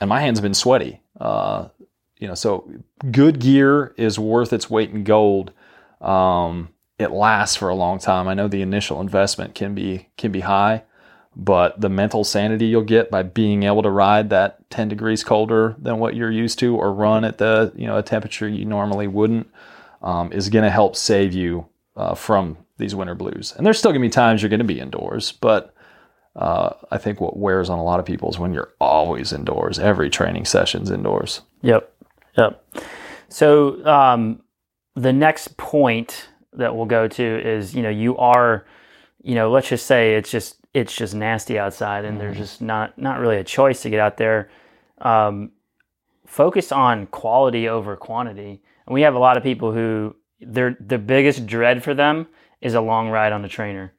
and 0.00 0.08
my 0.08 0.18
hands 0.18 0.38
have 0.38 0.42
been 0.42 0.54
sweaty. 0.54 1.02
Uh, 1.20 1.68
you 2.16 2.26
know, 2.26 2.34
so 2.34 2.72
good 3.10 3.38
gear 3.38 3.92
is 3.98 4.18
worth 4.18 4.54
its 4.54 4.70
weight 4.70 4.90
in 4.90 5.04
gold. 5.04 5.52
Um, 6.00 6.70
it 6.98 7.10
lasts 7.10 7.56
for 7.56 7.68
a 7.68 7.74
long 7.74 7.98
time. 7.98 8.28
I 8.28 8.34
know 8.34 8.48
the 8.48 8.62
initial 8.62 9.02
investment 9.02 9.54
can 9.54 9.74
be 9.74 10.08
can 10.16 10.32
be 10.32 10.40
high, 10.40 10.84
but 11.36 11.82
the 11.82 11.90
mental 11.90 12.24
sanity 12.24 12.64
you'll 12.64 12.80
get 12.80 13.10
by 13.10 13.24
being 13.24 13.64
able 13.64 13.82
to 13.82 13.90
ride 13.90 14.30
that 14.30 14.70
10 14.70 14.88
degrees 14.88 15.22
colder 15.22 15.76
than 15.78 15.98
what 15.98 16.14
you're 16.14 16.30
used 16.30 16.58
to 16.60 16.74
or 16.76 16.94
run 16.94 17.26
at 17.26 17.36
the 17.36 17.72
you 17.76 17.86
know 17.86 17.98
a 17.98 18.02
temperature 18.02 18.48
you 18.48 18.64
normally 18.64 19.06
wouldn't 19.06 19.50
um, 20.02 20.32
is 20.32 20.48
going 20.48 20.64
to 20.64 20.70
help 20.70 20.96
save 20.96 21.34
you 21.34 21.66
uh, 21.96 22.14
from 22.14 22.56
these 22.78 22.94
winter 22.94 23.14
blues 23.14 23.54
and 23.56 23.66
there's 23.66 23.78
still 23.78 23.90
going 23.90 24.00
to 24.00 24.06
be 24.08 24.10
times 24.10 24.42
you're 24.42 24.48
going 24.48 24.58
to 24.58 24.64
be 24.64 24.80
indoors 24.80 25.32
but 25.32 25.74
uh, 26.36 26.70
i 26.90 26.96
think 26.96 27.20
what 27.20 27.36
wears 27.36 27.68
on 27.68 27.78
a 27.78 27.84
lot 27.84 28.00
of 28.00 28.06
people 28.06 28.30
is 28.30 28.38
when 28.38 28.54
you're 28.54 28.72
always 28.80 29.32
indoors 29.32 29.78
every 29.78 30.08
training 30.08 30.44
session's 30.44 30.90
indoors 30.90 31.42
Yep. 31.62 31.92
Yep. 32.36 32.64
So 33.28 33.84
um, 33.86 34.42
the 34.94 35.12
next 35.12 35.56
point 35.56 36.28
that 36.52 36.74
we'll 36.74 36.86
go 36.86 37.06
to 37.08 37.22
is, 37.22 37.74
you 37.74 37.82
know, 37.82 37.90
you 37.90 38.16
are, 38.16 38.66
you 39.22 39.34
know, 39.34 39.50
let's 39.50 39.68
just 39.68 39.86
say 39.86 40.14
it's 40.14 40.30
just 40.30 40.56
it's 40.72 40.94
just 40.94 41.14
nasty 41.14 41.58
outside, 41.58 42.04
and 42.04 42.20
there's 42.20 42.36
just 42.36 42.62
not 42.62 42.96
not 42.96 43.18
really 43.18 43.36
a 43.36 43.44
choice 43.44 43.82
to 43.82 43.90
get 43.90 44.00
out 44.00 44.16
there. 44.16 44.50
Um, 45.00 45.50
focus 46.26 46.72
on 46.72 47.06
quality 47.06 47.68
over 47.68 47.96
quantity, 47.96 48.62
and 48.86 48.94
we 48.94 49.02
have 49.02 49.14
a 49.14 49.18
lot 49.18 49.36
of 49.36 49.42
people 49.42 49.72
who 49.72 50.14
their 50.40 50.76
the 50.80 50.98
biggest 50.98 51.46
dread 51.46 51.82
for 51.82 51.94
them 51.94 52.26
is 52.60 52.74
a 52.74 52.80
long 52.80 53.08
ride 53.08 53.32
on 53.32 53.42
the 53.42 53.48
trainer, 53.48 53.92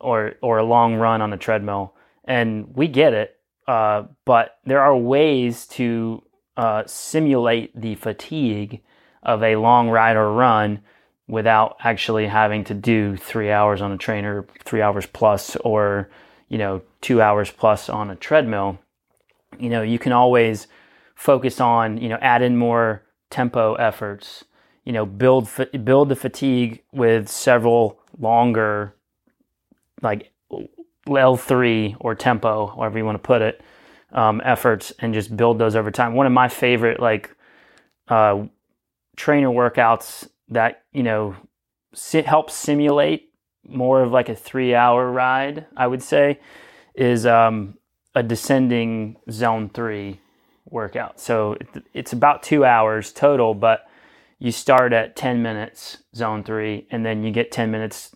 or 0.00 0.34
or 0.42 0.58
a 0.58 0.64
long 0.64 0.94
run 0.94 1.22
on 1.22 1.30
the 1.30 1.36
treadmill, 1.36 1.94
and 2.24 2.74
we 2.74 2.88
get 2.88 3.12
it. 3.12 3.36
Uh, 3.66 4.04
but 4.24 4.58
there 4.64 4.80
are 4.80 4.96
ways 4.96 5.66
to 5.66 6.22
uh, 6.56 6.82
simulate 6.86 7.78
the 7.78 7.94
fatigue 7.96 8.80
of 9.22 9.42
a 9.42 9.56
long 9.56 9.88
ride 9.90 10.16
or 10.16 10.32
run 10.32 10.80
without 11.26 11.76
actually 11.80 12.26
having 12.26 12.64
to 12.64 12.74
do 12.74 13.16
three 13.16 13.50
hours 13.50 13.82
on 13.82 13.92
a 13.92 13.98
trainer, 13.98 14.46
three 14.64 14.80
hours 14.80 15.06
plus, 15.06 15.56
or 15.56 16.08
you 16.48 16.58
know 16.58 16.82
two 17.00 17.20
hours 17.20 17.50
plus 17.50 17.88
on 17.88 18.10
a 18.10 18.16
treadmill. 18.16 18.78
You 19.58 19.70
know 19.70 19.82
you 19.82 19.98
can 19.98 20.12
always 20.12 20.66
focus 21.14 21.60
on 21.60 21.98
you 21.98 22.08
know 22.08 22.18
add 22.20 22.42
in 22.42 22.56
more 22.56 23.02
tempo 23.30 23.74
efforts. 23.74 24.44
You 24.88 24.94
know 24.94 25.04
build 25.04 25.50
build 25.84 26.08
the 26.08 26.16
fatigue 26.16 26.82
with 26.92 27.28
several 27.28 28.00
longer 28.18 28.94
like 30.00 30.32
L 31.14 31.36
three 31.36 31.94
or 32.00 32.14
tempo, 32.14 32.68
however 32.68 32.96
you 32.96 33.04
want 33.04 33.16
to 33.16 33.26
put 33.26 33.42
it, 33.42 33.60
um, 34.12 34.40
efforts, 34.42 34.94
and 35.00 35.12
just 35.12 35.36
build 35.36 35.58
those 35.58 35.76
over 35.76 35.90
time. 35.90 36.14
One 36.14 36.24
of 36.24 36.32
my 36.32 36.48
favorite 36.48 37.00
like 37.00 37.36
uh, 38.08 38.46
trainer 39.18 39.50
workouts 39.50 40.26
that 40.48 40.84
you 40.92 41.02
know 41.02 41.36
si- 41.92 42.22
help 42.22 42.50
simulate 42.50 43.30
more 43.66 44.02
of 44.02 44.10
like 44.12 44.30
a 44.30 44.34
three 44.34 44.74
hour 44.74 45.10
ride 45.10 45.66
i 45.76 45.86
would 45.86 46.02
say 46.02 46.38
is 46.94 47.26
um, 47.26 47.76
a 48.14 48.22
descending 48.22 49.16
zone 49.30 49.68
three 49.68 50.20
workout 50.70 51.20
so 51.20 51.52
it, 51.52 51.68
it's 51.92 52.12
about 52.12 52.42
two 52.42 52.64
hours 52.64 53.12
total 53.12 53.52
but 53.52 53.87
you 54.38 54.52
start 54.52 54.92
at 54.92 55.16
10 55.16 55.42
minutes 55.42 55.98
zone 56.14 56.44
three 56.44 56.86
and 56.90 57.04
then 57.04 57.22
you 57.22 57.30
get 57.30 57.50
10 57.52 57.70
minutes 57.70 58.14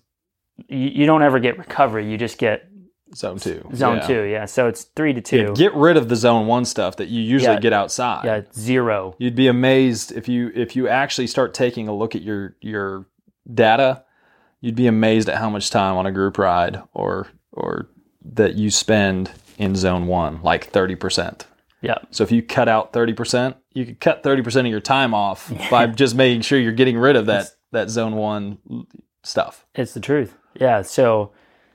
you, 0.68 0.78
you 0.78 1.06
don't 1.06 1.22
ever 1.22 1.38
get 1.38 1.58
recovery 1.58 2.08
you 2.10 2.16
just 2.16 2.38
get 2.38 2.68
zone 3.14 3.38
two 3.38 3.68
zone 3.74 3.96
Yeah. 3.98 4.06
two 4.06 4.22
yeah 4.22 4.44
so 4.46 4.68
it's 4.68 4.84
three 4.84 5.12
to 5.12 5.20
two 5.20 5.36
Yeah, 5.48 5.52
get 5.54 5.74
rid 5.74 5.96
of 5.96 6.08
the 6.08 6.16
zone 6.16 6.46
one 6.46 6.64
stuff 6.64 6.96
that 6.96 7.08
you 7.08 7.20
usually 7.22 7.54
Yeah. 7.54 7.60
get 7.60 7.72
outside 7.72 8.24
yeah 8.24 8.40
zero 8.54 9.14
You'd 9.18 9.34
be 9.34 9.48
amazed 9.48 10.12
if 10.12 10.28
you 10.28 10.50
if 10.54 10.74
you 10.76 10.88
actually 10.88 11.26
start 11.26 11.52
taking 11.54 11.88
a 11.88 11.94
look 11.94 12.14
at 12.14 12.22
your 12.22 12.56
your 12.60 13.06
data. 13.52 14.04
You'd 14.60 14.76
be 14.76 14.86
amazed 14.86 15.28
at 15.28 15.38
how 15.38 15.50
much 15.50 15.70
time 15.70 15.96
on 15.96 16.06
a 16.06 16.12
group 16.12 16.38
ride 16.38 16.80
or 16.94 17.26
or 17.50 17.88
that 18.24 18.54
you 18.54 18.70
spend 18.70 19.32
in 19.58 19.74
zone 19.74 20.06
one, 20.06 20.40
like 20.42 20.66
thirty 20.68 20.94
percent. 20.94 21.46
Yeah 21.82 21.98
So 22.10 22.24
if 22.24 22.32
you 22.32 22.42
cut 22.42 22.68
out 22.68 22.92
thirty 22.92 23.12
percent, 23.12 23.56
you 23.74 23.84
could 23.84 24.00
cut 24.00 24.22
thirty 24.22 24.42
percent 24.42 24.66
of 24.66 24.70
your 24.70 24.80
time 24.80 25.12
off 25.14 25.52
by 25.70 25.86
just 25.86 26.14
making 26.14 26.42
sure 26.42 26.58
you're 26.58 26.72
getting 26.72 26.96
rid 26.98 27.16
of 27.16 27.26
that 27.26 27.48
that 27.72 27.90
zone 27.90 28.14
one 28.14 28.58
stuff. 29.22 29.66
It's 29.74 29.94
the 29.94 30.00
truth. 30.00 30.36
Yeah. 30.54 30.82
So, 30.82 31.32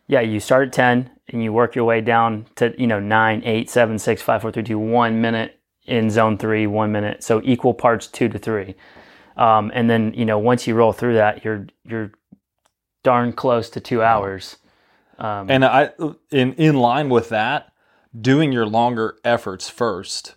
yeah, 0.07 0.21
you 0.21 0.39
start 0.39 0.67
at 0.67 0.73
10 0.73 1.09
and 1.29 1.43
you 1.43 1.51
work 1.51 1.75
your 1.75 1.85
way 1.85 2.01
down 2.01 2.45
to, 2.55 2.73
you 2.79 2.85
know, 2.85 2.99
9, 2.99 3.41
8, 3.43 3.69
7, 3.69 3.97
6, 3.97 4.21
5, 4.21 4.41
4, 4.43 4.51
3, 4.51 4.63
2, 4.63 4.77
1 4.77 5.21
minute 5.21 5.57
in 5.87 6.09
zone 6.09 6.37
three, 6.37 6.67
one 6.67 6.91
minute. 6.91 7.23
So 7.23 7.41
equal 7.43 7.73
parts 7.73 8.07
two 8.07 8.27
to 8.29 8.37
three. 8.37 8.75
Um, 9.37 9.71
and 9.73 9.89
then, 9.89 10.13
you 10.13 10.25
know, 10.25 10.37
once 10.37 10.67
you 10.67 10.75
roll 10.75 10.91
through 10.91 11.15
that, 11.15 11.43
you're, 11.43 11.67
you're 11.85 12.11
darn 13.03 13.33
close 13.33 13.69
to 13.71 13.79
two 13.79 14.03
hours. 14.03 14.57
Um, 15.17 15.49
And 15.49 15.65
I 15.65 15.91
in 16.31 16.53
in 16.53 16.75
line 16.75 17.09
with 17.09 17.29
that, 17.29 17.71
doing 18.19 18.51
your 18.51 18.65
longer 18.65 19.17
efforts 19.23 19.69
first 19.69 20.35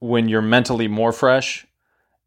when 0.00 0.28
you're 0.28 0.42
mentally 0.42 0.88
more 0.88 1.12
fresh 1.12 1.66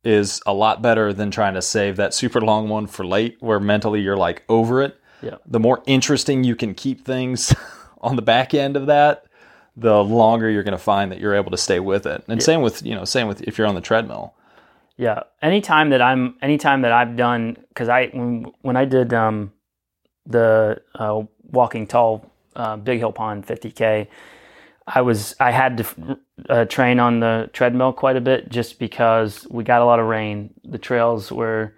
is 0.04 0.41
a 0.45 0.54
lot 0.54 0.82
better 0.82 1.13
than 1.13 1.32
trying 1.32 1.54
to 1.54 1.62
save 1.62 1.95
that 1.97 2.13
super 2.13 2.41
long 2.41 2.67
one 2.67 2.88
for 2.88 3.06
late 3.06 3.38
where 3.39 3.60
mentally 3.60 4.02
you're 4.02 4.17
like 4.17 4.43
over 4.50 4.82
it. 4.82 5.00
Yeah. 5.21 5.36
The 5.45 5.60
more 5.60 5.84
interesting 5.86 6.43
you 6.43 6.56
can 6.56 6.74
keep 6.74 7.06
things 7.06 7.54
on 8.02 8.15
the 8.15 8.21
back 8.21 8.54
end 8.54 8.76
of 8.76 8.88
that, 8.88 9.26
the 9.78 10.04
longer 10.04 10.50
you're 10.50 10.63
going 10.63 10.71
to 10.71 10.78
find 10.78 11.12
that 11.12 11.19
you're 11.19 11.36
able 11.36 11.52
to 11.52 11.58
stay 11.58 11.80
with 11.80 12.06
it. 12.06 12.24
And 12.28 12.41
same 12.41 12.62
with, 12.62 12.84
you 12.84 12.95
know, 12.95 13.06
same 13.06 13.28
with 13.28 13.41
if 13.43 13.58
you're 13.58 13.67
on 13.67 13.76
the 13.76 13.82
treadmill. 13.82 14.34
Yeah. 14.97 15.24
Anytime 15.41 15.91
that 15.91 16.02
I'm, 16.02 16.36
anytime 16.41 16.82
that 16.82 16.91
I've 16.91 17.15
done, 17.15 17.58
because 17.69 17.88
I 17.88 18.08
when 18.08 18.52
when 18.62 18.76
I 18.76 18.86
did 18.86 19.13
um, 19.13 19.54
the 20.26 20.82
uh, 20.95 21.21
walking 21.43 21.88
tall 21.88 22.31
uh, 22.55 22.77
Big 22.77 22.99
Hill 22.99 23.11
Pond 23.11 23.45
50k, 23.45 24.07
I 24.87 25.01
was 25.01 25.35
I 25.39 25.51
had 25.51 25.77
to 25.77 26.19
uh, 26.49 26.65
train 26.65 26.99
on 26.99 27.19
the 27.19 27.49
treadmill 27.53 27.93
quite 27.93 28.15
a 28.15 28.21
bit 28.21 28.49
just 28.49 28.79
because 28.79 29.47
we 29.49 29.63
got 29.63 29.81
a 29.81 29.85
lot 29.85 29.99
of 29.99 30.07
rain. 30.07 30.53
The 30.63 30.77
trails 30.77 31.31
were 31.31 31.75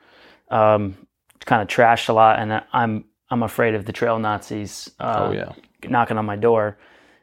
um, 0.50 0.98
kind 1.46 1.62
of 1.62 1.68
trashed 1.68 2.10
a 2.10 2.14
lot, 2.14 2.40
and 2.40 2.64
I'm 2.72 3.06
I'm 3.30 3.44
afraid 3.44 3.76
of 3.76 3.86
the 3.86 3.92
trail 3.92 4.20
Nazis. 4.20 4.90
Uh, 5.00 5.28
oh 5.30 5.32
yeah. 5.32 5.52
knocking 5.90 6.18
on 6.18 6.26
my 6.26 6.36
door. 6.36 6.78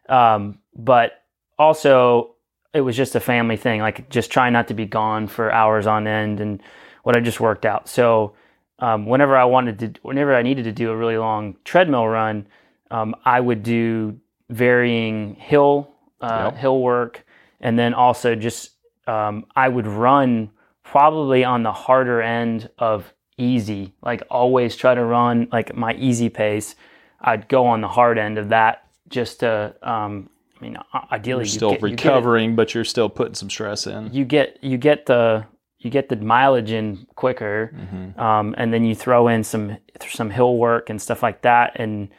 Um, 0.09 0.59
but 0.77 1.25
also, 1.59 2.35
it 2.75 2.83
was 2.83 2.97
just 2.97 3.15
a 3.15 3.21
family 3.21 3.57
thing, 3.57 3.81
like 3.81 4.11
just 4.11 4.31
trying 4.31 4.53
not 4.53 4.69
to 4.69 4.75
be 4.75 4.87
gone 4.87 5.29
for 5.29 5.51
hours 5.51 5.87
on 5.87 6.07
end, 6.07 6.41
and 6.41 6.63
what 7.03 7.17
I 7.17 7.21
just 7.21 7.41
worked 7.41 7.65
out. 7.65 7.89
So, 7.89 8.35
um, 8.81 9.07
whenever 9.07 9.37
I 9.37 9.45
wanted 9.45 9.79
to, 9.79 10.01
whenever 10.03 10.35
I 10.35 10.43
needed 10.43 10.65
to 10.65 10.73
do 10.73 10.91
a 10.91 10.97
really 10.97 11.19
long 11.19 11.57
treadmill 11.65 12.07
run, 12.07 12.47
um, 12.91 13.15
I 13.25 13.41
would 13.41 13.63
do 13.63 14.19
varying 14.49 15.35
hill 15.37 15.91
uh, 16.21 16.51
Yep. 16.53 16.57
hill 16.59 16.81
work, 16.81 17.25
and 17.61 17.79
then 17.79 17.95
also 17.95 18.35
just 18.35 18.73
um, 19.07 19.47
I 19.57 19.69
would 19.69 19.87
run 19.87 20.51
probably 20.83 21.45
on 21.45 21.63
the 21.63 21.73
harder 21.73 22.21
end 22.21 22.69
of 22.79 23.13
easy. 23.39 23.95
Like 24.03 24.23
always 24.31 24.77
try 24.77 24.95
to 24.95 25.05
run 25.05 25.49
like 25.53 25.75
my 25.75 25.95
easy 25.95 26.29
pace. 26.29 26.75
I'd 27.21 27.49
go 27.49 27.67
on 27.67 27.81
the 27.81 27.89
hard 27.89 28.19
end 28.19 28.39
of 28.39 28.49
that 28.51 28.85
just 29.09 29.41
to. 29.41 29.75
Um, 29.83 30.29
I 30.61 30.63
mean, 30.65 30.77
ideally, 31.11 31.41
You're 31.41 31.45
you 31.47 31.51
still 31.53 31.71
you 31.71 31.77
get 31.79 31.83
recovering, 32.05 32.55
but 32.55 32.75
you're 32.75 32.85
still 32.85 33.09
putting 33.09 33.35
some 33.35 33.49
stress 33.49 33.87
in. 33.87 34.13
you 34.13 34.27
get 34.27 34.59
you 34.63 34.77
get 34.77 35.07
the 35.07 35.47
you 35.79 35.89
get 35.89 36.11
the 36.11 36.17
mileage 36.17 36.71
in 36.71 37.07
quicker, 37.15 37.73
Mm-hmm. 37.75 38.21
um, 38.21 38.55
and 38.59 38.75
then 38.75 38.85
you 38.85 38.95
throw 38.95 39.29
in 39.29 39.43
some 39.43 39.79
some 40.07 40.29
hill 40.29 40.59
work 40.59 40.91
and 40.91 41.01
stuff 41.01 41.23
like 41.23 41.41
that, 41.43 41.73
and 41.77 42.11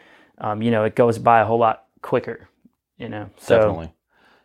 um, 0.41 0.62
you 0.62 0.71
know 0.71 0.84
it 0.84 0.95
goes 0.95 1.17
by 1.17 1.39
a 1.39 1.45
whole 1.45 1.60
lot 1.60 1.86
quicker. 2.01 2.49
You 2.97 3.10
know, 3.10 3.30
so 3.38 3.58
Definitely. 3.58 3.93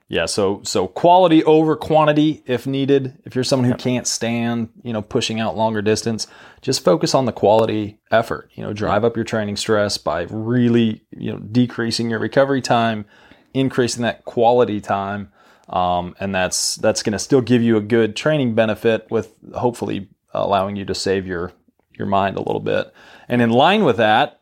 Yeah, 0.08 0.26
so 0.26 0.60
so 0.62 0.86
quality 0.86 1.42
over 1.42 1.74
quantity 1.74 2.44
if 2.46 2.64
needed. 2.64 3.18
If 3.24 3.34
you're 3.34 3.42
someone 3.42 3.68
who 3.68 3.76
can't 3.76 4.06
stand, 4.06 4.68
you 4.84 4.92
know, 4.92 5.02
pushing 5.02 5.40
out 5.40 5.56
longer 5.56 5.82
distance, 5.82 6.28
just 6.62 6.84
focus 6.84 7.12
on 7.12 7.24
the 7.24 7.32
quality 7.32 7.98
effort. 8.12 8.48
You 8.54 8.62
know, 8.62 8.72
drive 8.72 9.04
up 9.04 9.16
your 9.16 9.24
training 9.24 9.56
stress 9.56 9.98
by 9.98 10.26
really, 10.30 11.02
you 11.10 11.32
know, 11.32 11.38
decreasing 11.38 12.08
your 12.08 12.20
recovery 12.20 12.62
time, 12.62 13.04
increasing 13.52 14.02
that 14.02 14.24
quality 14.24 14.80
time. 14.80 15.32
Um, 15.68 16.14
and 16.20 16.32
that's 16.32 16.76
that's 16.76 17.02
going 17.02 17.14
to 17.14 17.18
still 17.18 17.40
give 17.40 17.62
you 17.62 17.76
a 17.76 17.80
good 17.80 18.14
training 18.14 18.54
benefit 18.54 19.08
with 19.10 19.34
hopefully 19.56 20.08
allowing 20.32 20.76
you 20.76 20.84
to 20.84 20.94
save 20.94 21.26
your 21.26 21.52
your 21.98 22.06
mind 22.06 22.36
a 22.36 22.42
little 22.42 22.60
bit. 22.60 22.92
And 23.28 23.42
in 23.42 23.50
line 23.50 23.82
with 23.82 23.96
that, 23.96 24.35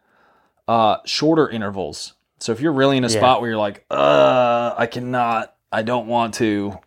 uh, 0.68 0.96
shorter 1.05 1.48
intervals 1.48 2.14
So 2.38 2.53
if 2.53 2.61
you're 2.61 2.72
really 2.72 2.96
in 2.96 3.05
a 3.05 3.09
Yeah. 3.09 3.18
spot 3.18 3.40
where 3.40 3.50
you're 3.50 3.59
like, 3.59 3.85
uh, 3.90 4.74
I 4.77 4.87
cannot, 4.87 5.55
I 5.72 5.83
don't 5.83 6.07
want 6.07 6.35
to, 6.35 6.79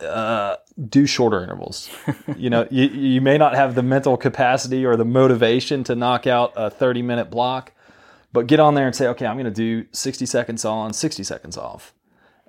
uh, 0.00 0.56
do 0.88 1.06
shorter 1.06 1.42
intervals. 1.42 1.88
you 2.36 2.50
know, 2.50 2.66
you, 2.70 2.84
you 2.88 3.20
may 3.20 3.38
not 3.38 3.54
have 3.54 3.74
the 3.74 3.82
mental 3.82 4.16
capacity 4.16 4.84
or 4.84 4.96
the 4.96 5.04
motivation 5.04 5.84
to 5.84 5.94
knock 5.94 6.26
out 6.26 6.52
a 6.56 6.68
30 6.70 7.02
minute 7.02 7.30
block, 7.30 7.72
but 8.32 8.46
get 8.46 8.60
on 8.60 8.74
there 8.74 8.86
and 8.86 8.94
say, 8.94 9.06
okay, 9.08 9.26
I'm 9.26 9.36
going 9.36 9.44
to 9.46 9.50
do 9.50 9.86
60 9.92 10.26
seconds 10.26 10.64
on, 10.64 10.92
60 10.92 11.22
seconds 11.22 11.56
off. 11.56 11.94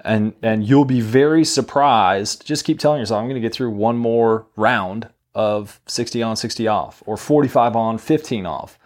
And, 0.04 0.34
and 0.44 0.68
you'll 0.68 0.86
be 0.86 1.02
very 1.02 1.46
surprised. 1.46 2.46
Just 2.46 2.66
keep 2.66 2.80
telling 2.80 3.00
yourself, 3.00 3.20
I'm 3.20 3.26
going 3.26 3.42
to 3.42 3.48
get 3.48 3.54
through 3.54 3.72
one 3.72 3.98
more 3.98 4.46
round 4.56 5.10
of 5.34 5.80
60 5.88 6.22
on, 6.24 6.36
60 6.36 6.68
off, 6.68 7.02
or 7.06 7.18
45 7.18 7.76
on, 7.76 7.98
15 7.98 8.46
off. 8.46 8.78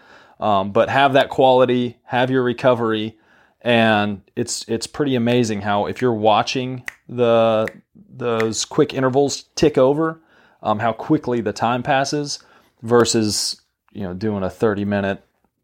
Um, 0.42 0.72
but 0.72 0.90
have 0.90 1.14
that 1.14 1.30
quality, 1.30 1.98
have 2.04 2.32
your 2.32 2.44
recovery, 2.44 3.18
and 3.62 4.24
it's 4.36 4.66
it's 4.68 4.88
pretty 4.88 5.16
amazing 5.16 5.62
how 5.62 5.86
if 5.86 6.02
you're 6.02 6.14
watching 6.14 6.84
the 7.08 7.68
those 7.96 8.66
quick 8.66 8.94
intervals 8.94 9.44
tick 9.56 9.78
over, 9.78 10.20
um, 10.64 10.80
how 10.80 10.94
quickly 10.94 11.42
the 11.42 11.54
time 11.54 11.84
passes 11.84 12.40
versus 12.82 13.62
you 13.94 14.02
know 14.02 14.14
doing 14.16 14.42
a 14.44 14.50
30 14.50 14.84
minute 14.86 15.24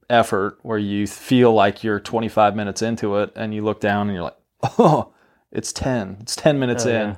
effort 0.10 0.60
where 0.62 0.78
you 0.78 1.08
feel 1.08 1.54
like 1.54 1.84
you're 1.84 2.00
25 2.00 2.56
minutes 2.56 2.82
into 2.82 3.18
it 3.18 3.32
and 3.36 3.54
you 3.54 3.64
look 3.64 3.82
down 3.82 4.08
and 4.08 4.16
you're 4.16 4.24
like, 4.24 4.38
oh, 4.80 5.12
it's 5.52 5.74
10, 5.74 6.18
it's 6.22 6.36
10 6.36 6.60
minutes 6.60 6.86
Oh, 6.86 6.90
in. 6.90 7.18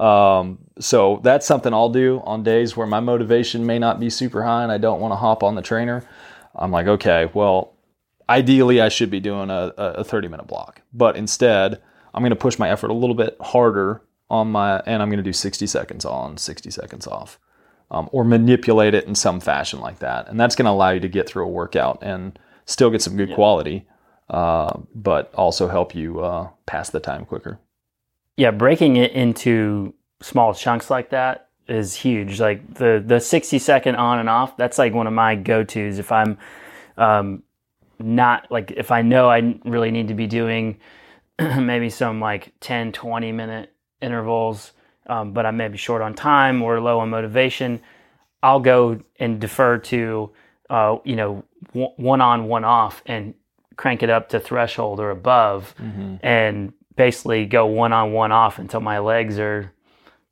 Um, 0.00 0.58
so 0.78 1.20
that's 1.24 1.44
something 1.46 1.74
I'll 1.74 1.88
do 1.88 2.22
on 2.24 2.44
days 2.44 2.76
where 2.76 2.86
my 2.86 3.00
motivation 3.00 3.66
may 3.66 3.80
not 3.80 3.98
be 3.98 4.10
super 4.10 4.44
high 4.44 4.62
and 4.62 4.70
I 4.70 4.78
don't 4.78 5.00
want 5.00 5.10
to 5.12 5.16
hop 5.16 5.42
on 5.42 5.56
the 5.56 5.62
trainer. 5.62 6.04
I'm 6.58 6.70
like, 6.70 6.86
okay, 6.86 7.30
well, 7.34 7.74
ideally 8.28 8.80
I 8.80 8.88
should 8.88 9.10
be 9.10 9.20
doing 9.20 9.50
a, 9.50 9.72
a 9.76 10.04
30 10.04 10.28
minute 10.28 10.46
block, 10.46 10.82
but 10.92 11.16
instead 11.16 11.80
I'm 12.14 12.22
going 12.22 12.30
to 12.30 12.36
push 12.36 12.58
my 12.58 12.70
effort 12.70 12.90
a 12.90 12.94
little 12.94 13.14
bit 13.14 13.36
harder 13.40 14.02
on 14.30 14.50
my, 14.50 14.80
and 14.86 15.02
I'm 15.02 15.08
going 15.08 15.18
to 15.18 15.22
do 15.22 15.32
60 15.32 15.66
seconds 15.66 16.04
on, 16.04 16.36
60 16.36 16.70
seconds 16.70 17.06
off, 17.06 17.38
um, 17.90 18.08
or 18.12 18.24
manipulate 18.24 18.94
it 18.94 19.04
in 19.04 19.14
some 19.14 19.40
fashion 19.40 19.80
like 19.80 20.00
that. 20.00 20.28
And 20.28 20.38
that's 20.38 20.54
going 20.54 20.66
to 20.66 20.70
allow 20.72 20.90
you 20.90 21.00
to 21.00 21.08
get 21.08 21.28
through 21.28 21.44
a 21.44 21.48
workout 21.48 21.98
and 22.02 22.38
still 22.66 22.90
get 22.90 23.00
some 23.00 23.16
good 23.16 23.34
quality, 23.34 23.86
uh, 24.28 24.80
but 24.94 25.32
also 25.34 25.68
help 25.68 25.94
you 25.94 26.20
uh, 26.20 26.50
pass 26.66 26.90
the 26.90 27.00
time 27.00 27.24
quicker. 27.24 27.58
yeah, 28.36 28.50
breaking 28.50 28.96
it 28.96 29.12
into 29.12 29.94
small 30.20 30.52
chunks 30.52 30.90
like 30.90 31.10
that 31.10 31.47
is 31.68 31.94
huge. 31.94 32.40
Like 32.40 32.74
the 32.74 33.02
the 33.04 33.20
sixty 33.20 33.58
second 33.58 33.96
on 33.96 34.18
and 34.18 34.28
off, 34.28 34.56
that's 34.56 34.78
like 34.78 34.94
one 34.94 35.06
of 35.06 35.12
my 35.12 35.34
go 35.34 35.64
tos. 35.64 35.98
If 35.98 36.12
I'm 36.12 36.38
um, 36.96 37.42
not 37.98 38.50
like 38.50 38.72
if 38.72 38.90
I 38.90 39.02
know 39.02 39.28
I 39.28 39.58
really 39.64 39.90
need 39.90 40.08
to 40.08 40.14
be 40.14 40.26
doing 40.26 40.78
maybe 41.38 41.90
some 41.90 42.20
like 42.20 42.52
10, 42.60 42.92
20 42.92 43.32
minute 43.32 43.72
intervals, 44.00 44.72
um, 45.06 45.32
but 45.32 45.46
I'm 45.46 45.56
maybe 45.56 45.78
short 45.78 46.02
on 46.02 46.14
time 46.14 46.62
or 46.62 46.80
low 46.80 47.00
on 47.00 47.10
motivation, 47.10 47.80
I'll 48.42 48.60
go 48.60 49.00
and 49.18 49.40
defer 49.40 49.78
to 49.78 50.30
uh, 50.70 50.96
you 51.04 51.16
know 51.16 51.44
one 51.72 52.20
on 52.20 52.44
one 52.44 52.64
off 52.64 53.02
and 53.06 53.34
crank 53.76 54.02
it 54.02 54.10
up 54.10 54.28
to 54.30 54.40
threshold 54.40 55.00
or 55.00 55.10
above 55.10 55.74
and 56.22 56.72
basically 56.96 57.46
go 57.46 57.66
one 57.66 57.92
on 57.92 58.12
one 58.12 58.32
off 58.32 58.58
until 58.58 58.80
my 58.80 58.98
legs 58.98 59.38
are 59.38 59.72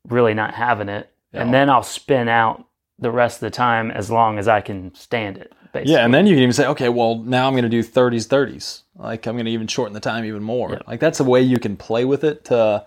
really 0.09 0.35
not 0.35 0.55
having 0.55 0.89
it. 0.89 1.11
And 1.33 1.53
then 1.53 1.69
I'll 1.69 1.83
spin 1.83 2.29
out 2.29 2.67
the 2.99 3.11
rest 3.11 3.37
of 3.37 3.41
the 3.41 3.51
time 3.51 3.91
as 3.91 4.11
long 4.11 4.39
as 4.39 4.49
I 4.49 4.61
can 4.61 4.95
stand 4.95 5.39
it. 5.39 5.53
Basically. 5.73 5.93
Yeah, 5.93 6.05
and 6.05 6.15
then 6.15 6.27
you 6.27 6.35
can 6.35 6.43
even 6.43 6.53
say, 6.55 6.67
okay, 6.69 6.89
well, 6.89 7.17
now 7.17 7.47
I'm 7.47 7.53
going 7.53 7.65
to 7.65 7.69
do 7.69 7.83
30s, 7.83 8.27
30s. 8.27 8.83
Like 8.97 9.27
I'm 9.27 9.35
going 9.35 9.45
to 9.45 9.51
even 9.51 9.67
shorten 9.67 9.93
the 9.93 10.01
time 10.01 10.25
even 10.25 10.43
more. 10.43 10.81
Like 10.87 11.01
that's 11.01 11.21
a 11.21 11.25
way 11.25 11.43
you 11.43 11.59
can 11.59 11.77
play 11.77 12.05
with 12.07 12.25
it 12.25 12.47
to, 12.47 12.87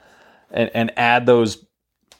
and, 0.50 0.72
and 0.74 0.92
add 0.98 1.26
those. 1.26 1.66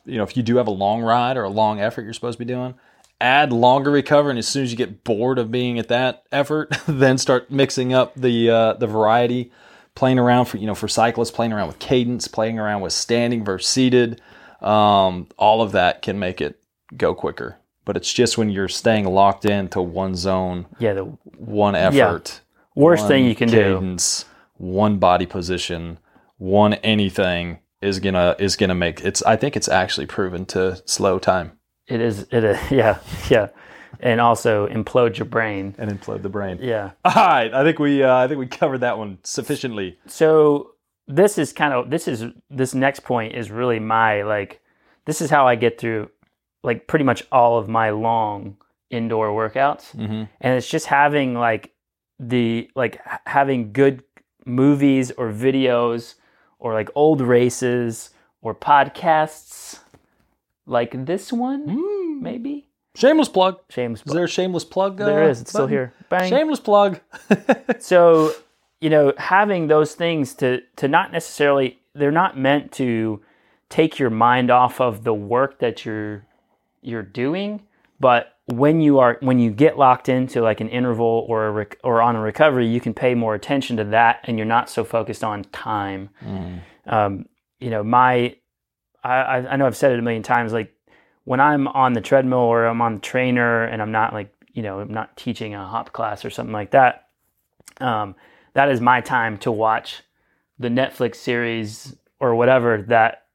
You 0.06 0.18
know, 0.18 0.24
if 0.24 0.38
you 0.38 0.44
do 0.44 0.58
have 0.58 0.68
a 0.68 0.72
long 0.72 1.02
ride 1.02 1.38
or 1.38 1.44
a 1.44 1.50
long 1.50 1.80
effort 1.80 2.04
you're 2.04 2.14
supposed 2.14 2.38
to 2.40 2.46
be 2.46 2.52
doing, 2.52 2.76
add 3.20 3.52
longer 3.52 3.92
recovery. 3.92 4.32
And 4.32 4.40
as 4.40 4.48
soon 4.48 4.64
as 4.64 4.72
you 4.72 4.78
get 4.78 5.04
bored 5.04 5.40
of 5.40 5.52
being 5.52 5.80
at 5.80 5.88
that 5.90 6.24
effort, 6.32 6.76
then 6.88 7.18
start 7.18 7.52
mixing 7.52 7.94
up 7.94 8.14
the 8.16 8.50
uh, 8.50 8.74
the 8.74 8.88
variety, 8.88 9.52
playing 9.96 10.20
around 10.20 10.46
for 10.46 10.58
you 10.58 10.68
know 10.68 10.76
for 10.76 10.88
cyclists, 10.88 11.32
playing 11.32 11.54
around 11.54 11.68
with 11.68 11.80
cadence, 11.80 12.28
playing 12.28 12.60
around 12.60 12.82
with 12.82 12.94
standing 12.94 13.44
versus 13.44 13.68
seated. 13.68 14.22
Um, 14.62 15.28
all 15.38 15.62
of 15.62 15.72
that 15.74 16.02
can 16.02 16.20
make 16.20 16.42
it 16.42 16.62
go 16.96 17.14
quicker. 17.14 17.58
But 17.86 17.98
it's 17.98 18.12
just 18.14 18.38
when 18.38 18.50
you're 18.50 18.68
staying 18.68 19.06
locked 19.06 19.46
into 19.46 19.82
one 19.82 20.16
zone 20.16 20.68
yeah, 20.80 20.94
the 20.94 21.06
one 21.38 21.76
effort, 21.76 22.42
worst 22.76 23.02
one 23.04 23.08
thing 23.08 23.26
you 23.26 23.36
can 23.36 23.50
do. 23.50 23.98
one 24.58 24.98
body 24.98 25.26
position, 25.26 25.98
one 26.38 26.76
anything 26.76 27.60
is 27.82 28.00
gonna 28.00 28.36
is 28.38 28.56
gonna 28.58 28.76
make 28.76 29.02
it's. 29.02 29.24
I 29.24 29.38
think 29.38 29.56
it's 29.56 29.68
actually 29.70 30.06
proven 30.06 30.46
to 30.48 30.82
slow 30.86 31.18
time 31.18 31.54
It 31.88 32.00
is. 32.02 32.28
It 32.32 32.44
is. 32.44 32.60
Yeah. 32.72 33.00
Yeah. 33.30 33.48
And 34.02 34.22
also 34.22 34.68
implode 34.68 35.18
your 35.18 35.26
brain. 35.26 35.74
and 35.80 35.90
implode 35.90 36.22
the 36.22 36.30
brain. 36.30 36.60
Yeah. 36.62 36.92
All 37.04 37.12
right, 37.16 37.52
I 37.52 37.64
think 37.64 37.80
we 37.80 38.04
uh, 38.04 38.16
I 38.16 38.28
think 38.28 38.40
we 38.40 38.46
covered 38.46 38.80
that 38.80 38.98
one 39.00 39.18
sufficiently. 39.24 39.98
So 40.06 40.72
this 41.10 41.40
is 41.40 41.52
kind 41.52 41.74
of 41.74 41.90
this 41.90 42.08
is 42.08 42.26
this 42.50 42.74
next 42.76 43.02
point 43.02 43.34
is 43.34 43.50
really 43.50 43.80
my 43.80 44.22
like 44.22 44.62
this 45.06 45.22
is 45.22 45.30
how 45.30 45.48
I 45.48 45.56
get 45.56 45.80
through 45.80 46.10
like 46.64 46.88
pretty 46.88 47.04
much 47.04 47.24
all 47.32 47.58
of 47.58 47.68
my 47.68 47.90
long 47.90 48.58
indoor 48.92 49.30
workouts. 49.30 49.96
Mm-hmm. 49.96 50.24
and 50.42 50.58
it's 50.58 50.70
just 50.70 50.86
having 50.86 51.34
like 51.34 51.74
the 52.20 52.70
like 52.76 53.02
having 53.26 53.74
good 53.74 54.04
movies 54.46 55.12
or 55.12 55.32
videos 55.32 56.16
or 56.60 56.74
like 56.74 56.90
old 56.96 57.22
races 57.22 58.12
or 58.42 58.54
podcasts 58.54 59.80
like 60.66 61.06
this 61.06 61.34
one 61.34 62.22
maybe 62.22 62.66
Shameless 62.96 63.30
plug. 63.30 63.60
shameless 63.70 64.02
Is 64.06 64.14
there 64.14 64.24
a 64.26 64.28
shameless 64.28 64.66
plug? 64.66 65.00
Uh, 65.00 65.06
there 65.06 65.30
is 65.30 65.42
it's 65.42 65.52
still 65.52 65.68
here 65.68 65.94
bang 66.10 66.30
Shameless 66.30 66.60
plug. 66.60 67.00
so 67.80 68.34
you 68.82 68.90
know 68.90 69.14
having 69.18 69.68
those 69.68 69.96
things 69.96 70.34
to 70.36 70.62
to 70.76 70.88
not 70.88 71.12
necessarily 71.12 71.80
they're 71.94 72.12
not 72.12 72.38
meant 72.38 72.72
to 72.72 73.22
take 73.70 74.00
your 74.00 74.10
mind 74.10 74.50
off 74.50 74.80
of 74.80 75.04
the 75.04 75.14
work 75.14 75.60
that 75.60 75.86
you're 75.86 76.26
you're 76.82 77.04
doing 77.04 77.62
but 78.00 78.38
when 78.46 78.82
you 78.82 78.98
are 79.00 79.18
when 79.22 79.38
you 79.38 79.52
get 79.52 79.78
locked 79.78 80.10
into 80.10 80.42
like 80.42 80.60
an 80.60 80.70
interval 80.70 81.26
or 81.28 81.48
a 81.48 81.52
rec- 81.52 81.78
or 81.84 82.02
on 82.02 82.16
a 82.16 82.22
recovery 82.22 82.68
you 82.68 82.80
can 82.80 82.94
pay 82.94 83.14
more 83.14 83.36
attention 83.36 83.78
to 83.78 83.84
that 83.84 84.22
and 84.24 84.38
you're 84.38 84.46
not 84.46 84.70
so 84.70 84.84
focused 84.84 85.24
on 85.24 85.44
time. 85.46 86.10
Um, 86.88 87.28
you 87.60 87.70
know 87.70 87.84
my 87.84 88.36
I, 89.04 89.14
I 89.14 89.38
I 89.52 89.56
know 89.58 89.68
I've 89.68 89.78
said 89.78 89.92
it 89.92 90.00
a 90.00 90.02
million 90.02 90.24
times 90.24 90.52
like 90.54 90.74
when 91.26 91.40
I'm 91.40 91.68
on 91.68 91.94
the 91.94 92.02
treadmill 92.02 92.40
or 92.40 92.66
I'm 92.66 92.82
on 92.82 92.96
the 92.96 93.02
trainer 93.02 93.66
and 93.66 93.82
I'm 93.82 93.92
not 93.92 94.14
like 94.14 94.34
you 94.54 94.64
know 94.64 94.80
I'm 94.80 94.94
not 94.94 95.16
teaching 95.16 95.54
a 95.54 95.68
hop 95.68 95.92
class 95.92 96.26
or 96.26 96.30
something 96.32 96.54
like 96.54 96.72
that 96.72 97.10
um, 97.82 98.16
that 98.54 98.70
is 98.70 98.82
my 98.82 99.02
time 99.02 99.38
to 99.40 99.52
watch 99.52 100.04
the 100.58 100.68
Netflix 100.70 101.16
series 101.16 101.96
or 102.20 102.36
whatever 102.36 102.82
that 102.88 103.26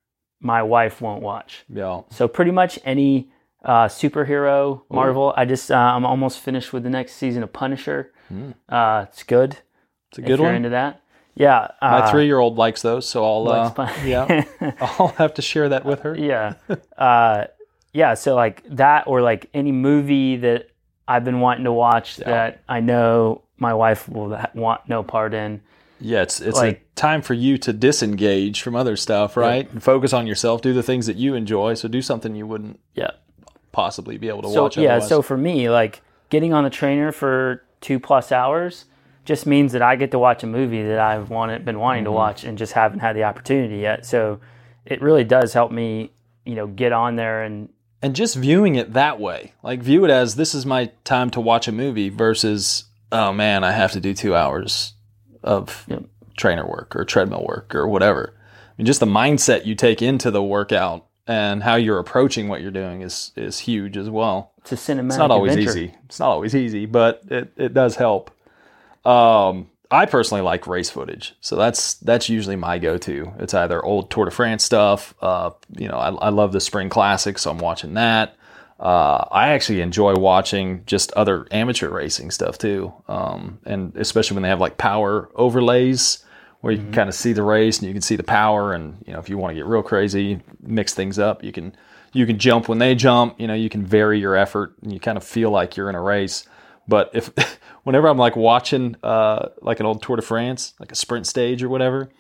my 0.41 0.63
wife 0.63 1.01
won't 1.01 1.23
watch. 1.23 1.65
yeah. 1.69 2.03
So 2.11 2.29
pretty 2.29 2.51
much 2.51 2.79
any 2.85 3.31
uh, 3.65 3.87
superhero 3.89 4.83
Marvel. 4.91 5.33
I 5.37 5.47
just 5.47 5.71
uh, 5.71 5.75
I'm 5.77 6.05
almost 6.05 6.41
finished 6.41 6.73
with 6.73 6.83
the 6.83 6.91
next 6.91 7.15
season 7.15 7.43
of 7.43 7.53
Punisher. 7.53 8.13
Uh, 8.69 9.07
it's 9.09 9.23
good. 9.23 9.59
It's 10.11 10.19
a 10.19 10.21
if 10.23 10.27
good 10.27 10.39
you're 10.39 10.49
one. 10.49 10.57
into 10.57 10.69
that. 10.71 11.01
Yeah. 11.35 11.69
My 11.81 12.01
uh, 12.01 12.11
three 12.11 12.27
year 12.27 12.39
old 12.39 12.57
likes 12.59 12.83
those, 12.83 13.09
so 13.09 13.25
I'll 13.25 13.49
uh, 13.49 13.71
Pun- 13.71 14.07
yeah 14.07 14.45
I'll 14.81 15.09
have 15.19 15.35
to 15.35 15.43
share 15.43 15.69
that 15.71 15.85
with 15.85 16.01
her. 16.01 16.17
yeah. 16.17 16.55
Uh, 16.99 17.47
yeah. 17.93 18.15
So 18.15 18.35
like 18.35 18.63
that, 18.71 19.07
or 19.07 19.23
like 19.23 19.49
any 19.55 19.73
movie 19.73 20.37
that 20.37 20.69
I've 21.09 21.25
been 21.25 21.41
wanting 21.41 21.65
to 21.65 21.73
watch 21.73 22.17
that 22.19 22.63
I 22.69 22.81
know 22.81 23.43
my 23.59 23.73
wife 23.75 24.09
will 24.09 24.35
ha- 24.37 24.51
want 24.55 24.83
no 24.89 25.03
part 25.03 25.35
in. 25.35 25.61
Yeah, 26.01 26.23
it's 26.23 26.41
it's 26.41 26.59
Like- 26.59 26.77
a 26.77 26.81
time 26.97 27.23
for 27.23 27.35
you 27.35 27.57
to 27.59 27.73
disengage 27.73 28.63
from 28.63 28.75
other 28.77 28.97
stuff, 28.97 29.37
right? 29.37 29.71
And 29.71 29.83
focus 29.83 30.13
on 30.13 30.27
yourself, 30.27 30.61
do 30.61 30.73
the 30.73 30.83
things 30.83 31.07
that 31.07 31.17
you 31.17 31.35
enjoy. 31.35 31.75
So 31.75 31.89
do 31.89 32.03
something 32.03 32.35
you 32.35 32.47
wouldn't 32.47 32.79
Yeah. 32.95 33.11
possibly 33.73 34.19
be 34.19 34.29
able 34.29 34.43
to 34.43 34.51
So 34.51 34.63
watch. 34.65 34.77
yeah. 34.77 34.91
otherwise. 34.91 35.09
So 35.09 35.23
for 35.23 35.37
me, 35.37 35.71
like 35.71 36.03
getting 36.31 36.53
on 36.53 36.65
the 36.65 36.71
trainer 36.71 37.13
for 37.13 37.63
two 37.81 37.99
plus 38.01 38.33
hours 38.33 38.85
just 39.25 39.47
means 39.47 39.73
that 39.73 39.83
I 39.83 39.97
get 39.97 40.11
to 40.11 40.19
watch 40.19 40.43
a 40.43 40.47
movie 40.47 40.83
that 40.83 40.99
I've 40.99 41.31
wanted 41.31 41.65
been 41.65 41.79
wanting 41.79 42.05
to 42.05 42.11
Mm-hmm. 42.11 42.17
watch 42.17 42.45
and 42.45 42.59
just 42.59 42.73
haven't 42.73 43.01
had 43.01 43.17
the 43.17 43.25
opportunity 43.25 43.79
yet. 43.79 44.05
So 44.05 44.41
it 44.85 45.01
really 45.01 45.25
does 45.25 45.53
help 45.55 45.73
me, 45.73 46.11
you 46.45 46.55
know, 46.55 46.67
get 46.67 46.93
on 46.93 47.17
there 47.17 47.43
and 47.43 47.69
and 48.03 48.15
just 48.15 48.37
viewing 48.37 48.75
it 48.75 48.93
that 48.93 49.19
way, 49.19 49.55
like 49.63 49.81
view 49.83 50.05
it 50.05 50.11
as 50.11 50.37
this 50.37 50.55
is 50.55 50.67
my 50.67 50.91
time 51.05 51.31
to 51.31 51.41
watch 51.41 51.67
a 51.69 51.73
movie 51.73 52.11
versus 52.11 52.85
oh 53.15 53.33
man, 53.33 53.65
I 53.65 53.73
have 53.73 53.93
to 53.93 54.01
do 54.01 54.13
two 54.13 54.35
hours 54.37 54.93
of 55.43 55.85
Yep. 55.89 56.05
trainer 56.37 56.67
work 56.67 56.95
or 56.97 57.05
treadmill 57.05 57.45
work 57.49 57.75
or 57.75 57.87
whatever. 57.89 58.35
I 58.37 58.73
mean, 58.77 58.87
just 58.87 59.01
the 59.01 59.07
mindset 59.07 59.65
you 59.67 59.75
take 59.75 60.03
into 60.03 60.31
the 60.31 60.43
workout 60.43 61.07
and 61.27 61.63
how 61.63 61.77
you're 61.77 61.99
approaching 61.99 62.49
what 62.49 62.61
you're 62.61 62.71
doing 62.71 63.01
is 63.03 63.33
is 63.37 63.61
huge 63.61 63.97
as 63.97 64.11
well. 64.11 64.53
it's 64.59 64.73
a 64.73 64.77
cinematic. 64.77 65.07
It's 65.07 65.17
not 65.19 65.31
always 65.31 65.53
adventure. 65.53 65.71
easy. 65.79 65.95
It's 66.07 66.19
not 66.21 66.29
always 66.31 66.55
easy, 66.55 66.87
but 66.87 67.23
it, 67.31 67.53
it 67.57 67.73
does 67.73 67.97
help. 67.97 68.31
Um, 69.05 69.71
I 69.91 70.07
personally 70.07 70.43
like 70.43 70.67
race 70.67 70.91
footage, 70.91 71.35
so 71.41 71.57
that's 71.57 71.95
that's 71.95 72.29
usually 72.29 72.57
my 72.57 72.79
go-to. 72.79 73.33
It's 73.39 73.55
either 73.55 73.83
old 73.85 74.11
Tour 74.11 74.25
de 74.25 74.31
France 74.31 74.65
stuff. 74.65 75.15
Uh, 75.21 75.51
you 75.77 75.89
know, 75.89 75.99
I, 75.99 76.09
I 76.11 76.29
love 76.31 76.53
the 76.53 76.61
Spring 76.61 76.89
Classic, 76.89 77.39
so 77.39 77.51
I'm 77.51 77.59
watching 77.59 77.95
that. 77.95 78.37
Uh, 78.79 79.25
I 79.31 79.49
actually 79.51 79.81
enjoy 79.81 80.15
watching 80.17 80.83
just 80.85 81.13
other 81.13 81.47
amateur 81.51 81.89
racing 81.89 82.31
stuff 82.31 82.59
too, 82.59 82.93
um, 83.09 83.61
and 83.65 83.97
especially 83.97 84.35
when 84.35 84.43
they 84.43 84.49
have 84.49 84.61
like 84.61 84.79
power 84.79 85.31
overlays 85.35 86.25
where 86.61 86.73
you 86.73 86.79
can 86.79 86.93
kind 86.93 87.09
of 87.11 87.15
see 87.15 87.35
the 87.35 87.43
race 87.43 87.79
and 87.79 87.87
you 87.87 87.93
can 87.93 88.03
see 88.03 88.17
the 88.17 88.23
power, 88.23 88.73
and 88.73 88.97
you 89.07 89.13
know 89.13 89.19
if 89.19 89.29
you 89.29 89.39
want 89.39 89.51
to 89.51 89.55
get 89.55 89.67
real 89.67 89.83
crazy, 89.83 90.41
mix 90.61 90.95
things 90.95 91.19
up, 91.19 91.45
you 91.45 91.53
can 91.53 91.77
you 92.15 92.27
can 92.27 92.39
jump 92.39 92.69
when 92.69 92.79
they 92.79 92.95
jump. 92.95 93.39
You 93.39 93.47
know, 93.47 93.55
you 93.55 93.69
can 93.69 93.85
vary 93.85 94.19
your 94.19 94.35
effort, 94.35 94.75
and 94.83 94.93
you 94.93 94.99
kind 94.99 95.19
of 95.19 95.25
feel 95.25 95.51
like 95.51 95.77
you're 95.77 95.91
in 95.91 95.95
a 95.95 96.01
race. 96.01 96.47
But 96.89 97.11
if 97.13 97.31
whenever 97.85 98.09
I'm 98.09 98.17
like 98.17 98.35
watching 98.35 98.97
uh, 99.03 99.51
like 99.61 99.81
an 99.81 99.87
old 99.87 100.03
Tour 100.03 100.17
de 100.17 100.23
France, 100.23 100.73
like 100.81 100.91
a 100.91 100.97
sprint 100.97 101.27
stage 101.27 101.63
or 101.63 101.69
whatever, 101.69 102.11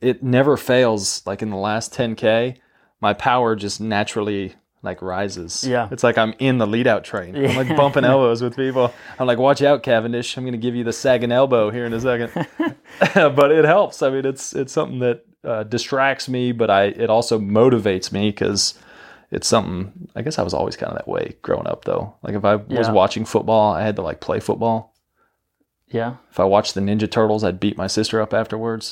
it 0.00 0.22
never 0.22 0.56
fails. 0.56 1.22
Like 1.26 1.42
in 1.42 1.50
the 1.50 1.56
last 1.56 1.92
10k, 1.92 2.58
my 3.00 3.12
power 3.12 3.56
just 3.56 3.80
naturally 3.80 4.54
like 4.82 5.02
rises. 5.02 5.64
Yeah. 5.66 5.88
it's 5.90 6.02
like 6.02 6.16
I'm 6.16 6.34
in 6.38 6.58
the 6.58 6.66
lead 6.66 6.86
out 6.86 7.04
train. 7.04 7.36
I'm 7.36 7.56
like 7.56 7.76
bumping 7.76 8.04
elbows 8.06 8.42
with 8.42 8.56
people. 8.56 8.92
I'm 9.18 9.26
like, 9.26 9.38
watch 9.38 9.62
out, 9.62 9.82
Cavendish. 9.82 10.36
I'm 10.36 10.44
going 10.44 10.52
to 10.52 10.58
give 10.58 10.74
you 10.74 10.84
the 10.84 10.92
sagging 10.92 11.32
elbow 11.32 11.70
here 11.70 11.84
in 11.84 11.92
a 11.92 12.00
second. 12.00 12.46
but 13.14 13.52
it 13.52 13.64
helps. 13.64 14.02
I 14.02 14.10
mean, 14.10 14.24
it's 14.24 14.54
it's 14.54 14.72
something 14.72 15.00
that 15.00 15.24
uh, 15.44 15.62
distracts 15.64 16.28
me, 16.28 16.52
but 16.52 16.70
I 16.70 16.84
it 16.84 17.10
also 17.10 17.38
motivates 17.38 18.10
me 18.12 18.30
because 18.30 18.74
it's 19.30 19.46
something. 19.46 20.08
I 20.16 20.22
guess 20.22 20.38
I 20.38 20.42
was 20.42 20.54
always 20.54 20.76
kind 20.76 20.92
of 20.92 20.98
that 20.98 21.08
way 21.08 21.36
growing 21.42 21.66
up, 21.66 21.84
though. 21.84 22.14
Like 22.22 22.34
if 22.34 22.44
I 22.44 22.56
was 22.56 22.90
watching 22.90 23.24
football, 23.24 23.72
I 23.72 23.82
had 23.82 23.96
to 23.96 24.02
like 24.02 24.20
play 24.20 24.40
football. 24.40 24.94
Yeah. 25.88 26.16
If 26.30 26.38
I 26.38 26.44
watched 26.44 26.74
the 26.74 26.80
Ninja 26.80 27.10
Turtles, 27.10 27.42
I'd 27.42 27.58
beat 27.58 27.76
my 27.76 27.88
sister 27.88 28.20
up 28.20 28.32
afterwards. 28.32 28.90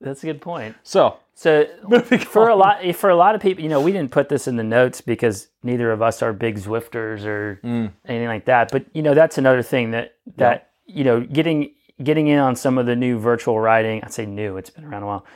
That's 0.00 0.22
a 0.22 0.26
good 0.26 0.40
point. 0.40 0.76
so 0.84 1.18
So 1.38 1.66
for 2.20 2.48
a 2.48 2.56
lot 2.56 2.82
for 2.96 3.10
a 3.10 3.14
lot 3.16 3.34
of 3.34 3.42
people, 3.42 3.62
you 3.62 3.68
know, 3.68 3.80
we 3.80 3.92
didn't 3.92 4.10
put 4.10 4.30
this 4.30 4.48
in 4.48 4.56
the 4.56 4.64
notes 4.64 5.02
because 5.02 5.48
neither 5.62 5.92
of 5.92 6.00
us 6.00 6.22
are 6.22 6.32
big 6.32 6.56
Zwifters 6.56 7.24
or 7.26 7.60
Mm. 7.62 7.92
anything 8.06 8.26
like 8.28 8.46
that. 8.46 8.72
But 8.72 8.86
you 8.94 9.02
know, 9.02 9.12
that's 9.14 9.36
another 9.38 9.62
thing 9.62 9.90
that 9.90 10.14
that 10.38 10.70
you 10.86 11.04
know, 11.04 11.20
getting 11.20 11.70
getting 12.02 12.28
in 12.28 12.38
on 12.38 12.56
some 12.56 12.78
of 12.78 12.86
the 12.86 12.96
new 12.96 13.18
virtual 13.18 13.60
riding. 13.60 14.02
I'd 14.02 14.12
say 14.14 14.24
new; 14.24 14.56
it's 14.56 14.70
been 14.70 14.84
around 14.86 15.02
a 15.02 15.06
while. 15.06 15.26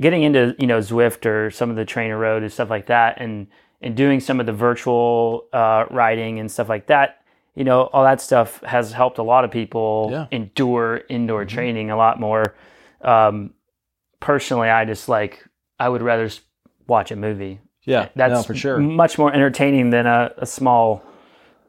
Getting 0.00 0.22
into 0.22 0.56
you 0.58 0.66
know 0.66 0.78
Zwift 0.78 1.26
or 1.26 1.50
some 1.50 1.68
of 1.68 1.76
the 1.76 1.84
TrainerRoad 1.84 2.38
and 2.38 2.50
stuff 2.52 2.70
like 2.70 2.86
that, 2.86 3.20
and 3.20 3.46
and 3.82 3.94
doing 3.94 4.20
some 4.20 4.40
of 4.40 4.46
the 4.46 4.52
virtual 4.54 5.44
uh, 5.52 5.84
riding 5.90 6.38
and 6.40 6.50
stuff 6.50 6.70
like 6.70 6.86
that. 6.86 7.20
You 7.54 7.64
know, 7.64 7.82
all 7.92 8.04
that 8.04 8.22
stuff 8.22 8.62
has 8.62 8.92
helped 8.92 9.18
a 9.18 9.22
lot 9.22 9.44
of 9.44 9.50
people 9.50 10.08
Yeah. 10.10 10.26
endure 10.30 11.02
indoor 11.10 11.44
training 11.44 11.90
a 11.90 11.96
lot 11.96 12.18
more. 12.18 12.54
Um, 13.02 13.52
personally, 14.22 14.70
I 14.70 14.84
just 14.86 15.08
like 15.08 15.44
I 15.78 15.88
would 15.88 16.00
rather 16.02 16.30
watch 16.86 17.10
a 17.10 17.16
movie. 17.16 17.60
yeah, 17.84 18.08
That's 18.16 18.32
no, 18.32 18.42
for 18.42 18.54
sure. 18.54 18.78
much 18.78 19.18
more 19.18 19.32
entertaining 19.32 19.90
than 19.90 20.06
a, 20.06 20.32
a 20.38 20.46
small 20.46 21.02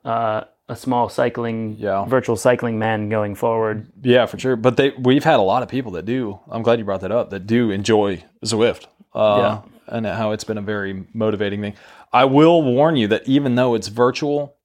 uh, 0.06 0.44
a 0.70 0.76
small 0.76 1.10
cycling 1.10 1.76
Yeah. 1.78 2.06
virtual 2.06 2.38
cycling 2.38 2.80
man 2.80 3.10
going 3.10 3.36
forward. 3.36 3.88
Yeah, 4.02 4.26
for 4.28 4.40
sure. 4.40 4.56
But 4.56 4.78
they 4.78 4.92
we've 4.92 5.24
had 5.26 5.40
a 5.40 5.42
lot 5.44 5.64
of 5.64 5.70
people 5.70 5.92
that 5.94 6.06
do. 6.06 6.40
I'm 6.50 6.62
glad 6.62 6.80
you 6.80 6.86
brought 6.86 7.02
that 7.02 7.12
up. 7.12 7.30
That 7.32 7.46
do 7.48 7.70
enjoy 7.72 8.24
Zwift. 8.46 8.86
Uh, 9.14 9.62
And 9.88 10.06
how 10.06 10.32
it's 10.32 10.46
been 10.46 10.58
a 10.58 10.62
very 10.62 11.06
motivating 11.14 11.60
thing. 11.62 11.74
I 12.14 12.26
will 12.26 12.64
warn 12.64 12.96
you 12.96 13.08
that 13.10 13.28
even 13.28 13.56
though 13.56 13.76
it's 13.76 13.90
virtual, 13.90 14.56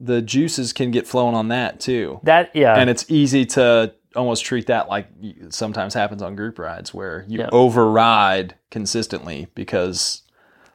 the 0.00 0.20
juices 0.22 0.72
can 0.72 0.90
get 0.90 1.06
flowing 1.06 1.34
on 1.34 1.48
that 1.48 1.80
too. 1.80 2.20
That 2.24 2.54
yeah, 2.54 2.74
and 2.76 2.90
it's 2.90 3.04
easy 3.08 3.46
to 3.56 3.94
almost 4.16 4.44
treat 4.44 4.66
that 4.66 4.88
like 4.88 5.06
sometimes 5.50 5.94
happens 5.94 6.22
on 6.22 6.34
group 6.36 6.58
rides 6.58 6.92
where 6.94 7.24
you 7.28 7.40
Yeah. 7.40 7.48
override 7.52 8.54
consistently 8.70 9.48
because 9.54 10.22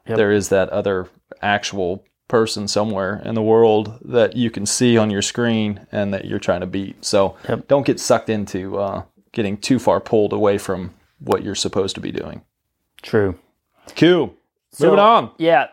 Yep. 0.07 0.17
there 0.17 0.31
is 0.31 0.49
that 0.49 0.69
other 0.69 1.07
actual 1.41 2.03
person 2.27 2.67
somewhere 2.67 3.21
in 3.25 3.35
the 3.35 3.41
world 3.41 3.99
that 4.03 4.35
you 4.35 4.49
can 4.49 4.65
see 4.65 4.97
on 4.97 5.09
your 5.09 5.21
screen 5.21 5.85
and 5.91 6.13
that 6.13 6.25
you're 6.25 6.39
trying 6.39 6.61
to 6.61 6.67
beat. 6.67 7.03
So 7.05 7.35
Yep. 7.49 7.67
don't 7.67 7.85
get 7.85 7.99
sucked 7.99 8.29
into 8.29 8.77
uh, 8.77 9.03
getting 9.31 9.57
too 9.57 9.79
far 9.79 9.99
pulled 9.99 10.33
away 10.33 10.57
from 10.57 10.93
what 11.19 11.43
you're 11.43 11.55
supposed 11.55 11.95
to 11.95 12.01
be 12.01 12.11
doing. 12.11 12.41
true. 13.01 13.37
Cool. 13.97 14.33
So, 14.71 14.85
Moving 14.87 14.99
on. 14.99 15.31
Yeah, 15.37 15.67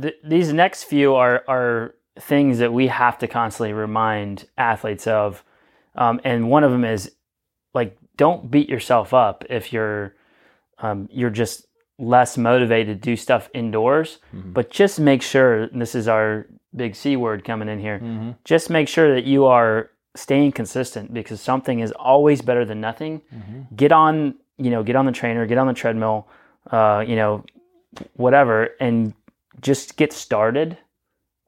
th- 0.00 0.16
these 0.24 0.50
next 0.52 0.84
few 0.84 1.14
are 1.14 1.44
are 1.46 1.94
things 2.18 2.58
that 2.58 2.72
we 2.72 2.86
have 2.88 3.18
to 3.18 3.26
constantly 3.28 3.72
remind 3.74 4.46
athletes 4.56 5.06
of, 5.06 5.44
um, 5.94 6.20
and 6.24 6.48
one 6.50 6.64
of 6.64 6.70
them 6.70 6.84
is 6.84 7.12
like 7.74 7.96
don't 8.16 8.50
beat 8.50 8.68
yourself 8.68 9.12
up 9.14 9.44
if 9.50 9.72
you're 9.72 10.14
um, 10.78 11.08
you're 11.12 11.30
just 11.30 11.66
less 11.98 12.38
motivated 12.38 13.02
to 13.02 13.10
do 13.10 13.14
stuff 13.16 13.50
indoors, 13.52 14.18
Mhm. 14.34 14.54
but 14.54 14.70
just 14.70 14.98
make 14.98 15.20
sure. 15.20 15.64
And 15.64 15.80
this 15.82 15.94
is 15.94 16.08
our 16.08 16.46
big 16.74 16.94
C 16.96 17.16
word 17.16 17.44
coming 17.44 17.68
in 17.68 17.78
here. 17.78 17.98
Mhm. 18.02 18.36
Just 18.44 18.70
make 18.70 18.88
sure 18.88 19.14
that 19.14 19.24
you 19.24 19.44
are 19.44 19.90
staying 20.16 20.52
consistent 20.52 21.12
because 21.12 21.40
something 21.40 21.80
is 21.80 21.92
always 21.92 22.40
better 22.40 22.64
than 22.64 22.80
nothing. 22.80 23.20
Mhm. 23.34 23.76
Get 23.76 23.92
on, 23.92 24.34
you 24.56 24.70
know, 24.70 24.82
get 24.82 24.96
on 24.96 25.04
the 25.04 25.12
trainer, 25.12 25.44
get 25.46 25.58
on 25.58 25.66
the 25.66 25.74
treadmill, 25.74 26.26
uh, 26.70 27.04
you 27.06 27.16
know, 27.16 27.44
whatever, 28.14 28.70
and 28.80 29.12
just 29.60 29.96
get 29.96 30.12
started 30.12 30.78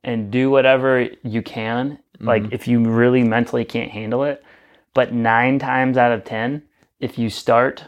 and 0.05 0.31
do 0.31 0.51
whatever 0.51 1.09
you 1.23 1.41
can. 1.43 1.99
Like 2.23 2.45
mm-hmm. 2.45 2.55
if 2.55 2.69
you 2.69 2.85
really 2.85 3.23
mentally 3.23 3.65
can't 3.65 3.91
handle 3.91 4.25
it, 4.25 4.43
but 4.95 5.13
nine 5.13 5.59
times 5.59 5.97
out 5.97 6.13
of 6.13 6.25
ten, 6.25 6.63
if 7.01 7.19
you 7.19 7.29
start, 7.29 7.85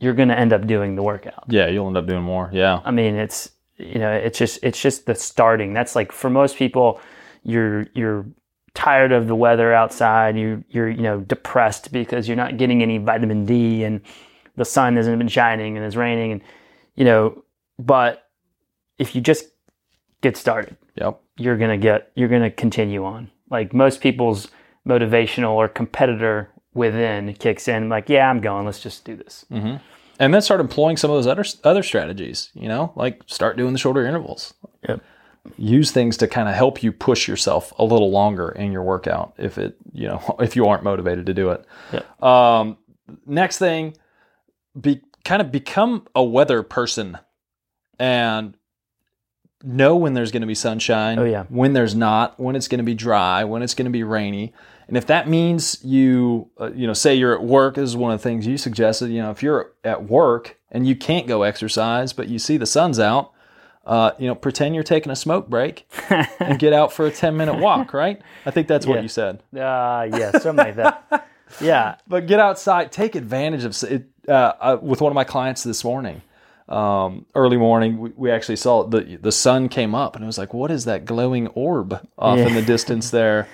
you're 0.00 0.14
going 0.14 0.28
to 0.28 0.38
end 0.38 0.52
up 0.52 0.66
doing 0.66 0.96
the 0.96 1.02
workout. 1.02 1.44
Yeah, 1.48 1.68
you'll 1.68 1.86
end 1.86 1.96
up 1.96 2.06
doing 2.06 2.22
more. 2.22 2.50
Yeah. 2.52 2.80
I 2.84 2.90
mean, 2.90 3.16
it's 3.16 3.50
you 3.76 3.98
know, 3.98 4.12
it's 4.12 4.38
just 4.38 4.58
it's 4.62 4.80
just 4.80 5.06
the 5.06 5.14
starting. 5.14 5.74
That's 5.74 5.94
like 5.94 6.10
for 6.12 6.30
most 6.30 6.56
people, 6.56 7.00
you're 7.42 7.86
you're 7.94 8.26
tired 8.74 9.12
of 9.12 9.26
the 9.26 9.34
weather 9.34 9.72
outside. 9.72 10.36
You 10.36 10.64
you're 10.70 10.88
you 10.88 11.02
know 11.02 11.20
depressed 11.20 11.92
because 11.92 12.28
you're 12.28 12.36
not 12.36 12.56
getting 12.56 12.82
any 12.82 12.98
vitamin 12.98 13.44
D 13.44 13.84
and 13.84 14.00
the 14.56 14.64
sun 14.64 14.96
hasn't 14.96 15.18
been 15.18 15.28
shining 15.28 15.76
and 15.76 15.84
it's 15.84 15.96
raining 15.96 16.32
and 16.32 16.40
you 16.94 17.04
know. 17.04 17.42
But 17.78 18.28
if 18.98 19.14
you 19.14 19.20
just 19.20 19.44
get 20.22 20.36
started, 20.36 20.76
Yep. 20.94 21.20
you're 21.36 21.58
gonna 21.58 21.76
get 21.76 22.10
you're 22.14 22.28
gonna 22.28 22.50
continue 22.50 23.04
on. 23.04 23.30
Like 23.50 23.72
most 23.72 24.00
people's 24.00 24.48
motivational 24.86 25.50
or 25.52 25.68
competitor 25.68 26.50
within 26.74 27.34
kicks 27.34 27.68
in. 27.68 27.88
Like, 27.88 28.08
yeah, 28.08 28.28
I'm 28.28 28.40
going. 28.40 28.66
Let's 28.66 28.80
just 28.80 29.04
do 29.04 29.16
this. 29.16 29.44
hmm 29.50 29.76
And 30.18 30.32
then 30.32 30.42
start 30.42 30.60
employing 30.60 30.96
some 30.96 31.10
of 31.10 31.16
those 31.16 31.26
other 31.26 31.44
other 31.64 31.82
strategies. 31.82 32.50
You 32.54 32.68
know, 32.68 32.92
like 32.96 33.22
start 33.26 33.56
doing 33.56 33.72
the 33.72 33.78
shorter 33.78 34.06
intervals. 34.06 34.54
Yep. 34.88 35.02
Use 35.58 35.92
things 35.92 36.16
to 36.16 36.26
kind 36.26 36.48
of 36.48 36.54
help 36.54 36.82
you 36.82 36.90
push 36.90 37.28
yourself 37.28 37.72
a 37.78 37.84
little 37.84 38.10
longer 38.10 38.48
in 38.50 38.72
your 38.72 38.82
workout 38.82 39.32
if 39.38 39.58
it 39.58 39.76
you 39.92 40.08
know 40.08 40.36
if 40.40 40.56
you 40.56 40.66
aren't 40.66 40.82
motivated 40.82 41.26
to 41.26 41.34
do 41.34 41.50
it. 41.50 41.64
Yep. 41.92 42.22
Um, 42.22 42.78
next 43.26 43.58
thing, 43.58 43.96
be 44.80 45.02
kind 45.24 45.40
of 45.42 45.50
become 45.50 46.06
a 46.14 46.22
weather 46.22 46.62
person 46.62 47.18
and 47.98 48.56
know 49.66 49.96
when 49.96 50.14
there's 50.14 50.30
going 50.30 50.42
to 50.42 50.46
be 50.46 50.54
sunshine. 50.54 51.18
Oh, 51.18 51.24
yeah. 51.24 51.44
When 51.48 51.72
there's 51.72 51.94
not. 51.94 52.38
When 52.38 52.56
it's 52.56 52.68
going 52.68 52.78
to 52.78 52.84
be 52.84 52.94
dry. 52.94 53.44
When 53.44 53.62
it's 53.62 53.74
going 53.74 53.86
to 53.86 53.90
be 53.90 54.02
rainy. 54.04 54.52
And 54.88 54.96
if 54.96 55.06
that 55.06 55.28
means 55.28 55.78
you, 55.84 56.48
uh, 56.60 56.70
you 56.72 56.86
know, 56.86 56.92
say 56.92 57.14
you're 57.14 57.34
at 57.34 57.42
work, 57.42 57.74
this 57.74 57.84
is 57.90 57.96
one 57.96 58.12
of 58.12 58.20
the 58.20 58.22
things 58.22 58.46
you 58.46 58.56
suggested. 58.56 59.10
You 59.10 59.22
know, 59.22 59.30
if 59.32 59.42
you're 59.42 59.72
at 59.82 60.04
work 60.04 60.56
and 60.70 60.86
you 60.86 60.94
can't 60.94 61.26
go 61.26 61.42
exercise, 61.42 62.12
but 62.12 62.28
you 62.28 62.38
see 62.38 62.56
the 62.56 62.66
sun's 62.66 63.00
out, 63.00 63.32
uh, 63.84 64.12
you 64.18 64.28
know, 64.28 64.34
pretend 64.36 64.74
you're 64.76 64.84
taking 64.84 65.10
a 65.10 65.16
smoke 65.16 65.48
break 65.48 65.88
and 66.40 66.58
get 66.58 66.72
out 66.72 66.92
for 66.92 67.06
a 67.06 67.10
10 67.10 67.36
minute 67.36 67.58
walk, 67.58 67.92
right? 67.92 68.20
I 68.44 68.52
think 68.52 68.68
that's 68.68 68.86
what 68.86 69.02
you 69.02 69.08
said. 69.08 69.42
Uh, 69.52 70.08
yeah, 70.10 70.32
something 70.38 70.56
like 70.56 70.76
that. 70.76 71.28
Yeah, 71.60 71.94
But 72.08 72.26
get 72.26 72.40
outside, 72.40 72.90
take 72.90 73.14
advantage 73.14 73.62
of 73.64 73.80
it. 73.90 74.08
Uh, 74.28 74.32
uh, 74.32 74.78
with 74.82 75.00
one 75.00 75.12
of 75.12 75.14
my 75.14 75.22
clients 75.22 75.62
this 75.62 75.84
morning, 75.84 76.22
um, 76.68 77.26
early 77.34 77.56
morning, 77.56 77.98
we, 77.98 78.10
we 78.16 78.30
actually 78.30 78.56
saw 78.56 78.84
the 78.84 79.18
the 79.20 79.32
sun 79.32 79.68
came 79.68 79.94
up, 79.94 80.16
and 80.16 80.24
it 80.24 80.26
was 80.26 80.38
like, 80.38 80.52
what 80.52 80.70
is 80.70 80.84
that 80.86 81.04
glowing 81.04 81.46
orb 81.48 82.04
off 82.18 82.38
in 82.38 82.54
the 82.54 82.62
distance 82.62 83.10
there? 83.10 83.46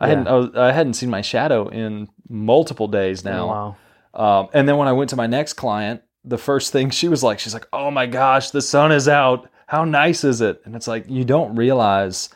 I 0.00 0.08
hadn't 0.08 0.28
I, 0.28 0.34
was, 0.34 0.54
I 0.54 0.72
hadn't 0.72 0.94
seen 0.94 1.10
my 1.10 1.22
shadow 1.22 1.68
in 1.68 2.08
multiple 2.28 2.86
days 2.88 3.24
now. 3.24 3.46
wow. 3.48 3.76
Um, 4.14 4.48
and 4.52 4.68
then 4.68 4.76
when 4.76 4.88
I 4.88 4.92
went 4.92 5.10
to 5.10 5.16
my 5.16 5.26
next 5.26 5.54
client, 5.54 6.02
the 6.24 6.38
first 6.38 6.72
thing 6.72 6.90
she 6.90 7.08
was 7.08 7.22
like, 7.22 7.38
she's 7.38 7.54
like, 7.54 7.66
"Oh 7.72 7.90
my 7.90 8.06
gosh, 8.06 8.50
the 8.50 8.62
sun 8.62 8.92
is 8.92 9.08
out. 9.08 9.48
How 9.66 9.84
nice 9.84 10.24
is 10.24 10.40
it?" 10.40 10.60
And 10.64 10.76
it's 10.76 10.88
like 10.88 11.04
you 11.08 11.24
don't 11.24 11.54
realize 11.56 12.28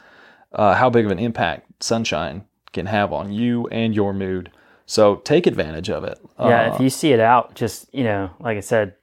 uh, 0.53 0.75
how 0.75 0.91
big 0.91 1.05
of 1.05 1.11
an 1.11 1.19
impact 1.19 1.83
sunshine 1.83 2.45
can 2.73 2.87
have 2.87 3.13
on 3.13 3.33
you 3.33 3.69
and 3.69 3.95
your 3.95 4.13
mood. 4.15 4.51
So 4.87 5.17
take 5.17 5.47
advantage 5.47 5.91
of 5.91 6.05
it. 6.05 6.19
Yeah, 6.39 6.71
Uh, 6.71 6.75
if 6.75 6.81
you 6.81 6.91
see 6.91 7.13
it 7.13 7.21
out, 7.21 7.55
just 7.55 7.93
you 7.95 8.05
know, 8.05 8.31
like 8.41 8.57
I 8.57 8.61
said, 8.61 8.95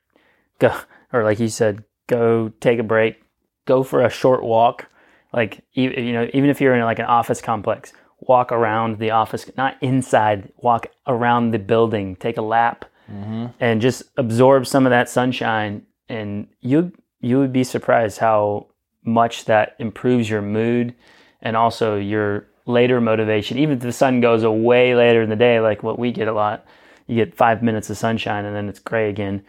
go 0.59 0.73
or 1.11 1.23
like 1.23 1.39
you 1.39 1.49
said, 1.49 1.83
go 2.07 2.49
take 2.59 2.79
a 2.79 2.83
break, 2.83 3.21
go 3.65 3.83
for 3.83 4.01
a 4.01 4.09
short 4.09 4.43
walk. 4.43 4.87
Like 5.33 5.61
you 5.73 6.13
know, 6.13 6.27
even 6.33 6.49
if 6.49 6.59
you're 6.59 6.75
in 6.75 6.83
like 6.83 6.99
an 6.99 7.05
office 7.05 7.41
complex, 7.41 7.93
walk 8.19 8.51
around 8.51 8.99
the 8.99 9.11
office, 9.11 9.49
not 9.57 9.77
inside, 9.81 10.51
walk 10.57 10.87
around 11.07 11.51
the 11.51 11.59
building, 11.59 12.15
take 12.15 12.37
a 12.37 12.41
lap, 12.41 12.85
mm-hmm. 13.11 13.47
and 13.59 13.81
just 13.81 14.03
absorb 14.17 14.65
some 14.65 14.85
of 14.85 14.89
that 14.89 15.09
sunshine. 15.09 15.85
And 16.07 16.47
you 16.61 16.91
you 17.21 17.37
would 17.39 17.53
be 17.53 17.63
surprised 17.63 18.17
how 18.17 18.67
much 19.03 19.45
that 19.45 19.75
improves 19.79 20.29
your 20.29 20.41
mood 20.41 20.95
and 21.41 21.55
also 21.55 21.95
your 21.95 22.47
later 22.65 23.01
motivation. 23.01 23.57
Even 23.57 23.77
if 23.77 23.81
the 23.81 23.91
sun 23.91 24.21
goes 24.21 24.43
away 24.43 24.95
later 24.95 25.21
in 25.21 25.29
the 25.29 25.35
day, 25.35 25.59
like 25.59 25.83
what 25.83 25.99
we 25.99 26.11
get 26.11 26.27
a 26.27 26.33
lot, 26.33 26.65
you 27.07 27.15
get 27.15 27.35
five 27.35 27.63
minutes 27.63 27.89
of 27.89 27.97
sunshine 27.97 28.45
and 28.45 28.55
then 28.55 28.69
it's 28.69 28.79
gray 28.79 29.09
again. 29.09 29.43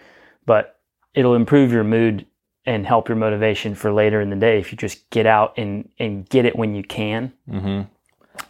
But 0.47 0.80
it'll 1.15 1.35
improve 1.35 1.73
your 1.73 1.85
mood 1.85 2.27
and 2.67 2.87
help 2.87 3.09
your 3.09 3.17
motivation 3.17 3.75
for 3.75 3.91
later 3.93 4.21
in 4.21 4.31
the 4.31 4.37
day 4.37 4.59
if 4.59 4.71
you 4.71 4.79
just 4.79 5.09
get 5.11 5.27
out 5.27 5.55
and, 5.57 5.89
and 5.99 6.29
get 6.29 6.45
it 6.45 6.55
when 6.57 6.75
you 6.75 6.83
can. 6.83 7.33
And 7.51 7.87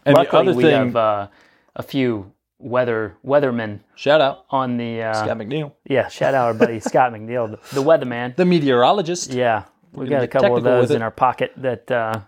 Luckily, 0.07 0.25
the 0.25 0.37
other 0.51 0.55
we 0.55 0.63
thing, 0.65 0.73
have 0.87 0.97
uh, 0.97 1.29
a 1.77 1.83
few 1.83 2.33
weather 2.59 3.17
weathermen 3.25 3.81
shout 3.95 4.21
out 4.21 4.45
on 4.51 4.77
the 4.77 5.03
uh, 5.03 5.15
Scott 5.15 5.39
McNeil, 5.39 5.73
yeah. 5.89 6.09
Shout 6.09 6.35
out 6.35 6.47
our 6.47 6.55
buddy 6.55 6.79
Scott 6.81 7.13
McNeil, 7.13 7.51
the, 7.51 7.75
the 7.81 7.83
weatherman. 7.83 8.37
the 8.37 8.45
meteorologist. 8.45 9.33
Yeah, 9.33 9.65
we 9.93 10.07
got 10.09 10.23
a 10.23 10.29
couple 10.29 10.57
of 10.57 10.65
those 10.65 10.91
in 10.91 11.01
our 11.03 11.11
pocket 11.11 11.53
that 11.57 11.91
uh, 11.91 12.21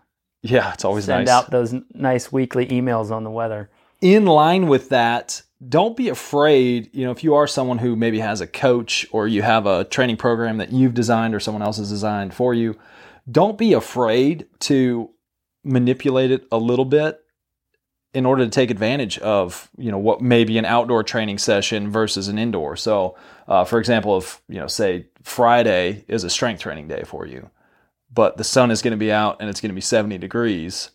Yeah, 0.42 0.72
it's 0.72 0.84
always 0.84 1.04
send 1.06 1.26
nice. 1.26 1.32
out 1.34 1.50
those 1.50 1.74
n- 1.74 1.84
nice 1.92 2.32
weekly 2.32 2.66
emails 2.68 3.10
on 3.10 3.24
the 3.24 3.30
weather. 3.30 3.68
in 4.00 4.24
line 4.24 4.66
with 4.68 4.88
that, 4.88 5.42
don't 5.68 5.96
be 5.96 6.08
afraid. 6.08 6.90
You 6.92 7.04
know, 7.04 7.12
if 7.12 7.22
you 7.22 7.34
are 7.34 7.46
someone 7.46 7.78
who 7.78 7.96
maybe 7.96 8.18
has 8.18 8.40
a 8.40 8.46
coach 8.46 9.06
or 9.12 9.28
you 9.28 9.42
have 9.42 9.66
a 9.66 9.84
training 9.84 10.16
program 10.16 10.58
that 10.58 10.72
you've 10.72 10.94
designed 10.94 11.34
or 11.34 11.40
someone 11.40 11.62
else 11.62 11.78
has 11.78 11.88
designed 11.88 12.34
for 12.34 12.54
you, 12.54 12.76
don't 13.30 13.58
be 13.58 13.72
afraid 13.72 14.46
to 14.60 15.10
manipulate 15.64 16.30
it 16.30 16.46
a 16.50 16.58
little 16.58 16.84
bit 16.84 17.20
in 18.14 18.26
order 18.26 18.44
to 18.44 18.50
take 18.50 18.70
advantage 18.70 19.18
of 19.20 19.70
you 19.78 19.90
know 19.90 19.98
what 19.98 20.20
may 20.20 20.44
be 20.44 20.58
an 20.58 20.64
outdoor 20.64 21.02
training 21.02 21.38
session 21.38 21.90
versus 21.90 22.28
an 22.28 22.38
indoor. 22.38 22.76
So, 22.76 23.16
uh, 23.48 23.64
for 23.64 23.78
example, 23.78 24.18
if 24.18 24.42
you 24.48 24.58
know, 24.58 24.66
say 24.66 25.06
Friday 25.22 26.04
is 26.08 26.24
a 26.24 26.30
strength 26.30 26.60
training 26.60 26.88
day 26.88 27.04
for 27.04 27.26
you, 27.26 27.50
but 28.12 28.36
the 28.36 28.44
sun 28.44 28.70
is 28.70 28.82
going 28.82 28.92
to 28.92 28.98
be 28.98 29.12
out 29.12 29.38
and 29.40 29.48
it's 29.48 29.60
going 29.60 29.70
to 29.70 29.74
be 29.74 29.80
70 29.80 30.18
degrees, 30.18 30.90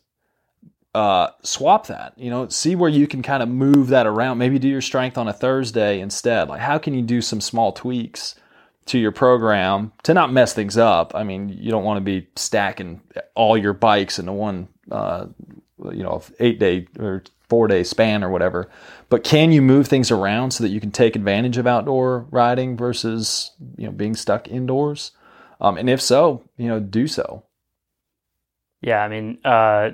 uh, 0.94 1.30
swap 1.44 1.88
that. 1.88 2.14
You 2.18 2.30
know, 2.30 2.48
see 2.48 2.76
where 2.76 2.90
you 2.90 3.08
can 3.08 3.22
kind 3.22 3.44
of 3.44 3.50
move 3.50 3.88
that 3.90 4.08
around. 4.08 4.38
Maybe 4.38 4.60
do 4.60 4.68
your 4.68 4.82
strength 4.82 5.18
on 5.18 5.28
a 5.28 5.34
Thursday 5.34 6.00
instead. 6.00 6.50
Like, 6.50 6.62
how 6.62 6.78
can 6.78 6.94
you 6.94 7.02
do 7.02 7.22
some 7.22 7.42
small 7.42 7.72
tweaks 7.72 8.36
to 8.88 8.98
your 8.98 9.12
program 9.12 9.92
to 10.04 10.14
not 10.14 10.32
mess 10.32 10.54
things 10.54 10.78
up? 10.78 11.14
I 11.14 11.24
mean, 11.24 11.50
you 11.50 11.72
don't 11.72 11.84
want 11.84 11.98
to 11.98 12.02
be 12.02 12.28
stacking 12.36 13.02
all 13.36 13.58
your 13.58 13.74
bikes 13.74 14.20
into 14.20 14.34
one, 14.34 14.70
uh, 14.92 15.28
you 15.92 16.04
know, 16.04 16.24
eight 16.40 16.60
day 16.60 16.88
or 17.00 17.24
four 17.50 17.68
day 17.68 17.84
span 17.84 18.24
or 18.24 18.30
whatever. 18.30 18.70
But 19.10 19.24
can 19.24 19.52
you 19.52 19.62
move 19.62 19.88
things 19.88 20.12
around 20.12 20.52
so 20.52 20.64
that 20.64 20.70
you 20.70 20.80
can 20.80 20.92
take 20.92 21.16
advantage 21.16 21.58
of 21.58 21.68
outdoor 21.68 22.28
riding 22.32 22.76
versus 22.76 23.52
you 23.78 23.86
know 23.86 23.92
being 23.92 24.16
stuck 24.16 24.48
indoors? 24.48 25.12
Um, 25.60 25.78
and 25.78 25.90
if 25.90 26.02
so, 26.02 26.44
you 26.58 26.68
know, 26.68 26.80
do 26.80 27.08
so. 27.08 27.44
Yeah, 28.82 29.04
I 29.04 29.08
mean, 29.08 29.40
uh, 29.44 29.92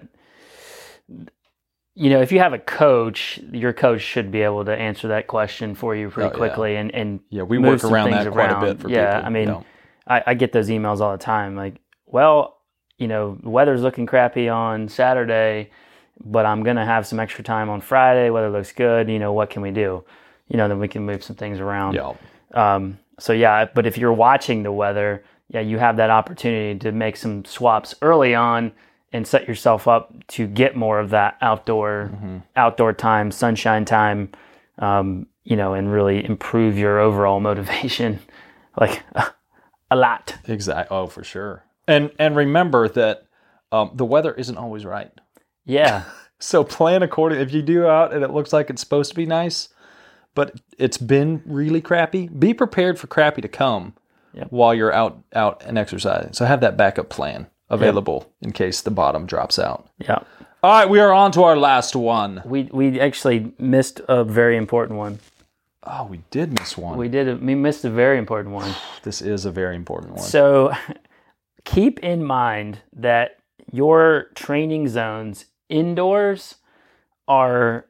you 1.95 2.09
know, 2.09 2.21
if 2.21 2.31
you 2.31 2.39
have 2.39 2.53
a 2.53 2.59
coach, 2.59 3.39
your 3.51 3.71
coach 3.73 4.01
should 4.01 4.31
be 4.31 4.41
able 4.41 4.65
to 4.65 4.75
answer 4.75 5.07
that 5.09 5.27
question 5.27 5.75
for 5.75 5.95
you 5.95 6.09
pretty 6.09 6.29
Oh, 6.29 6.31
yeah. 6.31 6.37
quickly 6.37 6.75
and 6.75 6.93
and 6.93 7.19
Yeah, 7.29 7.43
we 7.43 7.57
work 7.59 7.83
around 7.83 8.09
things 8.09 8.23
that 8.25 8.31
quite 8.33 8.49
a 8.49 8.53
around. 8.53 8.61
bit 8.65 8.79
for 8.81 8.89
yeah, 8.89 9.15
people. 9.17 9.27
I 9.27 9.29
mean, 9.29 9.47
know. 9.47 9.65
I, 10.07 10.23
I 10.27 10.33
get 10.33 10.51
those 10.51 10.69
emails 10.69 10.99
all 11.01 11.11
the 11.11 11.23
time. 11.23 11.55
Like, 11.55 11.75
well, 12.07 12.57
you 12.97 13.07
know, 13.07 13.37
the 13.41 13.49
weather's 13.49 13.81
looking 13.81 14.05
crappy 14.05 14.49
on 14.49 14.87
Saturday, 14.89 15.69
but 16.23 16.45
I'm 16.45 16.63
gonna 16.63 16.85
have 16.85 17.05
some 17.05 17.19
extra 17.19 17.43
time 17.43 17.69
on 17.69 17.79
Friday. 17.81 18.29
Weather 18.29 18.49
looks 18.49 18.71
good. 18.71 19.07
You 19.09 19.19
know, 19.19 19.33
what 19.33 19.49
can 19.49 19.61
we 19.61 19.71
do? 19.71 20.03
You 20.47 20.57
know, 20.57 20.67
then 20.67 20.79
we 20.79 20.87
can 20.87 21.05
move 21.05 21.23
some 21.23 21.35
things 21.35 21.59
around. 21.59 21.93
yeah. 21.95 22.13
Um, 22.53 22.99
so 23.19 23.33
yeah, 23.33 23.65
but 23.73 23.85
if 23.85 23.97
you're 23.97 24.13
watching 24.13 24.63
the 24.63 24.71
weather, 24.71 25.23
yeah, 25.49 25.61
you 25.61 25.77
have 25.77 25.97
that 25.97 26.09
opportunity 26.09 26.77
to 26.79 26.91
make 26.91 27.17
some 27.17 27.45
swaps 27.45 27.93
early 28.01 28.33
on 28.35 28.71
and 29.13 29.25
set 29.27 29.47
yourself 29.47 29.87
up 29.87 30.11
to 30.29 30.47
get 30.47 30.75
more 30.75 30.99
of 30.99 31.11
that 31.11 31.37
outdoor 31.41 32.11
outdoor 32.55 32.91
time, 32.93 33.31
sunshine 33.31 33.85
time, 33.85 34.29
um, 34.79 35.27
you 35.43 35.55
know, 35.55 35.73
and 35.73 35.91
really 35.91 36.25
improve 36.25 36.77
your 36.77 36.99
overall 36.99 37.39
motivation, 37.49 38.19
like 38.79 39.03
a 39.91 39.95
lot. 39.95 40.35
Exactly. 40.47 40.95
Oh, 40.97 41.07
for 41.07 41.23
sure. 41.23 41.63
And 41.87 42.11
and 42.19 42.35
remember 42.35 42.89
that 42.89 43.27
um, 43.71 43.91
the 43.93 44.05
weather 44.05 44.33
isn't 44.33 44.57
always 44.57 44.85
right. 44.85 45.11
Yeah, 45.65 46.03
So 46.39 46.63
plan 46.65 47.03
according. 47.03 47.39
If 47.39 47.53
you 47.53 47.61
do 47.61 47.87
out 47.87 48.13
and 48.13 48.21
it 48.23 48.31
looks 48.31 48.51
like 48.51 48.69
it's 48.69 48.81
supposed 48.81 49.09
to 49.11 49.15
be 49.15 49.25
nice, 49.25 49.69
but 50.35 50.59
it's 50.77 50.97
been 50.97 51.41
really 51.45 51.79
crappy, 51.79 52.27
be 52.27 52.53
prepared 52.53 52.99
for 52.99 53.07
crappy 53.07 53.41
to 53.41 53.47
come 53.47 53.93
Yep. 54.33 54.47
while 54.49 54.73
you're 54.73 54.91
out 54.91 55.19
out 55.33 55.63
and 55.65 55.77
exercising. 55.77 56.33
So 56.33 56.43
have 56.45 56.59
that 56.61 56.75
backup 56.75 57.07
plan 57.09 57.47
available 57.73 58.31
in 58.41 58.51
case 58.51 58.81
the 58.81 58.91
bottom 58.91 59.25
drops 59.25 59.59
out. 59.59 59.87
yeah. 59.99 60.19
All 60.63 60.71
right, 60.71 60.89
we 60.89 61.01
are 61.01 61.11
on 61.11 61.33
to 61.33 61.43
our 61.43 61.57
last 61.57 61.93
one. 61.93 62.41
We 62.45 62.69
we 62.71 62.97
actually 62.97 63.51
missed 63.59 63.99
a 64.07 64.23
very 64.23 64.55
important 64.55 64.97
one. 64.97 65.19
Oh, 65.83 66.05
we 66.05 66.21
did 66.31 66.57
miss 66.57 66.77
one. 66.77 66.97
We 66.97 67.09
did. 67.09 67.43
We 67.45 67.53
missed 67.53 67.83
a 67.83 67.89
very 67.89 68.17
important 68.17 68.55
one. 68.55 68.73
this 69.03 69.21
is 69.21 69.43
a 69.43 69.51
very 69.51 69.75
important 69.75 70.13
one. 70.13 70.21
So 70.21 70.71
keep 71.65 71.99
in 71.99 72.23
mind 72.23 72.79
that 72.93 73.39
your 73.73 74.29
training 74.35 74.87
zones 74.87 75.47
indoors 75.67 76.55
are 77.27 77.87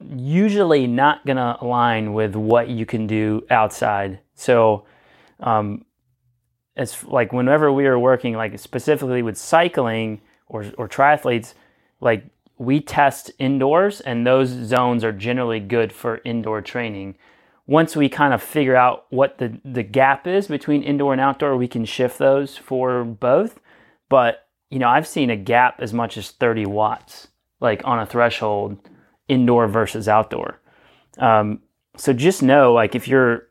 usually 0.00 0.86
not 0.86 1.24
going 1.24 1.38
to 1.38 1.56
align 1.62 2.12
with 2.12 2.36
what 2.36 2.68
you 2.68 2.84
can 2.84 3.06
do 3.06 3.46
outside. 3.48 4.18
So 4.34 4.84
um, 5.40 5.85
it's 6.76 7.04
like 7.04 7.32
whenever 7.32 7.72
we 7.72 7.86
are 7.86 7.98
working 7.98 8.34
like 8.34 8.58
specifically 8.58 9.22
with 9.22 9.36
cycling 9.38 10.20
or, 10.48 10.66
or 10.76 10.88
triathletes, 10.88 11.54
like 12.00 12.24
we 12.58 12.80
test 12.80 13.30
indoors 13.38 14.00
and 14.00 14.26
those 14.26 14.48
zones 14.48 15.04
are 15.04 15.12
generally 15.12 15.60
good 15.60 15.92
for 15.92 16.20
indoor 16.24 16.60
training 16.60 17.16
once 17.66 17.96
we 17.96 18.08
kind 18.08 18.32
of 18.32 18.42
figure 18.42 18.76
out 18.76 19.06
what 19.10 19.38
the, 19.38 19.60
the 19.64 19.82
gap 19.82 20.26
is 20.26 20.46
between 20.46 20.82
indoor 20.82 21.12
and 21.12 21.20
outdoor, 21.20 21.56
we 21.56 21.68
can 21.68 21.84
shift 21.84 22.18
those 22.18 22.56
for 22.56 23.04
both. 23.04 23.60
But, 24.08 24.46
you 24.70 24.78
know, 24.78 24.88
I've 24.88 25.06
seen 25.06 25.30
a 25.30 25.36
gap 25.36 25.80
as 25.80 25.92
much 25.92 26.16
as 26.16 26.30
30 26.30 26.66
watts, 26.66 27.28
like 27.60 27.82
on 27.84 27.98
a 27.98 28.06
threshold, 28.06 28.78
indoor 29.28 29.66
versus 29.66 30.08
outdoor. 30.08 30.60
Um, 31.18 31.60
so 31.96 32.12
just 32.12 32.42
know, 32.42 32.72
like, 32.72 32.94
if 32.94 33.08
you're, 33.08 33.48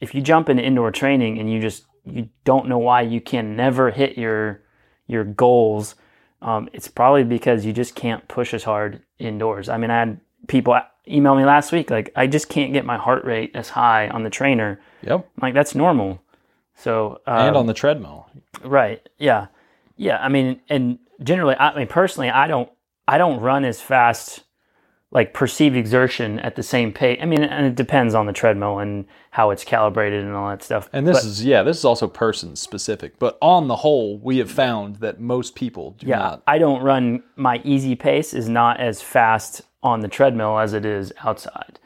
if 0.00 0.14
you 0.14 0.22
jump 0.22 0.48
into 0.48 0.62
indoor 0.62 0.90
training 0.90 1.38
and 1.38 1.52
you 1.52 1.60
just, 1.60 1.84
you 2.12 2.28
don't 2.44 2.68
know 2.68 2.78
why 2.78 3.02
you 3.02 3.20
can 3.20 3.56
never 3.56 3.90
hit 3.90 4.18
your, 4.18 4.62
your 5.06 5.24
goals, 5.24 5.94
um, 6.42 6.68
it's 6.72 6.88
probably 6.88 7.24
because 7.24 7.64
you 7.64 7.72
just 7.72 7.94
can't 7.94 8.26
push 8.28 8.54
as 8.54 8.64
hard 8.64 9.02
indoors. 9.18 9.68
I 9.68 9.76
mean, 9.76 9.90
I 9.90 9.98
had 9.98 10.20
people 10.46 10.78
email 11.08 11.34
me 11.34 11.44
last 11.44 11.72
week 11.72 11.90
like 11.90 12.12
I 12.14 12.26
just 12.26 12.48
can't 12.48 12.72
get 12.72 12.84
my 12.84 12.96
heart 12.96 13.24
rate 13.24 13.52
as 13.54 13.70
high 13.70 14.08
on 14.08 14.22
the 14.22 14.30
trainer. 14.30 14.80
yep. 15.02 15.28
I'm 15.36 15.42
like 15.42 15.54
that's 15.54 15.74
normal. 15.74 16.22
So 16.76 17.20
um, 17.26 17.48
And 17.48 17.56
on 17.56 17.66
the 17.66 17.74
treadmill. 17.74 18.28
right, 18.62 19.06
yeah, 19.18 19.46
yeah. 19.96 20.18
I 20.18 20.28
mean, 20.28 20.60
and 20.68 20.98
generally, 21.22 21.56
I 21.56 21.76
mean 21.76 21.88
personally, 21.88 22.30
I 22.30 22.46
don't 22.46 22.70
I 23.08 23.18
don't 23.18 23.40
run 23.40 23.64
as 23.64 23.80
fast 23.80 24.44
like 25.10 25.32
perceived 25.32 25.74
exertion 25.74 26.38
at 26.40 26.54
the 26.54 26.62
same 26.62 26.92
pace. 26.92 27.18
I 27.22 27.24
mean, 27.24 27.42
and 27.42 27.64
it 27.64 27.74
depends 27.74 28.14
on 28.14 28.26
the 28.26 28.32
treadmill 28.32 28.78
and 28.78 29.06
how 29.30 29.50
it's 29.50 29.64
calibrated 29.64 30.22
and 30.22 30.34
all 30.34 30.50
that 30.50 30.62
stuff. 30.62 30.90
And 30.92 31.06
this 31.06 31.22
But- 31.22 31.26
is 31.26 31.44
yeah, 31.44 31.62
this 31.62 31.78
is 31.78 31.84
also 31.84 32.06
person 32.06 32.56
specific. 32.56 33.18
But 33.18 33.38
on 33.40 33.68
the 33.68 33.76
whole, 33.76 34.18
we 34.18 34.38
have 34.38 34.50
found 34.50 34.96
that 34.96 35.18
most 35.18 35.54
people 35.54 35.92
do 35.98 36.06
yeah, 36.06 36.18
not. 36.18 36.42
I 36.46 36.58
don't 36.58 36.82
run 36.82 37.22
my 37.36 37.60
easy 37.64 37.94
pace 37.94 38.34
is 38.34 38.48
not 38.48 38.80
as 38.80 39.00
fast 39.00 39.62
on 39.82 40.00
the 40.00 40.08
treadmill 40.08 40.58
as 40.58 40.74
it 40.74 40.84
is 40.84 41.12
outside. 41.24 41.78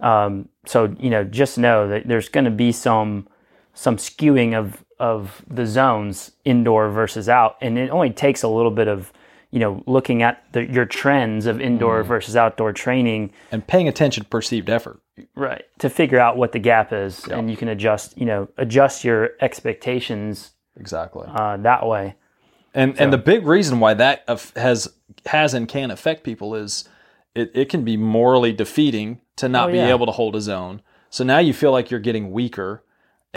Um, 0.00 0.48
so 0.66 0.94
you 1.00 1.08
know, 1.10 1.24
just 1.24 1.56
know 1.56 1.88
that 1.88 2.06
there's 2.06 2.28
going 2.28 2.44
to 2.44 2.50
be 2.50 2.70
some 2.72 3.28
some 3.72 3.96
skewing 3.96 4.54
of 4.54 4.84
of 4.98 5.42
the 5.48 5.64
zones 5.64 6.32
indoor 6.44 6.90
versus 6.90 7.28
out, 7.30 7.56
and 7.62 7.78
it 7.78 7.88
only 7.90 8.10
takes 8.10 8.42
a 8.42 8.48
little 8.48 8.70
bit 8.70 8.88
of 8.88 9.12
you 9.50 9.58
know 9.58 9.82
looking 9.86 10.22
at 10.22 10.44
the, 10.52 10.64
your 10.70 10.84
trends 10.84 11.46
of 11.46 11.60
indoor 11.60 12.02
versus 12.02 12.36
outdoor 12.36 12.72
training, 12.72 13.32
And 13.52 13.66
paying 13.66 13.88
attention 13.88 14.24
to 14.24 14.28
perceived 14.30 14.68
effort. 14.70 15.00
right, 15.34 15.64
to 15.78 15.88
figure 15.90 16.18
out 16.20 16.36
what 16.36 16.52
the 16.52 16.58
gap 16.58 16.92
is, 16.92 17.26
and 17.28 17.50
you 17.50 17.56
can 17.56 17.68
adjust 17.68 18.16
you 18.18 18.26
know 18.26 18.48
adjust 18.58 19.04
your 19.04 19.30
expectations 19.40 20.52
Exactly. 20.76 21.26
uh, 21.28 21.56
that 21.58 21.86
way. 21.86 22.14
And 22.74 22.98
and 23.00 23.12
the 23.12 23.18
big 23.18 23.46
reason 23.46 23.80
why 23.80 23.94
that 23.94 24.24
has 24.54 24.88
has 25.26 25.54
and 25.54 25.66
can 25.68 25.90
affect 25.90 26.22
people 26.24 26.54
is 26.54 26.88
it, 27.34 27.50
it 27.54 27.68
can 27.68 27.84
be 27.84 27.96
morally 27.96 28.52
defeating 28.52 29.20
to 29.36 29.48
not 29.48 29.68
Oh, 29.68 29.72
be 29.72 29.78
yeah. 29.78 29.88
able 29.88 30.06
to 30.06 30.12
hold 30.12 30.36
a 30.36 30.40
zone. 30.40 30.82
So 31.10 31.24
now 31.24 31.38
you 31.38 31.52
feel 31.54 31.72
like 31.72 31.90
you're 31.90 32.00
getting 32.00 32.30
weaker 32.32 32.84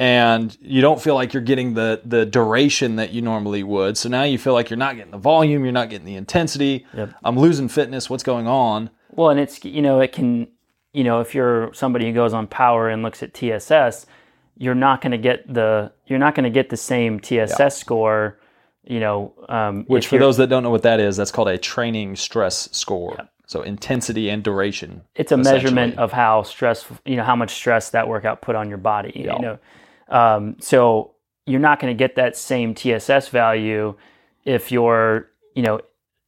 and 0.02 0.58
you 0.62 0.82
don't 0.82 1.00
feel 1.00 1.14
like 1.14 1.32
you're 1.32 1.44
getting 1.44 1.76
the 1.76 2.02
the 2.04 2.26
duration 2.26 2.96
that 2.96 3.12
you 3.12 3.22
normally 3.22 3.62
would. 3.62 4.00
So 4.00 4.10
now 4.10 4.24
you 4.24 4.40
feel 4.40 4.54
like 4.54 4.72
you're 4.72 4.78
not 4.78 4.96
getting 4.96 5.12
the 5.12 5.20
volume, 5.20 5.64
you're 5.64 5.72
not 5.72 5.92
getting 5.92 6.08
the 6.08 6.16
intensity. 6.16 6.88
Yep. 6.96 7.14
I'm 7.24 7.38
losing 7.38 7.70
fitness. 7.70 8.10
What's 8.10 8.24
going 8.24 8.48
on? 8.48 8.90
Well, 9.12 9.30
and 9.30 9.40
it's 9.40 9.64
you 9.64 9.84
know 9.84 10.00
it 10.00 10.12
can 10.12 10.48
you 10.92 11.04
know 11.04 11.20
if 11.20 11.36
you're 11.36 11.72
somebody 11.76 12.08
who 12.08 12.14
goes 12.14 12.34
on 12.34 12.48
power 12.48 12.90
and 12.90 13.04
looks 13.04 13.22
at 13.22 13.36
TSS, 13.36 14.08
you're 14.58 14.74
not 14.74 15.02
going 15.02 15.12
to 15.12 15.20
get 15.20 15.54
the 15.54 15.92
you're 16.08 16.18
not 16.18 16.34
going 16.34 16.46
to 16.46 16.50
get 16.50 16.72
the 16.72 16.78
same 16.78 17.20
TSS 17.20 17.78
score. 17.78 18.40
You 18.84 19.00
know, 19.00 19.36
um, 19.50 19.84
Which 19.86 20.08
for 20.08 20.18
those 20.18 20.38
that 20.38 20.48
don't 20.48 20.64
know 20.64 20.72
what 20.72 20.82
that 20.82 21.00
is, 21.00 21.16
that's 21.16 21.30
called 21.30 21.48
a 21.48 21.60
training 21.60 22.16
stress 22.16 22.68
score. 22.72 23.30
So 23.46 23.62
intensity 23.62 24.30
and 24.30 24.42
duration. 24.44 25.04
it's 25.14 25.32
a 25.32 25.38
measurement 25.38 26.00
of 26.00 26.12
how 26.12 26.42
stress, 26.42 26.86
you 27.06 27.18
know 27.18 27.24
how 27.24 27.36
much 27.36 27.52
stress 27.54 27.92
that 27.92 28.08
workout 28.08 28.42
put 28.42 28.56
on 28.56 28.70
your 28.70 28.80
body 28.80 29.12
Yeah. 29.14 29.36
you 29.36 29.42
know 29.42 29.60
um, 30.12 30.56
so 30.60 31.12
you're 31.46 31.60
not 31.60 31.80
going 31.80 31.92
to 31.96 31.98
get 31.98 32.16
that 32.16 32.36
same 32.38 32.76
tss 32.76 33.30
value 33.30 33.96
if 34.46 34.72
your 34.72 35.28
you 35.56 35.64
know 35.64 35.80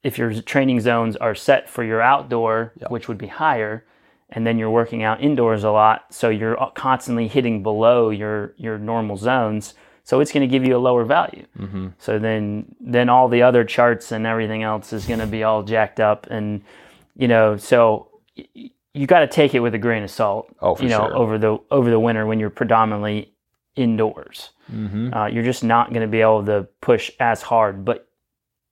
if 0.04 0.18
your 0.18 0.34
training 0.42 0.80
zones 0.82 1.16
are 1.18 1.36
set 1.36 1.70
for 1.70 1.84
your 1.84 2.02
outdoor 2.02 2.74
Yeah. 2.80 2.88
which 2.90 3.08
would 3.08 3.18
be 3.18 3.28
higher 3.28 3.86
and 4.30 4.48
then 4.48 4.58
you're 4.58 4.72
working 4.72 5.04
out 5.04 5.22
indoors 5.22 5.64
a 5.64 5.70
lot 5.72 6.06
so 6.10 6.30
you're 6.30 6.58
constantly 6.76 7.28
hitting 7.28 7.62
below 7.64 8.10
your 8.10 8.54
your 8.58 8.78
normal 8.80 9.18
zones 9.18 9.74
so 10.06 10.20
it's 10.20 10.32
going 10.34 10.48
to 10.48 10.52
give 10.52 10.66
you 10.66 10.76
a 10.76 10.80
lower 10.90 11.06
value 11.06 11.46
Mm-hmm. 11.60 11.88
so 12.00 12.18
then 12.20 12.76
then 12.82 13.10
all 13.10 13.28
the 13.30 13.44
other 13.44 13.64
charts 13.64 14.12
and 14.12 14.26
everything 14.26 14.64
else 14.64 14.92
is 14.94 15.06
going 15.06 15.20
to 15.20 15.28
be 15.28 15.44
all 15.44 15.64
jacked 15.64 16.00
up 16.00 16.28
and 16.32 16.64
you 17.16 17.28
know 17.28 17.58
so 17.58 18.08
y- 18.38 18.70
you 18.96 19.08
got 19.08 19.20
to 19.22 19.28
take 19.28 19.56
it 19.56 19.60
with 19.60 19.74
a 19.74 19.80
grain 19.80 20.04
of 20.04 20.12
salt 20.12 20.54
Oh, 20.62 20.76
for 20.76 20.84
you 20.84 20.90
know 20.90 21.08
sure. 21.08 21.16
over 21.16 21.38
the 21.38 21.58
over 21.72 21.90
the 21.90 22.00
winter 22.00 22.26
when 22.26 22.40
you're 22.40 22.50
predominantly 22.50 23.33
indoors. 23.76 24.52
Mm-hmm. 24.72 25.14
uh, 25.14 25.28
you're 25.28 25.44
just 25.44 25.64
not 25.64 25.90
going 25.90 26.02
to 26.02 26.08
be 26.08 26.22
able 26.22 26.46
to 26.46 26.68
push 26.80 27.12
as 27.20 27.42
hard 27.42 27.84
but 27.84 28.08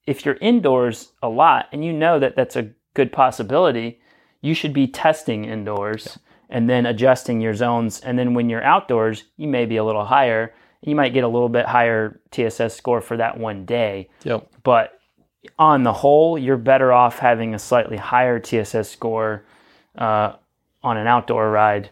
if 0.08 0.26
you're 0.26 0.38
indoors 0.40 1.12
a 1.22 1.28
lot 1.28 1.68
and 1.74 1.84
you 1.84 1.92
know 1.92 2.18
that 2.18 2.38
that's 2.38 2.56
a 2.56 2.70
good 2.94 3.12
possibility 3.12 4.00
you 4.40 4.54
should 4.54 4.72
be 4.74 4.88
testing 4.88 5.44
indoors 5.44 6.18
and 6.50 6.70
then 6.70 6.86
adjusting 6.86 7.42
your 7.42 7.54
zones 7.54 8.00
and 8.00 8.18
then 8.18 8.34
when 8.34 8.50
you're 8.50 8.64
outdoors 8.64 9.26
you 9.36 9.48
may 9.48 9.66
be 9.66 9.78
a 9.78 9.84
little 9.84 10.06
higher. 10.06 10.54
You 10.82 10.96
might 10.96 11.14
get 11.14 11.24
a 11.24 11.28
little 11.28 11.50
bit 11.50 11.66
higher 11.66 12.20
tss 12.32 12.72
score 12.72 13.02
for 13.02 13.18
that 13.18 13.38
one 13.38 13.66
day. 13.66 14.10
Yep. 14.24 14.48
but 14.64 15.02
on 15.58 15.84
the 15.84 15.94
whole, 15.94 16.38
you're 16.38 16.58
better 16.58 16.92
off 16.92 17.20
having 17.20 17.54
a 17.54 17.60
slightly 17.60 17.98
higher 17.98 18.40
TSS 18.40 18.90
score 18.90 19.44
uh, 19.98 20.34
on 20.84 20.98
an 20.98 21.08
outdoor 21.08 21.50
ride 21.50 21.90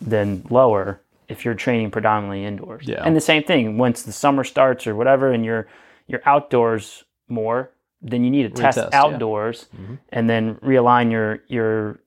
than 0.00 0.44
lower 0.50 1.00
if 1.28 1.44
you're 1.44 1.54
training 1.54 1.90
predominantly 1.90 2.44
indoors. 2.44 2.86
Yeah. 2.86 3.02
And 3.04 3.14
the 3.16 3.20
same 3.20 3.42
thing 3.42 3.78
once 3.78 4.02
the 4.02 4.12
summer 4.12 4.44
starts 4.44 4.86
or 4.86 4.94
whatever, 4.94 5.30
and 5.32 5.44
you're 5.44 5.66
you're 6.06 6.22
outdoors 6.24 7.04
more, 7.28 7.70
then 8.00 8.24
you 8.24 8.30
need 8.30 8.44
to 8.44 8.62
test 8.62 8.78
Retest, 8.78 8.90
yeah. 8.92 9.02
outdoors 9.02 9.66
Mhm. 9.76 9.98
and 10.10 10.30
then 10.30 10.54
realign 10.56 11.10
your 11.10 11.40
your 11.48 12.00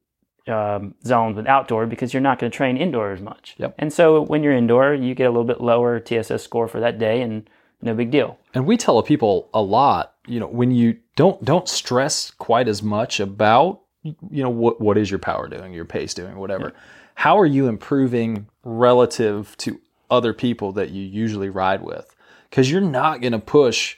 um, 0.47 0.95
zones 1.05 1.35
with 1.35 1.45
outdoor 1.45 1.85
because 1.85 2.13
you're 2.13 2.21
not 2.21 2.39
going 2.39 2.51
to 2.51 2.55
train 2.55 2.75
indoor 2.75 3.11
as 3.11 3.21
much. 3.21 3.53
Yep. 3.59 3.75
And 3.77 3.93
so 3.93 4.21
when 4.23 4.41
you're 4.41 4.53
indoor, 4.53 4.93
you 4.95 5.13
get 5.13 5.25
a 5.27 5.29
little 5.29 5.43
bit 5.45 5.61
lower 5.61 5.99
TSS 5.99 6.41
score 6.41 6.67
for 6.67 6.79
that 6.79 6.97
day, 6.97 7.21
and 7.21 7.47
no 7.83 7.93
big 7.93 8.09
deal. 8.09 8.39
And 8.55 8.65
we 8.65 8.75
tell 8.75 9.01
people 9.03 9.49
a 9.53 9.61
lot, 9.61 10.13
you 10.27 10.39
know, 10.39 10.47
when 10.47 10.71
you 10.71 10.97
don't 11.15 11.43
don't 11.45 11.67
stress 11.69 12.31
quite 12.31 12.67
as 12.67 12.81
much 12.81 13.19
about, 13.19 13.81
you 14.03 14.15
know, 14.43 14.49
what 14.49 14.81
what 14.81 14.97
is 14.97 15.11
your 15.11 15.19
power 15.19 15.47
doing, 15.47 15.73
your 15.73 15.85
pace 15.85 16.13
doing, 16.15 16.37
whatever. 16.37 16.73
How 17.15 17.37
are 17.39 17.45
you 17.45 17.67
improving 17.67 18.47
relative 18.63 19.55
to 19.57 19.79
other 20.09 20.33
people 20.33 20.71
that 20.73 20.89
you 20.89 21.03
usually 21.03 21.49
ride 21.49 21.81
with? 21.81 22.15
Because 22.49 22.69
you're 22.69 22.81
not 22.81 23.21
going 23.21 23.33
to 23.33 23.39
push 23.39 23.97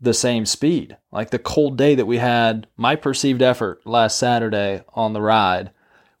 the 0.00 0.14
same 0.14 0.46
speed. 0.46 0.96
Like 1.10 1.30
the 1.30 1.38
cold 1.38 1.76
day 1.76 1.94
that 1.94 2.06
we 2.06 2.18
had, 2.18 2.66
my 2.76 2.96
perceived 2.96 3.42
effort 3.42 3.84
last 3.86 4.18
Saturday 4.18 4.82
on 4.94 5.12
the 5.12 5.20
ride 5.20 5.70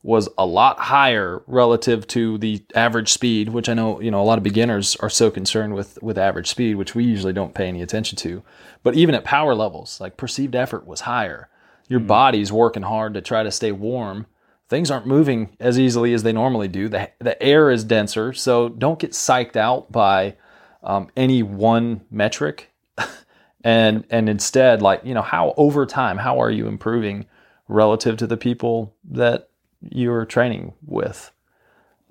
was 0.02 0.28
a 0.38 0.46
lot 0.46 0.78
higher 0.78 1.42
relative 1.46 2.06
to 2.06 2.38
the 2.38 2.62
average 2.74 3.12
speed, 3.12 3.48
which 3.50 3.68
I 3.68 3.74
know, 3.74 4.00
you 4.00 4.10
know, 4.10 4.20
a 4.20 4.24
lot 4.24 4.38
of 4.38 4.44
beginners 4.44 4.96
are 4.96 5.10
so 5.10 5.30
concerned 5.30 5.74
with 5.74 6.00
with 6.02 6.16
average 6.16 6.48
speed, 6.48 6.76
which 6.76 6.94
we 6.94 7.04
usually 7.04 7.32
don't 7.32 7.54
pay 7.54 7.66
any 7.66 7.82
attention 7.82 8.16
to. 8.18 8.42
But 8.82 8.94
even 8.94 9.14
at 9.14 9.24
power 9.24 9.54
levels, 9.54 10.00
like 10.00 10.16
perceived 10.16 10.54
effort 10.54 10.86
was 10.86 11.02
higher. 11.02 11.48
Your 11.88 12.00
mm. 12.00 12.06
body's 12.06 12.52
working 12.52 12.84
hard 12.84 13.14
to 13.14 13.20
try 13.20 13.42
to 13.42 13.50
stay 13.50 13.72
warm. 13.72 14.26
Things 14.68 14.90
aren't 14.90 15.06
moving 15.06 15.56
as 15.58 15.78
easily 15.78 16.12
as 16.12 16.22
they 16.22 16.32
normally 16.32 16.68
do. 16.68 16.88
The, 16.88 17.10
the 17.18 17.42
air 17.42 17.70
is 17.70 17.84
denser, 17.84 18.32
so 18.34 18.68
don't 18.68 18.98
get 18.98 19.12
psyched 19.12 19.56
out 19.56 19.90
by 19.90 20.36
um, 20.82 21.08
any 21.16 21.42
one 21.42 22.02
metric 22.10 22.70
and 23.64 24.04
and 24.10 24.28
instead 24.28 24.80
like 24.82 25.00
you 25.04 25.14
know 25.14 25.22
how 25.22 25.52
over 25.56 25.84
time 25.86 26.16
how 26.18 26.40
are 26.40 26.50
you 26.50 26.66
improving 26.68 27.26
relative 27.66 28.16
to 28.18 28.26
the 28.26 28.36
people 28.36 28.94
that 29.10 29.48
you're 29.80 30.24
training 30.24 30.72
with 30.86 31.30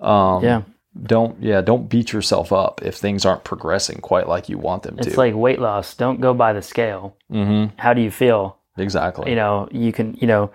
um 0.00 0.44
Yeah. 0.44 0.62
don't 1.02 1.42
yeah 1.42 1.60
don't 1.62 1.88
beat 1.88 2.12
yourself 2.12 2.52
up 2.52 2.82
if 2.82 2.96
things 2.96 3.24
aren't 3.24 3.44
progressing 3.44 4.00
quite 4.00 4.28
like 4.28 4.48
you 4.48 4.58
want 4.58 4.82
them 4.82 4.96
It's 4.98 5.06
to 5.06 5.10
It's 5.10 5.18
like 5.18 5.34
weight 5.34 5.58
loss. 5.60 5.94
Don't 5.94 6.20
go 6.20 6.34
by 6.34 6.52
the 6.52 6.62
scale. 6.62 7.16
mm-hmm. 7.32 7.74
How 7.78 7.94
do 7.94 8.02
you 8.02 8.10
feel? 8.10 8.58
exactly 8.76 9.30
You 9.30 9.36
know, 9.36 9.68
you 9.72 9.92
can, 9.92 10.14
you 10.20 10.26
know, 10.26 10.50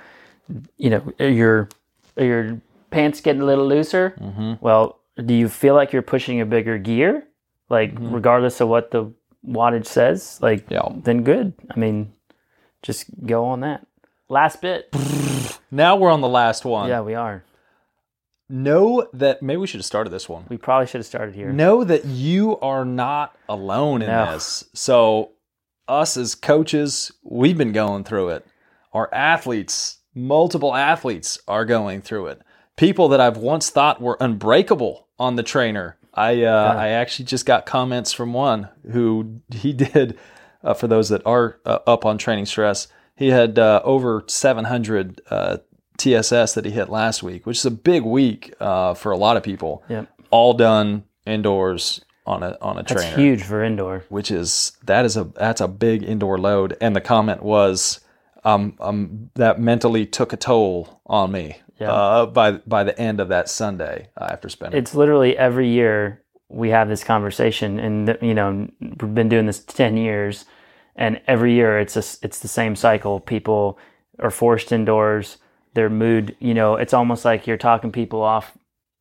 you 0.78 0.90
know, 0.92 1.14
your 1.20 1.68
your 2.18 2.62
pants 2.92 3.22
getting 3.22 3.42
a 3.42 3.46
little 3.46 3.68
looser? 3.68 4.16
mm-hmm. 4.20 4.54
Well, 4.62 5.00
do 5.24 5.34
you 5.34 5.48
feel 5.50 5.76
like 5.76 5.94
you're 5.94 6.02
pushing 6.02 6.42
a 6.42 6.46
bigger 6.46 6.78
gear? 6.78 7.28
Like 7.70 7.96
Mhm. 7.96 8.14
regardless 8.14 8.62
of 8.62 8.68
what 8.70 8.92
the 8.92 9.12
wattage 9.48 9.86
says, 9.88 10.40
like 10.42 10.70
yeah 10.70 10.88
then 11.04 11.24
good. 11.24 11.54
I 11.74 11.80
mean, 11.80 12.14
just 12.82 13.06
go 13.26 13.46
on 13.46 13.62
that. 13.62 13.86
Last 14.30 14.62
bit. 14.62 14.90
now 15.72 15.96
we're 15.96 16.12
on 16.12 16.22
the 16.22 16.30
last 16.30 16.66
one 16.66 16.90
Yeah, 16.90 17.02
we 17.02 17.16
are. 17.16 17.44
know 18.50 19.08
that 19.14 19.42
maybe 19.42 19.58
we 19.58 19.68
should 19.68 19.80
have 19.80 19.86
started 19.86 20.10
this 20.12 20.28
one 20.30 20.46
We 20.50 20.58
probably 20.58 20.86
should 20.88 21.00
have 21.00 21.06
started 21.06 21.36
here. 21.36 21.52
know 21.52 21.84
that 21.84 22.06
you 22.06 22.60
are 22.60 22.86
not 22.86 23.36
alone 23.50 24.02
in 24.02 24.08
No. 24.10 24.32
this. 24.34 24.66
So, 24.74 25.32
us 25.88 26.16
as 26.18 26.36
coaches, 26.36 27.12
we've 27.24 27.58
been 27.58 27.72
going 27.74 28.04
through 28.04 28.30
it. 28.30 28.46
Our 28.94 29.10
athletes, 29.14 30.00
multiple 30.16 30.76
athletes, 30.76 31.40
are 31.48 31.66
going 31.66 32.02
through 32.02 32.28
it. 32.28 32.42
People 32.76 33.08
that 33.10 33.20
I've 33.22 33.38
once 33.38 33.70
thought 33.70 34.02
were 34.02 34.18
unbreakable 34.20 35.08
on 35.20 35.36
the 35.36 35.44
trainer. 35.44 35.98
I 36.14 36.44
uh, 36.44 36.76
I 36.78 36.90
actually 36.90 37.26
just 37.26 37.46
got 37.46 37.66
comments 37.66 38.14
from 38.14 38.34
one 38.34 38.70
who 38.92 39.42
he 39.52 39.74
did. 39.86 40.18
Uh, 40.64 40.74
for 40.74 40.88
those 40.88 41.10
that 41.10 41.22
are 41.26 41.58
uh, 41.66 41.80
up 41.86 42.06
on 42.06 42.18
training 42.18 42.46
stress, 42.46 42.88
he 43.18 43.30
had 43.32 43.60
uh, 43.60 43.82
over 43.84 44.24
700 44.28 45.20
uh, 45.30 45.58
TSS 45.98 46.54
that 46.54 46.64
he 46.64 46.72
hit 46.72 46.88
last 46.90 47.22
week, 47.22 47.46
which 47.46 47.58
is 47.58 47.66
a 47.66 47.72
big 47.72 48.04
week 48.04 48.54
uh, 48.62 48.94
for 48.94 49.12
a 49.12 49.18
lot 49.18 49.36
of 49.36 49.44
people 49.44 49.84
Yep. 49.90 50.08
all 50.30 50.54
done 50.54 51.04
indoors 51.26 52.00
on 52.26 52.44
a 52.44 52.58
on 52.62 52.78
a 52.78 52.84
That's 52.84 52.94
trainer, 52.94 53.08
That's 53.10 53.18
huge 53.18 53.44
for 53.44 53.62
indoor. 53.62 54.06
which 54.08 54.32
is 54.32 54.72
that 54.86 55.04
is 55.04 55.18
a 55.18 55.26
that's 55.26 55.60
a 55.62 55.68
big 55.68 56.02
indoor 56.04 56.38
load. 56.38 56.78
And 56.80 56.96
the 56.96 57.02
comment 57.02 57.44
was, 57.44 58.00
um, 58.46 58.76
um, 58.80 59.30
that 59.36 59.60
mentally 59.60 60.06
took 60.06 60.34
a 60.34 60.38
toll 60.38 61.02
on 61.06 61.32
me 61.32 61.58
Yeah. 61.80 61.92
uh, 61.92 62.26
by 62.26 62.52
by 62.68 62.84
the 62.84 62.98
end 63.00 63.20
of 63.20 63.30
that 63.30 63.50
Sunday 63.50 64.10
uh, 64.18 64.28
after 64.32 64.50
spending. 64.50 64.78
It's 64.80 64.94
literally 64.96 65.38
every 65.38 65.70
year 65.70 66.22
we 66.50 66.70
have 66.70 66.88
this 66.90 67.04
conversation, 67.04 67.80
and 67.80 68.18
you 68.22 68.34
know 68.34 68.68
we've 68.80 69.14
been 69.16 69.30
doing 69.30 69.46
this 69.46 69.60
ten 69.64 69.98
years, 69.98 70.46
and 70.96 71.20
every 71.28 71.54
year 71.54 71.80
it's 71.80 71.96
a, 71.96 72.04
it's 72.26 72.40
the 72.40 72.48
same 72.48 72.76
cycle. 72.76 73.20
People 73.20 73.78
are 74.20 74.32
forced 74.32 74.72
indoors. 74.72 75.38
Their 75.74 75.90
mood, 75.90 76.36
you 76.40 76.54
know, 76.54 76.76
it's 76.76 76.94
almost 76.94 77.26
like 77.26 77.48
you're 77.48 77.58
talking 77.58 77.92
people 77.92 78.22
off, 78.22 78.56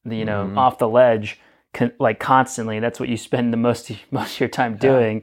the, 0.06 0.16
you 0.16 0.24
know, 0.24 0.46
Mhm. 0.46 0.56
off 0.56 0.78
the 0.78 0.88
ledge, 0.88 1.38
con- 1.74 1.92
like 1.98 2.18
constantly. 2.18 2.80
That's 2.80 2.98
what 2.98 3.10
you 3.10 3.18
spend 3.18 3.52
the 3.52 3.58
most 3.58 3.90
most 4.10 4.34
of 4.36 4.40
your 4.40 4.48
time 4.48 4.76
doing, 4.76 5.22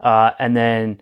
uh, 0.00 0.32
and 0.40 0.56
then 0.56 1.00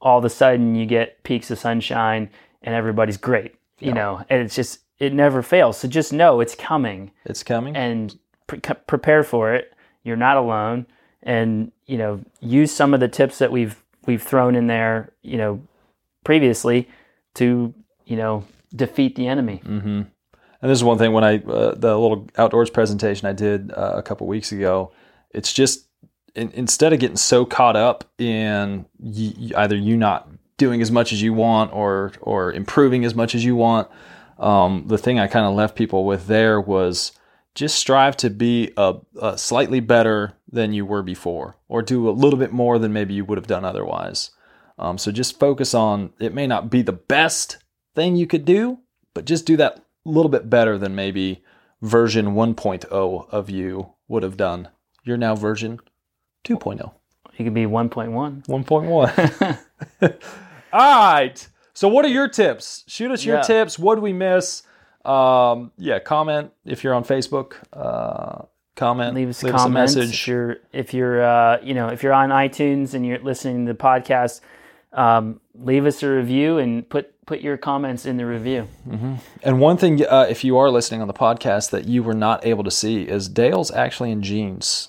all 0.00 0.18
of 0.18 0.24
a 0.24 0.30
sudden 0.30 0.74
you 0.74 0.86
get 0.86 1.22
peaks 1.24 1.50
of 1.50 1.58
sunshine, 1.58 2.30
and 2.62 2.74
everybody's 2.74 3.16
great. 3.16 3.54
You 3.78 3.88
Yeah. 3.88 3.94
know, 3.94 4.24
and 4.28 4.42
it's 4.42 4.54
just 4.54 4.80
it 4.98 5.12
never 5.14 5.42
fails. 5.42 5.76
So 5.78 5.86
just 5.88 6.12
know 6.12 6.40
it's 6.40 6.54
coming 6.56 7.12
it's 7.24 7.42
coming. 7.44 7.76
and 7.76 8.18
pre- 8.48 8.58
prepare 8.60 9.22
for 9.22 9.54
it. 9.54 9.72
You're 10.02 10.16
not 10.16 10.36
alone, 10.36 10.86
and 11.22 11.70
you 11.86 11.98
know 11.98 12.20
use 12.40 12.72
some 12.72 12.94
of 12.94 13.00
the 13.00 13.08
tips 13.08 13.38
that 13.38 13.52
we've 13.52 13.82
we've 14.06 14.22
thrown 14.22 14.54
in 14.56 14.66
there, 14.68 15.12
you 15.22 15.36
know, 15.36 15.60
previously 16.24 16.88
to 17.34 17.72
you 18.06 18.16
know 18.16 18.44
defeat 18.74 19.16
the 19.16 19.26
enemy. 19.28 19.58
hmm 19.64 20.02
And 20.60 20.70
this 20.70 20.78
is 20.78 20.84
one 20.84 20.98
thing 20.98 21.12
when 21.12 21.24
I 21.24 21.36
uh, 21.38 21.74
the 21.76 21.96
little 21.96 22.26
outdoors 22.36 22.70
presentation 22.70 23.28
I 23.28 23.32
did 23.32 23.70
uh, 23.72 23.92
a 23.96 24.02
couple 24.02 24.26
weeks 24.26 24.50
ago. 24.52 24.92
It's 25.30 25.52
just 25.52 25.87
in, 26.38 26.50
instead 26.52 26.92
of 26.92 27.00
getting 27.00 27.16
so 27.16 27.44
caught 27.44 27.76
up 27.76 28.04
in 28.18 28.86
either 29.04 29.76
you 29.76 29.96
not 29.96 30.28
doing 30.56 30.80
as 30.80 30.90
much 30.90 31.12
as 31.12 31.20
you 31.20 31.32
want 31.32 31.72
or 31.72 32.12
or 32.20 32.52
improving 32.52 33.04
as 33.04 33.14
much 33.14 33.34
as 33.34 33.44
you 33.44 33.56
want. 33.56 33.88
Um, 34.38 34.84
the 34.86 34.98
thing 34.98 35.18
I 35.18 35.26
kind 35.26 35.46
of 35.46 35.54
left 35.54 35.74
people 35.76 36.04
with 36.04 36.26
there 36.28 36.60
was 36.60 37.12
just 37.54 37.76
strive 37.76 38.16
to 38.18 38.30
be 38.30 38.72
a, 38.76 38.94
a 39.20 39.36
slightly 39.36 39.80
better 39.80 40.34
than 40.50 40.72
you 40.72 40.86
were 40.86 41.02
before, 41.02 41.56
or 41.68 41.82
do 41.82 42.08
a 42.08 42.12
little 42.12 42.38
bit 42.38 42.52
more 42.52 42.78
than 42.78 42.92
maybe 42.92 43.14
you 43.14 43.24
would 43.24 43.38
have 43.38 43.48
done 43.48 43.64
otherwise. 43.64 44.30
Um, 44.78 44.96
so 44.96 45.10
just 45.10 45.40
focus 45.40 45.74
on 45.74 46.12
it. 46.20 46.32
May 46.32 46.46
not 46.46 46.70
be 46.70 46.82
the 46.82 46.92
best 46.92 47.58
thing 47.96 48.14
you 48.14 48.28
could 48.28 48.44
do, 48.44 48.78
but 49.12 49.24
just 49.24 49.44
do 49.44 49.56
that 49.56 49.84
a 50.06 50.08
little 50.08 50.30
bit 50.30 50.48
better 50.48 50.78
than 50.78 50.94
maybe 50.94 51.42
version 51.82 52.28
1.0 52.28 53.28
of 53.30 53.50
you 53.50 53.94
would 54.06 54.22
have 54.22 54.36
done. 54.36 54.68
You're 55.02 55.16
now 55.16 55.34
version 55.34 55.80
2.0. 56.44 56.92
You 57.36 57.44
could 57.44 57.54
be 57.54 57.66
1.1. 57.66 58.46
1.1. 58.46 59.58
All 60.72 61.12
right. 61.12 61.48
So, 61.74 61.88
what 61.88 62.04
are 62.04 62.08
your 62.08 62.28
tips? 62.28 62.84
Shoot 62.88 63.10
us 63.12 63.24
your 63.24 63.36
Yeah. 63.36 63.42
tips. 63.42 63.78
What 63.78 63.94
do 63.94 64.00
we 64.00 64.12
miss? 64.12 64.62
Um, 65.04 65.70
yeah, 65.78 65.98
comment 66.00 66.50
if 66.64 66.82
you're 66.82 66.94
on 66.94 67.04
Facebook. 67.04 67.54
Uh, 67.72 68.44
comment. 68.74 69.14
leave 69.14 69.28
us 69.28 69.42
a 69.44 69.50
comments 69.52 69.94
message. 69.96 70.12
if 70.14 70.28
you're 70.28 70.56
if 70.72 70.92
you're 70.94 71.22
uh, 71.24 71.58
you 71.62 71.74
know 71.74 71.88
if 71.88 72.02
you're 72.02 72.12
on 72.12 72.30
iTunes 72.30 72.94
and 72.94 73.06
you're 73.06 73.18
listening 73.20 73.66
to 73.66 73.72
the 73.72 73.78
podcast. 73.78 74.40
Um, 74.92 75.40
leave 75.54 75.84
us 75.86 76.02
a 76.02 76.08
review 76.08 76.58
and 76.58 76.88
put 76.88 77.14
put 77.26 77.40
your 77.40 77.56
comments 77.58 78.06
in 78.06 78.16
the 78.16 78.24
review. 78.26 78.66
And 79.44 79.60
one 79.60 79.76
thing, 79.76 80.04
uh, 80.06 80.26
if 80.30 80.44
you 80.44 80.56
are 80.58 80.70
listening 80.70 81.02
on 81.02 81.08
the 81.08 81.14
podcast 81.14 81.70
that 81.70 81.84
you 81.86 82.02
were 82.02 82.14
not 82.14 82.44
able 82.46 82.64
to 82.64 82.70
see, 82.70 83.02
is 83.02 83.28
Dale's 83.28 83.70
actually 83.70 84.10
in 84.10 84.22
jeans, 84.22 84.88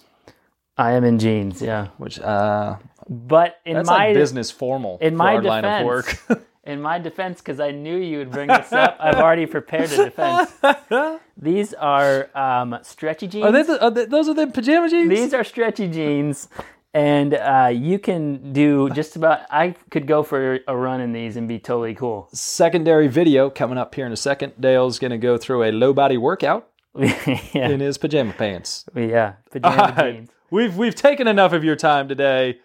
I 0.79 0.93
am 0.93 1.03
in 1.03 1.19
jeans, 1.19 1.61
yeah. 1.61 1.87
which 1.97 2.19
uh, 2.21 2.77
But 3.09 3.59
in 3.65 3.75
that's 3.75 3.89
my 3.89 4.07
like 4.07 4.13
business 4.13 4.49
formal 4.49 4.97
in 5.01 5.15
my 5.15 5.35
our 5.35 5.41
line 5.43 5.65
of 5.65 5.85
work. 5.85 6.05
defense, 6.05 6.41
in 6.63 6.81
my 6.81 6.97
defense, 6.97 7.41
because 7.41 7.59
I 7.59 7.71
knew 7.71 7.97
you 7.97 8.19
would 8.19 8.31
bring 8.31 8.47
this 8.47 8.71
up, 8.71 8.95
I've 8.97 9.15
already 9.15 9.45
prepared 9.45 9.91
a 9.91 10.05
defense. 10.05 10.53
These 11.37 11.73
are 11.73 12.29
um, 12.33 12.79
stretchy 12.81 13.27
jeans. 13.27 13.45
are 13.45 13.51
they, 13.51 13.63
the, 13.63 13.83
are 13.83 13.91
they 13.91 14.05
those 14.05 14.29
are 14.29 14.33
the 14.33 14.47
pajama 14.47 14.89
jeans? 14.89 15.09
These 15.09 15.33
are 15.33 15.43
stretchy 15.43 15.89
jeans, 15.89 16.47
and 16.93 17.33
uh, 17.33 17.71
you 17.73 17.99
can 17.99 18.53
do 18.53 18.89
just 18.91 19.17
about. 19.17 19.41
I 19.51 19.75
could 19.89 20.07
go 20.07 20.23
for 20.23 20.59
a 20.65 20.77
run 20.77 21.01
in 21.01 21.11
these 21.11 21.35
and 21.35 21.45
be 21.45 21.59
totally 21.59 21.93
cool. 21.93 22.29
Secondary 22.31 23.09
video 23.09 23.49
coming 23.49 23.77
up 23.77 23.93
here 23.95 24.05
in 24.05 24.13
a 24.13 24.17
second. 24.17 24.53
Dale's 24.57 24.97
going 24.97 25.11
to 25.11 25.17
go 25.17 25.37
through 25.37 25.63
a 25.65 25.71
low 25.73 25.93
body 25.93 26.17
workout 26.17 26.69
yeah, 26.97 27.67
in 27.69 27.81
his 27.81 27.97
pajama 27.97 28.31
pants. 28.31 28.85
yeah, 28.95 29.33
pajama 29.51 29.93
right. 29.97 30.15
jeans. 30.15 30.29
We've 30.51 30.75
we've 30.75 30.95
taken 30.95 31.27
enough 31.27 31.53
of 31.53 31.63
your 31.63 31.75
time 31.75 32.07
today. 32.07 32.59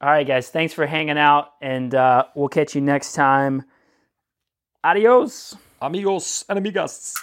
All 0.00 0.10
right, 0.10 0.26
guys. 0.26 0.48
Thanks 0.48 0.72
for 0.74 0.86
hanging 0.86 1.18
out, 1.18 1.52
and 1.60 1.94
uh, 1.94 2.24
we'll 2.34 2.48
catch 2.48 2.74
you 2.74 2.80
next 2.80 3.14
time. 3.14 3.64
Adios. 4.84 5.56
Amigos 5.80 6.44
and 6.48 6.58
amigas. 6.58 7.14